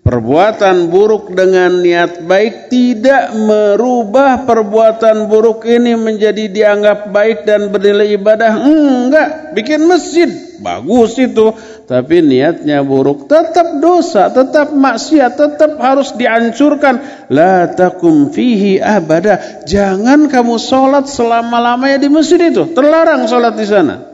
Perbuatan 0.00 0.90
buruk 0.90 1.38
dengan 1.38 1.86
niat 1.86 2.26
baik 2.26 2.66
tidak 2.66 3.30
merubah 3.36 4.42
perbuatan 4.42 5.30
buruk 5.30 5.62
ini 5.68 5.94
menjadi 5.94 6.50
dianggap 6.50 7.14
baik 7.14 7.46
dan 7.46 7.70
bernilai 7.70 8.18
ibadah. 8.18 8.58
Enggak, 8.58 9.54
bikin 9.54 9.86
masjid. 9.86 10.26
Bagus 10.58 11.14
itu 11.14 11.54
tapi 11.86 12.26
niatnya 12.26 12.82
buruk. 12.82 13.30
Tetap 13.30 13.78
dosa 13.78 14.34
tetap 14.34 14.74
maksiat 14.74 15.32
tetap 15.36 15.78
harus 15.78 16.10
dihancurkan. 16.18 17.28
La 17.30 17.70
takum 17.70 18.34
fihi 18.34 18.82
abada. 18.82 19.62
Jangan 19.62 20.26
kamu 20.26 20.58
sholat 20.58 21.06
selama-lamanya 21.06 22.02
di 22.02 22.10
masjid 22.10 22.50
itu. 22.50 22.66
Terlarang 22.74 23.30
sholat 23.30 23.54
di 23.54 23.68
sana 23.68 24.09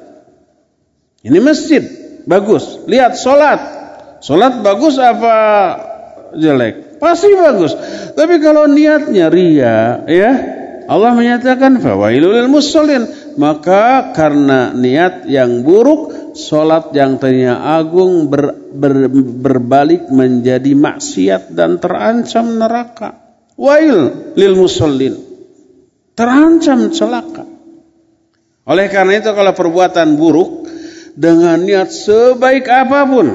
ini 1.27 1.39
masjid 1.43 1.83
bagus 2.23 2.87
lihat 2.87 3.19
sholat 3.19 3.61
sholat 4.23 4.63
bagus 4.63 4.97
apa 5.03 5.35
jelek 6.39 7.03
pasti 7.03 7.35
bagus 7.35 7.75
tapi 8.15 8.39
kalau 8.39 8.71
niatnya 8.71 9.27
ria 9.27 10.07
ya 10.07 10.33
Allah 10.87 11.19
menyatakan 11.19 11.83
fawailul 11.83 12.47
musallin 12.47 13.11
maka 13.35 14.15
karena 14.15 14.71
niat 14.71 15.27
yang 15.27 15.67
buruk 15.67 16.27
Solat 16.37 16.93
yang 16.93 17.17
tadinya 17.17 17.81
agung 17.81 18.29
ber, 18.29 18.53
ber, 18.53 19.09
berbalik 19.41 20.13
menjadi 20.13 20.77
maksiat 20.77 21.57
dan 21.57 21.81
terancam 21.81 22.61
neraka. 22.61 23.41
Wail 23.57 24.37
lil 24.37 24.53
musallin. 24.53 25.17
Terancam 26.13 26.93
celaka. 26.93 27.49
Oleh 28.69 28.93
karena 28.93 29.17
itu 29.17 29.33
kalau 29.33 29.57
perbuatan 29.57 30.21
buruk 30.21 30.56
dengan 31.17 31.57
niat 31.65 31.89
sebaik 31.89 32.69
apa 32.69 33.01
pun 33.09 33.29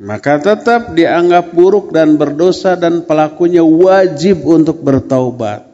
maka 0.00 0.40
tetap 0.40 0.96
dianggap 0.96 1.52
buruk 1.52 1.92
dan 1.92 2.16
berdosa 2.16 2.72
dan 2.72 3.04
pelakunya 3.04 3.60
wajib 3.60 4.40
untuk 4.48 4.80
bertaubat. 4.80 5.68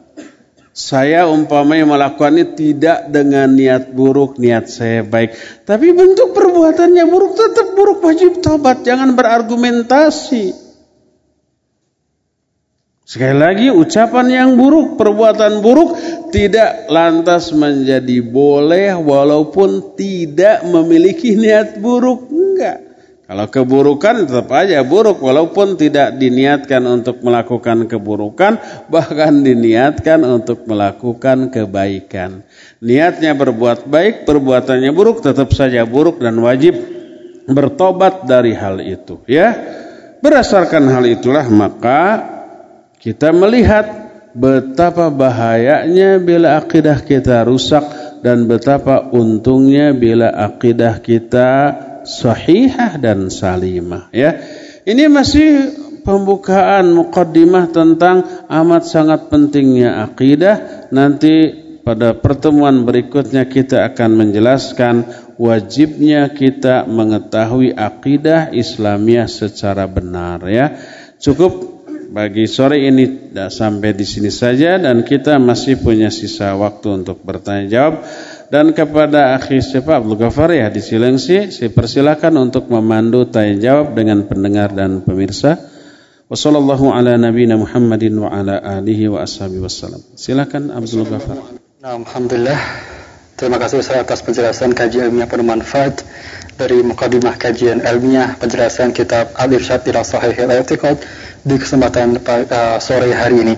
Saya 0.75 1.25
umpamanya 1.25 1.97
melakukan 1.97 2.37
ini 2.37 2.45
tidak 2.53 3.09
dengan 3.09 3.49
niat 3.49 3.95
buruk, 3.95 4.37
niat 4.37 4.69
saya 4.69 5.01
baik. 5.01 5.33
Tapi 5.65 5.89
bentuk 5.95 6.37
perbuatannya 6.37 7.07
buruk 7.07 7.33
tetap 7.33 7.73
buruk, 7.73 8.03
wajib 8.03 8.43
tobat. 8.43 8.85
Jangan 8.85 9.15
berargumentasi. 9.17 10.66
Sekali 13.07 13.39
lagi 13.39 13.67
ucapan 13.71 14.27
yang 14.27 14.49
buruk, 14.59 14.99
perbuatan 14.99 15.63
buruk 15.63 15.95
tidak 16.27 16.91
lantas 16.91 17.55
menjadi 17.55 18.19
boleh 18.19 18.99
walaupun 18.99 19.95
tidak 19.95 20.67
memiliki 20.67 21.39
niat 21.39 21.79
buruk. 21.79 22.27
Enggak. 22.27 22.83
Kalau 23.23 23.47
keburukan 23.47 24.27
tetap 24.27 24.51
aja 24.51 24.83
buruk 24.83 25.23
walaupun 25.23 25.79
tidak 25.79 26.19
diniatkan 26.19 26.83
untuk 26.83 27.23
melakukan 27.23 27.87
keburukan 27.87 28.59
bahkan 28.91 29.39
diniatkan 29.39 30.27
untuk 30.27 30.67
melakukan 30.67 31.47
kebaikan. 31.47 32.43
Niatnya 32.83 33.31
berbuat 33.39 33.87
baik, 33.87 34.27
perbuatannya 34.27 34.91
buruk 34.91 35.23
tetap 35.23 35.55
saja 35.55 35.87
buruk 35.87 36.19
dan 36.19 36.35
wajib 36.43 36.75
bertobat 37.47 38.27
dari 38.27 38.51
hal 38.51 38.83
itu 38.83 39.23
ya. 39.31 39.55
Berdasarkan 40.19 40.91
hal 40.91 41.07
itulah 41.07 41.47
maka 41.47 42.35
kita 43.07 43.31
melihat 43.31 43.87
betapa 44.35 45.07
bahayanya 45.07 46.19
bila 46.19 46.59
akidah 46.59 46.99
kita 46.99 47.47
rusak 47.47 47.87
dan 48.19 48.51
betapa 48.51 49.07
untungnya 49.15 49.95
bila 49.95 50.27
akidah 50.27 50.99
kita 50.99 51.71
sahihah 52.03 52.99
dan 52.99 53.31
salimah 53.31 54.11
ya. 54.11 54.35
Ini 54.83 55.07
masih 55.07 55.71
pembukaan 56.03 56.91
mukaddimah 56.91 57.71
tentang 57.71 58.27
amat 58.51 58.83
sangat 58.83 59.31
pentingnya 59.31 60.03
akidah. 60.03 60.91
Nanti 60.91 61.63
pada 61.87 62.11
pertemuan 62.11 62.83
berikutnya 62.83 63.47
kita 63.47 63.87
akan 63.87 64.19
menjelaskan 64.19 64.95
wajibnya 65.39 66.27
kita 66.35 66.83
mengetahui 66.83 67.71
akidah 67.71 68.51
Islamiah 68.51 69.31
secara 69.31 69.87
benar 69.87 70.43
ya. 70.51 70.75
Cukup 71.23 71.76
bagi 72.09 72.47
sore 72.47 72.81
ini 72.83 73.35
sampai 73.35 73.91
di 73.91 74.05
sini 74.07 74.31
saja 74.31 74.79
dan 74.79 75.03
kita 75.03 75.37
masih 75.37 75.79
punya 75.79 76.07
sisa 76.07 76.55
waktu 76.55 77.03
untuk 77.03 77.21
bertanya 77.21 77.65
jawab. 77.67 77.95
Dan 78.47 78.71
kepada 78.71 79.35
akhi 79.35 79.59
siapa 79.59 79.99
Abdul 79.99 80.15
Ghafar 80.15 80.55
ya 80.55 80.71
di 80.71 80.79
Silengsi, 80.79 81.51
saya 81.51 81.67
persilakan 81.67 82.47
untuk 82.47 82.71
memandu 82.71 83.27
tanya 83.27 83.59
jawab 83.59 83.91
dengan 83.91 84.23
pendengar 84.23 84.71
dan 84.71 85.03
pemirsa. 85.03 85.59
Wassallallahu 86.31 86.91
ala 86.95 87.19
nabiyina 87.19 87.59
Muhammadin 87.59 88.15
wa 88.19 88.31
ala 88.31 88.59
alihi 88.59 89.11
wa 89.11 89.23
ashabihi 89.23 89.59
wassalam. 89.63 89.99
Silakan 90.15 90.71
Abdul 90.71 91.03
Ghafar. 91.07 91.59
Nah, 91.83 91.99
Alhamdulillah. 91.99 92.59
Terima 93.37 93.61
kasih 93.61 93.85
Ustaz 93.85 94.01
atas 94.01 94.25
penjelasan 94.25 94.73
kajian 94.73 95.13
ilmiah 95.13 95.29
bermanfaat 95.29 96.01
dari 96.57 96.81
mukadimah 96.81 97.37
kajian 97.37 97.85
ilmiah 97.85 98.33
penjelasan 98.41 98.89
kitab 98.89 99.31
Al-Irsyad 99.37 99.85
ila 99.85 100.01
Sahih 100.01 100.33
al-I'tiqad 100.33 100.97
di 101.45 101.55
kesempatan 101.55 102.17
uh, 102.17 102.81
sore 102.81 103.13
hari 103.13 103.45
ini. 103.45 103.55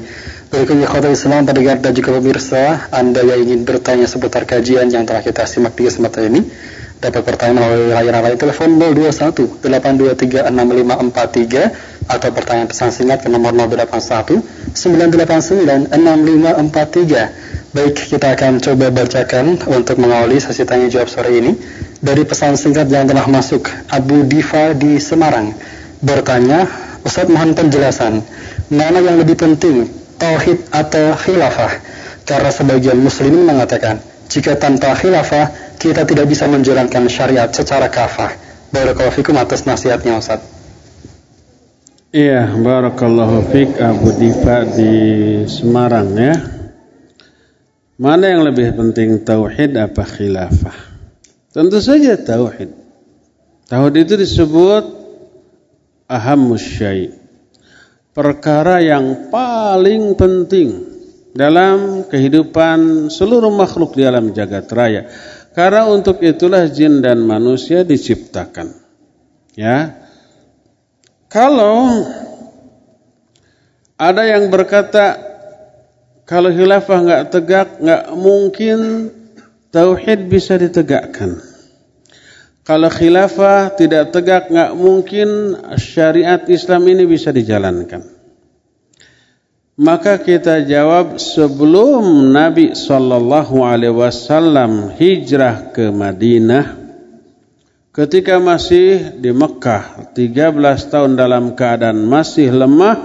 Berikutnya 0.52 0.86
khotbah 0.90 1.14
Islam 1.14 1.48
pendengar 1.48 1.80
dan 1.80 1.96
juga 1.96 2.20
pemirsa 2.20 2.92
Anda 2.92 3.24
yang 3.24 3.48
ingin 3.48 3.64
bertanya 3.64 4.10
seputar 4.10 4.44
kajian 4.44 4.92
yang 4.92 5.08
telah 5.08 5.24
kita 5.24 5.48
simak 5.48 5.78
di 5.78 5.88
kesempatan 5.88 6.24
ini 6.28 6.42
Dapat 7.00 7.24
bertanya 7.24 7.64
melalui 7.64 7.96
layanan 7.96 8.28
layar 8.28 8.36
telepon 8.36 8.76
021 8.76 9.64
823 9.64 10.52
6543 10.52 12.12
atau 12.12 12.30
pertanyaan 12.36 12.68
pesan 12.68 12.92
singkat 12.92 13.24
ke 13.24 13.32
nomor 13.32 13.56
081 13.56 14.44
989 14.76 15.96
6543. 15.96 17.72
Baik, 17.72 17.96
kita 17.96 18.36
akan 18.36 18.60
coba 18.60 18.92
bacakan 18.92 19.56
untuk 19.72 19.96
mengawali 19.96 20.44
sesi 20.44 20.68
tanya 20.68 20.92
jawab 20.92 21.08
sore 21.08 21.40
ini 21.40 21.56
dari 22.00 22.24
pesan 22.24 22.56
singkat 22.56 22.88
yang 22.88 23.08
telah 23.08 23.28
masuk 23.28 23.68
Abu 23.92 24.24
Diva 24.24 24.72
di 24.72 25.00
Semarang 25.00 25.52
bertanya, 26.00 26.64
Ustaz 27.04 27.28
mohon 27.28 27.56
penjelasan 27.56 28.24
mana 28.72 29.00
yang 29.04 29.20
lebih 29.20 29.36
penting 29.36 29.88
tauhid 30.20 30.72
atau 30.72 31.16
khilafah? 31.16 31.72
Karena 32.24 32.52
sebagian 32.54 33.00
muslimin 33.00 33.44
mengatakan 33.44 34.00
jika 34.30 34.56
tanpa 34.56 34.94
khilafah 34.96 35.76
kita 35.82 36.06
tidak 36.06 36.30
bisa 36.30 36.46
menjalankan 36.46 37.10
syariat 37.10 37.50
secara 37.50 37.90
kafah. 37.90 38.36
Barakallahu 38.70 39.16
fikum 39.16 39.34
atas 39.42 39.66
nasihatnya 39.66 40.22
Ustaz. 40.22 40.46
Iya, 42.10 42.54
barakallahu 42.58 43.50
fiq 43.54 43.78
Abu 43.82 44.14
Diva 44.18 44.66
di 44.66 44.94
Semarang 45.46 46.10
ya. 46.18 46.36
Mana 48.00 48.32
yang 48.32 48.46
lebih 48.46 48.74
penting 48.78 49.22
tauhid 49.26 49.78
apa 49.78 50.06
khilafah? 50.06 50.89
Tentu 51.50 51.82
saja 51.82 52.14
tauhid. 52.14 52.70
Tauhid 53.66 53.96
itu 54.06 54.14
disebut 54.22 54.86
aham 56.06 56.54
syai. 56.58 57.10
Perkara 58.14 58.82
yang 58.82 59.30
paling 59.34 60.14
penting 60.14 60.86
dalam 61.34 62.06
kehidupan 62.10 63.10
seluruh 63.10 63.54
makhluk 63.54 63.94
di 63.98 64.06
alam 64.06 64.34
jagat 64.34 64.70
raya. 64.74 65.10
Karena 65.54 65.90
untuk 65.90 66.22
itulah 66.22 66.70
jin 66.70 67.02
dan 67.02 67.22
manusia 67.26 67.82
diciptakan. 67.82 68.70
Ya, 69.58 69.98
kalau 71.30 72.06
ada 74.00 74.24
yang 74.24 74.48
berkata 74.48 75.20
kalau 76.24 76.54
khilafah 76.54 77.00
nggak 77.04 77.24
tegak 77.34 77.70
nggak 77.82 78.04
mungkin 78.16 78.80
tauhid 79.74 80.30
bisa 80.30 80.58
ditegakkan. 80.58 81.42
Kalau 82.66 82.90
khilafah 82.90 83.74
tidak 83.74 84.14
tegak 84.14 84.54
nggak 84.54 84.72
mungkin 84.78 85.58
syariat 85.82 86.46
Islam 86.46 86.86
ini 86.86 87.10
bisa 87.10 87.34
dijalankan. 87.34 88.06
Maka 89.80 90.20
kita 90.20 90.68
jawab 90.68 91.18
sebelum 91.18 92.30
Nabi 92.36 92.76
Shallallahu 92.76 93.64
Alaihi 93.64 93.96
Wasallam 93.96 94.92
hijrah 94.92 95.72
ke 95.72 95.88
Madinah, 95.88 96.80
Ketika 97.90 98.40
masih 98.40 99.18
di 99.20 99.34
Mekah 99.34 100.14
13 100.16 100.64
tahun 100.88 101.18
dalam 101.18 101.52
keadaan 101.52 102.06
masih 102.08 102.48
lemah 102.48 102.96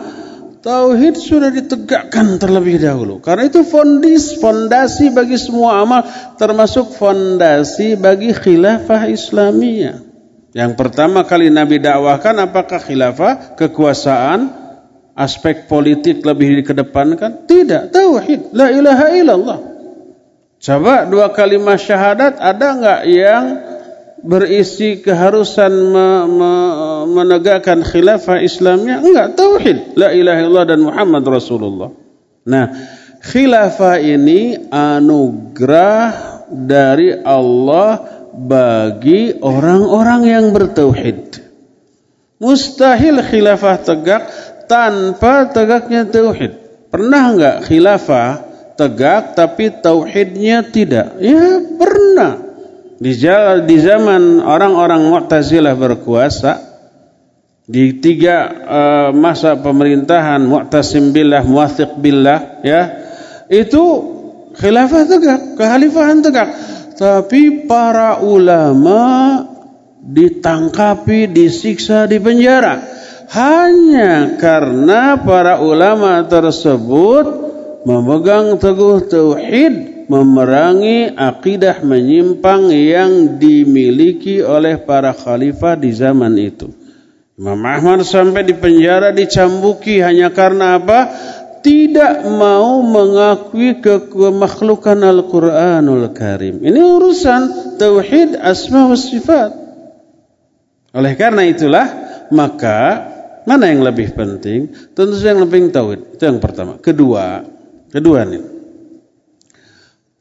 Tauhid 0.65 1.21
sudah 1.21 1.53
ditegakkan 1.53 2.41
terlebih 2.41 2.81
dahulu. 2.81 3.21
Karena 3.21 3.53
itu 3.53 3.61
fondis, 3.69 4.41
fondasi 4.41 5.12
bagi 5.12 5.37
semua 5.37 5.85
amal 5.85 6.09
Termasuk 6.41 6.97
fondasi 6.97 8.01
bagi 8.01 8.33
khilafah 8.33 9.05
Islamiyah. 9.12 10.01
Yang 10.57 10.73
pertama 10.81 11.21
kali 11.29 11.53
Nabi 11.53 11.85
dakwahkan 11.85 12.49
apakah 12.49 12.81
khilafah, 12.81 13.61
kekuasaan 13.61 14.65
Aspek 15.15 15.71
politik 15.71 16.27
lebih 16.27 16.65
dikedepankan? 16.65 17.47
Tidak, 17.47 17.93
Tauhid, 17.93 18.51
La 18.51 18.73
ilaha 18.73 19.07
illallah. 19.15 19.59
Coba 20.59 21.05
dua 21.05 21.29
kalimat 21.31 21.77
syahadat 21.77 22.41
ada 22.41 22.69
nggak 22.75 23.01
yang 23.07 23.45
berisi 24.25 25.05
keharusan 25.05 25.72
me, 25.93 26.09
me, 26.25 26.53
menegakkan 27.12 27.85
khilafah 27.85 28.41
Islamnya 28.41 29.05
enggak 29.05 29.37
tauhid 29.37 30.01
la 30.01 30.16
ilaha 30.16 30.41
illallah 30.41 30.66
dan 30.66 30.81
Muhammad 30.81 31.25
Rasulullah. 31.29 31.93
Nah, 32.49 32.66
khilafah 33.20 34.01
ini 34.01 34.57
anugerah 34.72 36.05
dari 36.49 37.12
Allah 37.20 38.01
bagi 38.33 39.37
orang-orang 39.37 40.22
yang 40.25 40.47
bertauhid. 40.57 41.45
Mustahil 42.41 43.20
khilafah 43.20 43.77
tegak 43.85 44.22
tanpa 44.66 45.53
tegaknya 45.53 46.09
tauhid. 46.09 46.53
Pernah 46.89 47.25
enggak 47.37 47.57
khilafah 47.68 48.31
tegak 48.81 49.37
tapi 49.37 49.68
tauhidnya 49.68 50.64
tidak? 50.64 51.20
Ya, 51.20 51.61
pernah. 51.61 52.54
Di, 52.95 53.76
zaman 53.82 54.38
orang-orang 54.38 55.03
Mu'tazilah 55.11 55.74
berkuasa 55.74 56.62
di 57.64 57.99
tiga 57.99 58.36
uh, 58.51 59.11
masa 59.11 59.59
pemerintahan 59.59 60.45
Mu'tasim 60.45 61.11
billah, 61.11 61.42
Muwathiq 61.42 61.99
billah 61.99 62.62
ya. 62.62 62.82
Itu 63.51 63.82
khilafah 64.55 65.05
tegak, 65.11 65.40
kehalifahan 65.59 66.22
tegak. 66.22 66.49
Tapi 66.95 67.66
para 67.66 68.22
ulama 68.22 69.42
ditangkapi, 70.05 71.26
disiksa, 71.32 72.07
dipenjara 72.07 72.95
hanya 73.34 74.36
karena 74.36 75.18
para 75.18 75.59
ulama 75.59 76.22
tersebut 76.28 77.26
memegang 77.82 78.61
teguh 78.61 79.03
tauhid 79.11 79.93
memerangi 80.07 81.13
akidah 81.13 81.81
menyimpang 81.85 82.71
yang 82.71 83.41
dimiliki 83.41 84.45
oleh 84.45 84.81
para 84.81 85.13
khalifah 85.13 85.75
di 85.77 85.91
zaman 85.93 86.35
itu. 86.39 86.71
Imam 87.35 87.59
Ahmad 87.67 88.07
sampai 88.07 88.47
di 88.47 88.55
penjara 88.55 89.11
dicambuki 89.11 89.99
hanya 89.99 90.31
karena 90.31 90.79
apa? 90.79 91.11
Tidak 91.65 92.29
mau 92.29 92.85
mengakui 92.85 93.81
kemakhlukan 93.83 95.01
Al-Quranul 95.01 96.13
Karim. 96.15 96.61
Ini 96.63 96.79
urusan 96.79 97.75
tauhid 97.81 98.39
asma 98.39 98.87
wa 98.87 98.95
sifat. 98.95 99.51
Oleh 100.95 101.13
karena 101.19 101.43
itulah 101.43 101.87
maka 102.31 103.11
mana 103.51 103.67
yang 103.67 103.83
lebih 103.83 104.15
penting? 104.15 104.71
Tentu 104.95 105.19
saja 105.19 105.35
yang 105.35 105.43
lebih 105.43 105.75
tauhid. 105.75 106.15
Itu 106.15 106.23
yang 106.23 106.39
pertama. 106.39 106.79
Kedua, 106.79 107.43
kedua 107.91 108.23
nih. 108.29 108.54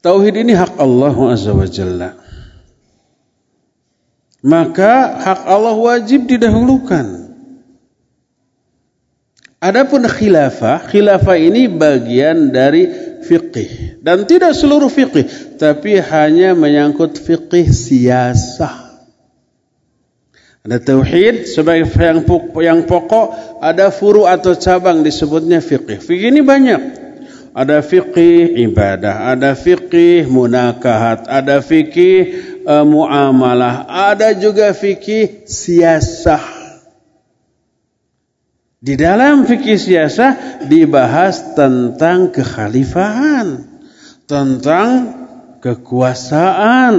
Tauhid 0.04 0.36
ini 0.36 0.52
hak 0.52 0.76
Allah 0.76 1.16
Azza 1.32 1.56
wa 1.56 1.64
Jalla. 1.64 2.12
Maka 4.44 5.16
hak 5.16 5.40
Allah 5.48 5.72
wajib 5.72 6.28
didahulukan. 6.28 7.32
Adapun 9.64 10.04
khilafah, 10.04 10.92
khilafah 10.92 11.40
ini 11.40 11.72
bagian 11.72 12.52
dari 12.52 12.84
fikih 13.24 14.04
dan 14.04 14.28
tidak 14.28 14.52
seluruh 14.52 14.92
fikih, 14.92 15.56
tapi 15.56 15.96
hanya 15.96 16.52
menyangkut 16.52 17.16
fikih 17.16 17.72
siasah. 17.72 18.84
Ada 20.68 20.84
tauhid 20.84 21.48
sebagai 21.48 21.88
yang 21.96 22.20
yang 22.60 22.80
pokok, 22.84 23.56
ada 23.64 23.88
furu 23.88 24.28
atau 24.28 24.52
cabang 24.52 25.00
disebutnya 25.00 25.64
fikih. 25.64 25.96
Fikih 25.96 26.28
ini 26.28 26.44
banyak. 26.44 27.03
Ada 27.54 27.86
fikih 27.86 28.66
ibadah, 28.66 29.30
ada 29.30 29.54
fikih 29.54 30.26
munakahat, 30.26 31.30
ada 31.30 31.62
fikih 31.62 32.34
uh, 32.66 32.82
muamalah, 32.82 33.86
ada 33.86 34.34
juga 34.34 34.74
fikih 34.74 35.46
siasah. 35.46 36.42
Di 38.82 38.98
dalam 38.98 39.46
fikih 39.46 39.78
siasah 39.78 40.66
dibahas 40.66 41.54
tentang 41.54 42.34
kekhalifahan, 42.34 43.70
tentang 44.26 44.88
kekuasaan, 45.62 46.94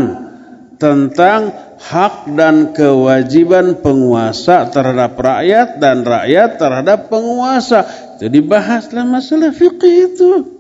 tentang 0.80 1.52
hak 1.86 2.34
dan 2.34 2.74
kewajiban 2.74 3.78
penguasa 3.78 4.66
terhadap 4.74 5.14
rakyat 5.14 5.78
dan 5.78 6.02
rakyat 6.02 6.58
terhadap 6.58 7.14
penguasa. 7.14 7.86
Jadi 8.18 8.42
bahaslah 8.42 9.06
masalah 9.06 9.54
fikih 9.54 10.10
itu. 10.10 10.55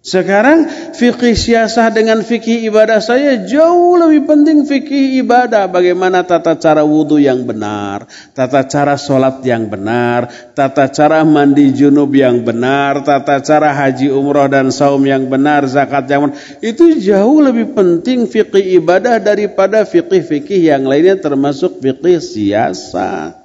Sekarang 0.00 0.64
fikih 0.96 1.36
siasah 1.36 1.92
dengan 1.92 2.24
fikih 2.24 2.64
ibadah 2.72 3.04
saya 3.04 3.44
jauh 3.44 4.00
lebih 4.00 4.24
penting 4.24 4.64
fikih 4.64 5.20
ibadah. 5.20 5.68
Bagaimana 5.68 6.24
tata 6.24 6.56
cara 6.56 6.80
wudhu 6.80 7.20
yang 7.20 7.44
benar, 7.44 8.08
tata 8.32 8.64
cara 8.64 8.96
sholat 8.96 9.44
yang 9.44 9.68
benar, 9.68 10.32
tata 10.56 10.88
cara 10.88 11.20
mandi 11.20 11.76
junub 11.76 12.16
yang 12.16 12.40
benar, 12.40 13.04
tata 13.04 13.44
cara 13.44 13.76
haji 13.76 14.08
umroh 14.08 14.48
dan 14.48 14.72
saum 14.72 15.04
yang 15.04 15.28
benar, 15.28 15.68
zakat 15.68 16.08
yang 16.08 16.32
benar. 16.32 16.40
Itu 16.64 16.96
jauh 16.96 17.44
lebih 17.44 17.76
penting 17.76 18.24
fikih 18.24 18.80
ibadah 18.80 19.20
daripada 19.20 19.84
fikih-fikih 19.84 20.72
yang 20.72 20.88
lainnya 20.88 21.20
termasuk 21.20 21.76
fikih 21.84 22.24
siasah. 22.24 23.36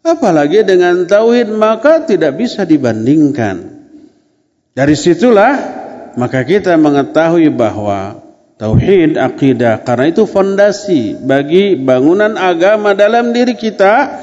Apalagi 0.00 0.64
dengan 0.64 1.04
tauhid 1.04 1.52
maka 1.52 2.08
tidak 2.08 2.40
bisa 2.40 2.64
dibandingkan. 2.64 3.77
Dari 4.78 4.94
situlah 4.94 5.58
maka 6.14 6.46
kita 6.46 6.78
mengetahui 6.78 7.50
bahwa 7.50 8.22
tauhid 8.62 9.18
akidah 9.18 9.82
karena 9.82 10.06
itu 10.14 10.22
fondasi 10.22 11.18
bagi 11.18 11.74
bangunan 11.74 12.38
agama 12.38 12.94
dalam 12.94 13.34
diri 13.34 13.58
kita 13.58 14.22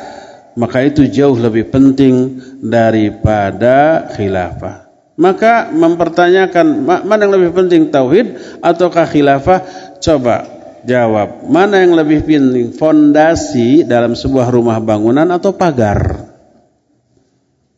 maka 0.56 0.88
itu 0.88 1.12
jauh 1.12 1.36
lebih 1.36 1.68
penting 1.68 2.40
daripada 2.64 4.08
khilafah. 4.16 4.88
Maka 5.20 5.72
mempertanyakan 5.76 6.88
mana 6.88 7.28
yang 7.28 7.36
lebih 7.36 7.52
penting 7.52 7.92
tauhid 7.92 8.60
ataukah 8.64 9.08
khilafah? 9.12 9.60
Coba 10.00 10.48
jawab. 10.88 11.48
Mana 11.52 11.84
yang 11.84 12.00
lebih 12.00 12.24
penting? 12.24 12.72
Fondasi 12.76 13.84
dalam 13.84 14.16
sebuah 14.16 14.48
rumah 14.52 14.80
bangunan 14.80 15.28
atau 15.32 15.52
pagar? 15.56 16.35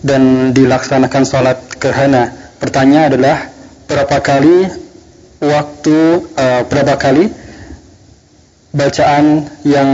dan 0.00 0.56
dilaksanakan 0.56 1.22
sholat 1.28 1.60
gerhana. 1.76 2.47
Pertanyaan 2.58 3.14
adalah 3.14 3.38
berapa 3.86 4.18
kali 4.18 4.56
waktu 5.38 5.98
uh, 6.34 6.62
berapa 6.66 6.94
kali 6.98 7.30
bacaan 8.74 9.46
yang 9.62 9.90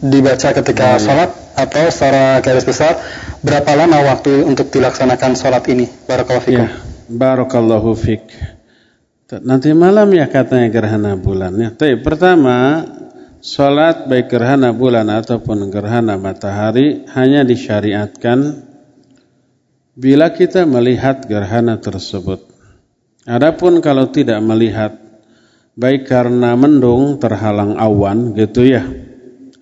dibaca 0.00 0.54
ketika 0.54 0.96
sholat 1.02 1.30
atau 1.56 1.90
secara 1.90 2.38
garis 2.40 2.64
besar 2.64 2.96
berapa 3.42 3.66
lama 3.74 4.14
waktu 4.14 4.46
untuk 4.46 4.70
dilaksanakan 4.70 5.34
sholat 5.34 5.66
ini? 5.68 5.90
Barakallahu 6.06 6.44
fikum. 6.46 6.66
Ya, 6.66 6.68
barakallahu 7.10 7.90
fik. 7.98 8.22
Nanti 9.42 9.74
malam 9.74 10.06
ya 10.14 10.30
katanya 10.30 10.70
gerhana 10.70 11.18
bulan. 11.18 11.58
Ya, 11.58 11.74
tapi 11.74 11.98
pertama 11.98 12.86
Salat 13.46 14.10
baik 14.10 14.26
gerhana 14.26 14.74
bulan 14.74 15.06
ataupun 15.06 15.70
gerhana 15.70 16.18
matahari 16.18 17.06
hanya 17.14 17.46
disyariatkan 17.46 18.65
bila 19.96 20.28
kita 20.30 20.68
melihat 20.68 21.24
gerhana 21.24 21.80
tersebut. 21.80 22.44
Adapun 23.26 23.80
kalau 23.80 24.06
tidak 24.12 24.38
melihat 24.44 24.94
baik 25.74 26.06
karena 26.06 26.54
mendung 26.54 27.18
terhalang 27.18 27.74
awan 27.80 28.36
gitu 28.38 28.62
ya. 28.62 28.86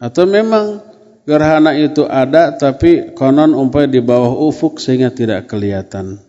Atau 0.03 0.29
memang 0.29 0.85
gerhana 1.25 1.73
itu 1.73 2.05
ada 2.05 2.53
tapi 2.53 3.17
konon 3.17 3.57
umpai 3.57 3.89
di 3.89 4.05
bawah 4.05 4.37
ufuk 4.37 4.77
sehingga 4.83 5.15
tidak 5.15 5.49
kelihatan. 5.49 6.21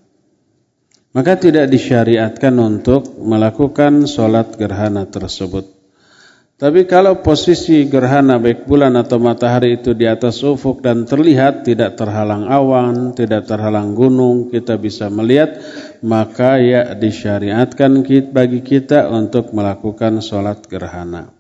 Maka 1.12 1.36
tidak 1.36 1.68
disyariatkan 1.72 2.56
untuk 2.56 3.20
melakukan 3.20 4.08
sholat 4.08 4.56
gerhana 4.56 5.08
tersebut. 5.08 5.75
Tapi 6.56 6.88
kalau 6.88 7.20
posisi 7.20 7.84
gerhana 7.84 8.40
baik 8.40 8.64
bulan 8.64 8.96
atau 8.96 9.20
matahari 9.20 9.76
itu 9.76 9.92
di 9.92 10.08
atas 10.08 10.40
ufuk 10.40 10.80
dan 10.80 11.04
terlihat 11.04 11.68
tidak 11.68 12.00
terhalang 12.00 12.48
awan, 12.48 13.12
tidak 13.12 13.44
terhalang 13.44 13.92
gunung, 13.92 14.48
kita 14.48 14.80
bisa 14.80 15.12
melihat, 15.12 15.60
maka 16.00 16.56
ya 16.64 16.96
disyariatkan 16.96 18.08
bagi 18.32 18.64
kita 18.64 19.12
untuk 19.12 19.52
melakukan 19.52 20.24
sholat 20.24 20.64
gerhana. 20.72 21.36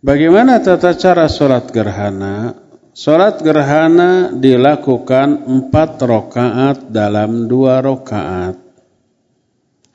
Bagaimana 0.00 0.56
tata 0.64 0.96
cara 0.96 1.28
sholat 1.28 1.68
gerhana? 1.68 2.56
Sholat 2.96 3.44
gerhana 3.44 4.32
dilakukan 4.32 5.44
empat 5.44 6.00
rokaat 6.00 6.88
dalam 6.88 7.44
dua 7.44 7.84
rokaat. 7.84 8.65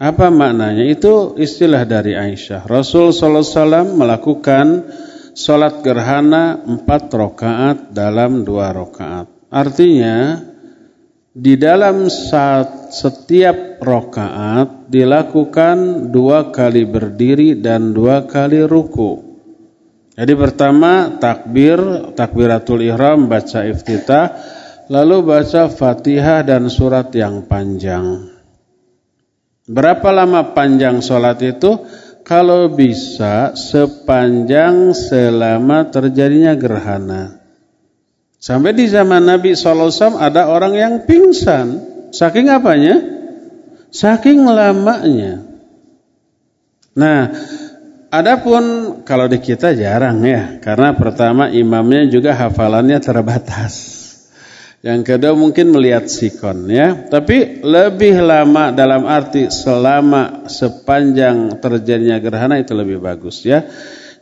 Apa 0.02 0.34
maknanya? 0.34 0.82
Itu 0.90 1.38
istilah 1.38 1.86
dari 1.86 2.18
Aisyah. 2.18 2.66
Rasul 2.66 3.14
sallallahu 3.14 3.46
alaihi 3.46 3.54
wasallam 3.54 3.88
melakukan 4.02 4.68
salat 5.38 5.86
gerhana 5.86 6.58
empat 6.58 7.14
rakaat 7.14 7.94
dalam 7.94 8.42
dua 8.42 8.74
rakaat. 8.74 9.30
Artinya 9.54 10.42
di 11.38 11.54
dalam 11.54 12.10
saat 12.10 12.98
setiap 12.98 13.78
rakaat 13.78 14.90
dilakukan 14.90 16.10
dua 16.10 16.50
kali 16.50 16.82
berdiri 16.90 17.62
dan 17.62 17.94
dua 17.94 18.26
kali 18.26 18.66
ruku. 18.66 19.22
Jadi 20.18 20.34
pertama 20.34 21.14
takbir, 21.22 21.78
takbiratul 22.18 22.82
ihram, 22.82 23.30
baca 23.30 23.70
iftitah, 23.70 24.34
lalu 24.90 25.30
baca 25.30 25.70
Fatihah 25.70 26.42
dan 26.42 26.74
surat 26.74 27.14
yang 27.14 27.46
panjang. 27.46 28.31
Berapa 29.72 30.12
lama 30.12 30.52
panjang 30.52 31.00
sholat 31.00 31.40
itu? 31.40 31.80
Kalau 32.28 32.68
bisa 32.76 33.56
sepanjang 33.56 34.92
selama 34.92 35.88
terjadinya 35.88 36.52
gerhana. 36.60 37.40
Sampai 38.36 38.76
di 38.76 38.92
zaman 38.92 39.24
Nabi 39.24 39.56
SAW 39.56 40.20
ada 40.20 40.52
orang 40.52 40.74
yang 40.76 40.94
pingsan. 41.08 41.88
Saking 42.12 42.52
apanya? 42.52 43.00
Saking 43.96 44.44
lamanya. 44.44 45.40
Nah, 46.92 47.32
adapun 48.12 48.64
kalau 49.08 49.32
di 49.32 49.40
kita 49.40 49.72
jarang 49.72 50.20
ya. 50.28 50.60
Karena 50.60 50.92
pertama 50.98 51.48
imamnya 51.48 52.12
juga 52.12 52.36
hafalannya 52.36 53.00
terbatas. 53.00 54.01
Yang 54.82 55.14
kedua 55.14 55.38
mungkin 55.38 55.70
melihat 55.70 56.10
sikon 56.10 56.66
ya. 56.66 57.06
Tapi 57.06 57.62
lebih 57.62 58.18
lama 58.18 58.74
dalam 58.74 59.06
arti 59.06 59.46
selama 59.54 60.50
sepanjang 60.50 61.62
terjadinya 61.62 62.18
gerhana 62.18 62.58
itu 62.58 62.74
lebih 62.74 62.98
bagus 62.98 63.46
ya. 63.46 63.62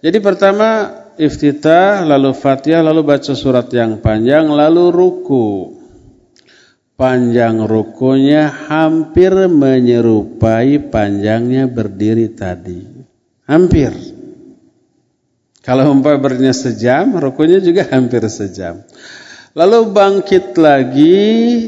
Jadi 0.04 0.20
pertama 0.20 0.92
iftitah, 1.16 2.04
lalu 2.04 2.36
fatihah, 2.36 2.84
lalu 2.84 3.08
baca 3.08 3.32
surat 3.36 3.72
yang 3.72 4.04
panjang, 4.04 4.52
lalu 4.52 4.92
ruku. 4.92 5.80
Panjang 7.00 7.64
rukunya 7.64 8.52
hampir 8.52 9.32
menyerupai 9.32 10.92
panjangnya 10.92 11.72
berdiri 11.72 12.28
tadi. 12.36 12.84
Hampir. 13.48 13.96
Kalau 15.64 15.96
umpah 15.96 16.20
berdirinya 16.20 16.52
sejam, 16.52 17.16
rukunya 17.16 17.64
juga 17.64 17.88
hampir 17.88 18.20
sejam. 18.28 18.84
Lalu 19.58 19.90
bangkit 19.90 20.54
lagi 20.62 21.18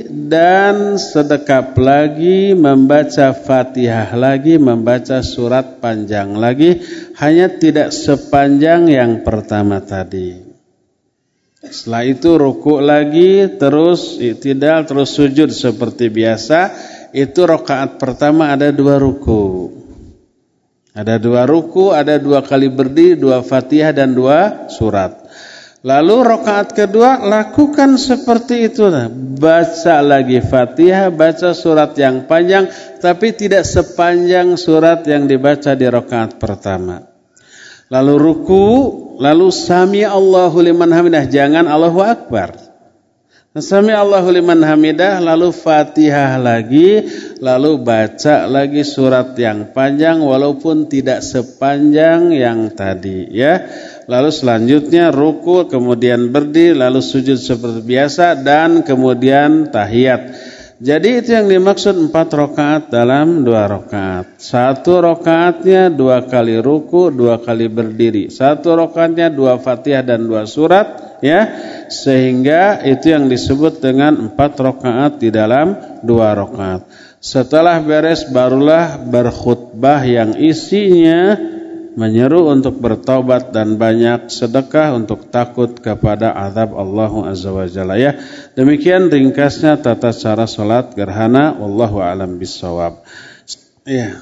dan 0.05 1.01
sedekap 1.01 1.73
lagi, 1.81 2.53
membaca 2.53 3.33
Fatihah 3.33 4.13
lagi, 4.13 4.61
membaca 4.61 5.25
surat 5.25 5.81
panjang 5.81 6.37
lagi, 6.37 6.77
hanya 7.17 7.49
tidak 7.49 7.89
sepanjang 7.89 8.85
yang 8.85 9.25
pertama 9.25 9.81
tadi. 9.81 10.45
Setelah 11.61 12.05
itu 12.05 12.37
ruku 12.37 12.77
lagi, 12.85 13.49
terus 13.57 14.21
tidak 14.37 14.85
terus 14.85 15.17
sujud 15.17 15.49
seperti 15.49 16.13
biasa. 16.13 16.73
Itu 17.17 17.49
rokaat 17.49 17.97
pertama 17.97 18.53
ada 18.53 18.69
dua 18.69 19.01
ruku. 19.01 19.73
Ada 20.93 21.17
dua 21.17 21.49
ruku, 21.49 21.89
ada 21.89 22.21
dua 22.21 22.45
kali 22.45 22.69
berdiri, 22.69 23.17
dua 23.17 23.41
fatihah 23.41 23.89
dan 23.89 24.13
dua 24.13 24.69
surat. 24.69 25.20
Lalu 25.81 26.15
rokaat 26.21 26.77
kedua 26.77 27.25
lakukan 27.25 27.97
seperti 27.97 28.69
itu. 28.69 28.85
Baca 29.41 29.97
lagi 30.05 30.37
Fatihah, 30.37 31.09
baca 31.09 31.57
surat 31.57 31.97
yang 31.97 32.29
panjang, 32.29 32.69
tapi 33.01 33.33
tidak 33.33 33.65
sepanjang 33.65 34.61
surat 34.61 35.01
yang 35.09 35.25
dibaca 35.25 35.73
di 35.73 35.89
rokaat 35.89 36.37
pertama. 36.37 37.01
Lalu 37.89 38.13
ruku, 38.13 38.65
lalu 39.17 39.49
sami 39.49 40.05
Allahu 40.05 40.61
liman 40.61 40.93
hamidah. 40.93 41.25
Jangan 41.25 41.65
Allahu 41.65 41.99
Akbar. 42.05 42.70
Sami 43.51 43.91
Allahu 43.91 44.31
liman 44.31 44.63
hamidah 44.63 45.19
lalu 45.19 45.51
Fatihah 45.51 46.39
lagi 46.39 47.03
lalu 47.43 47.83
baca 47.83 48.47
lagi 48.47 48.79
surat 48.87 49.35
yang 49.35 49.75
panjang 49.75 50.23
walaupun 50.23 50.87
tidak 50.87 51.19
sepanjang 51.19 52.31
yang 52.31 52.71
tadi 52.71 53.27
ya. 53.27 53.67
Lalu 54.07 54.31
selanjutnya 54.31 55.11
ruku 55.11 55.67
kemudian 55.67 56.31
berdiri 56.31 56.79
lalu 56.79 57.03
sujud 57.03 57.35
seperti 57.35 57.83
biasa 57.83 58.39
dan 58.39 58.87
kemudian 58.87 59.67
tahiyat. 59.67 60.31
Jadi 60.81 61.21
itu 61.21 61.29
yang 61.37 61.45
dimaksud 61.45 62.09
empat 62.09 62.33
rakaat 62.33 62.83
dalam 62.89 63.45
dua 63.45 63.69
rakaat. 63.69 64.41
Satu 64.41 64.97
rakaatnya 64.97 65.93
dua 65.93 66.25
kali 66.25 66.57
ruku, 66.57 67.13
dua 67.13 67.37
kali 67.37 67.69
berdiri. 67.69 68.33
Satu 68.33 68.73
rakaatnya 68.73 69.29
dua 69.29 69.61
fatihah 69.61 70.01
dan 70.01 70.25
dua 70.25 70.49
surat 70.49 71.21
ya 71.21 71.45
sehingga 71.85 72.81
itu 72.81 73.13
yang 73.13 73.29
disebut 73.29 73.77
dengan 73.77 74.33
empat 74.33 74.57
rakaat 74.57 75.21
di 75.21 75.29
dalam 75.29 75.77
dua 76.01 76.33
rakaat 76.33 76.81
setelah 77.21 77.77
beres 77.85 78.25
barulah 78.33 78.97
berkhutbah 78.97 80.01
yang 80.01 80.33
isinya 80.41 81.37
menyeru 81.95 82.47
untuk 82.47 82.79
bertobat 82.79 83.51
dan 83.51 83.75
banyak 83.75 84.31
sedekah 84.31 84.95
untuk 84.95 85.27
takut 85.27 85.75
kepada 85.75 86.31
azab 86.31 86.75
Allah 86.75 87.11
Azza 87.27 87.51
wa 87.51 87.67
Jalla 87.67 87.95
ya. 87.99 88.15
Demikian 88.55 89.11
ringkasnya 89.11 89.79
tata 89.79 90.15
cara 90.15 90.47
salat 90.47 90.95
gerhana 90.95 91.55
wallahu 91.55 91.99
alam 91.99 92.39
bisawab. 92.39 93.03
Ya. 93.83 94.21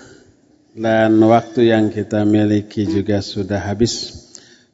Dan 0.79 1.19
waktu 1.19 1.73
yang 1.73 1.91
kita 1.91 2.23
miliki 2.23 2.87
juga 2.87 3.19
sudah 3.19 3.59
habis. 3.59 4.15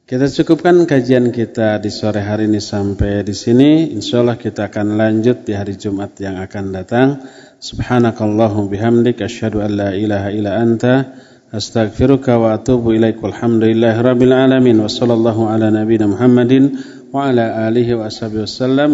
Kita 0.05 0.29
cukupkan 0.29 0.85
kajian 0.85 1.33
kita 1.33 1.81
di 1.81 1.89
sore 1.89 2.21
hari 2.21 2.45
ini 2.45 2.61
sampai 2.61 3.25
di 3.25 3.33
sini. 3.33 3.89
Insya 3.89 4.21
Allah 4.21 4.37
kita 4.37 4.69
akan 4.69 5.01
lanjut 5.01 5.49
di 5.49 5.57
hari 5.57 5.73
Jumat 5.73 6.13
yang 6.21 6.37
akan 6.37 6.65
datang. 6.69 7.25
Subhanakallahum 7.57 8.69
bihamdik. 8.69 9.25
Asyhadu 9.25 9.65
an 9.65 9.71
la 9.73 9.89
ilaha 9.97 10.29
illa 10.29 10.61
anta. 10.61 11.09
Astaghfiruka 11.55 12.37
wa 12.37 12.53
atubu 12.53 12.93
ilaik. 12.93 13.23
Walhamdulillahi 13.23 14.01
alamin. 14.35 14.79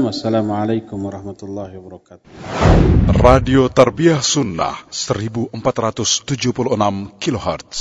Wassalamualaikum 0.06 1.02
warahmatullahi 1.02 1.74
wabarakatuh. 1.74 2.22
Radio 3.18 3.66
Tarbiyah 3.66 4.22
Sunnah 4.22 4.78
1476 4.94 6.38
kHz. 7.18 7.80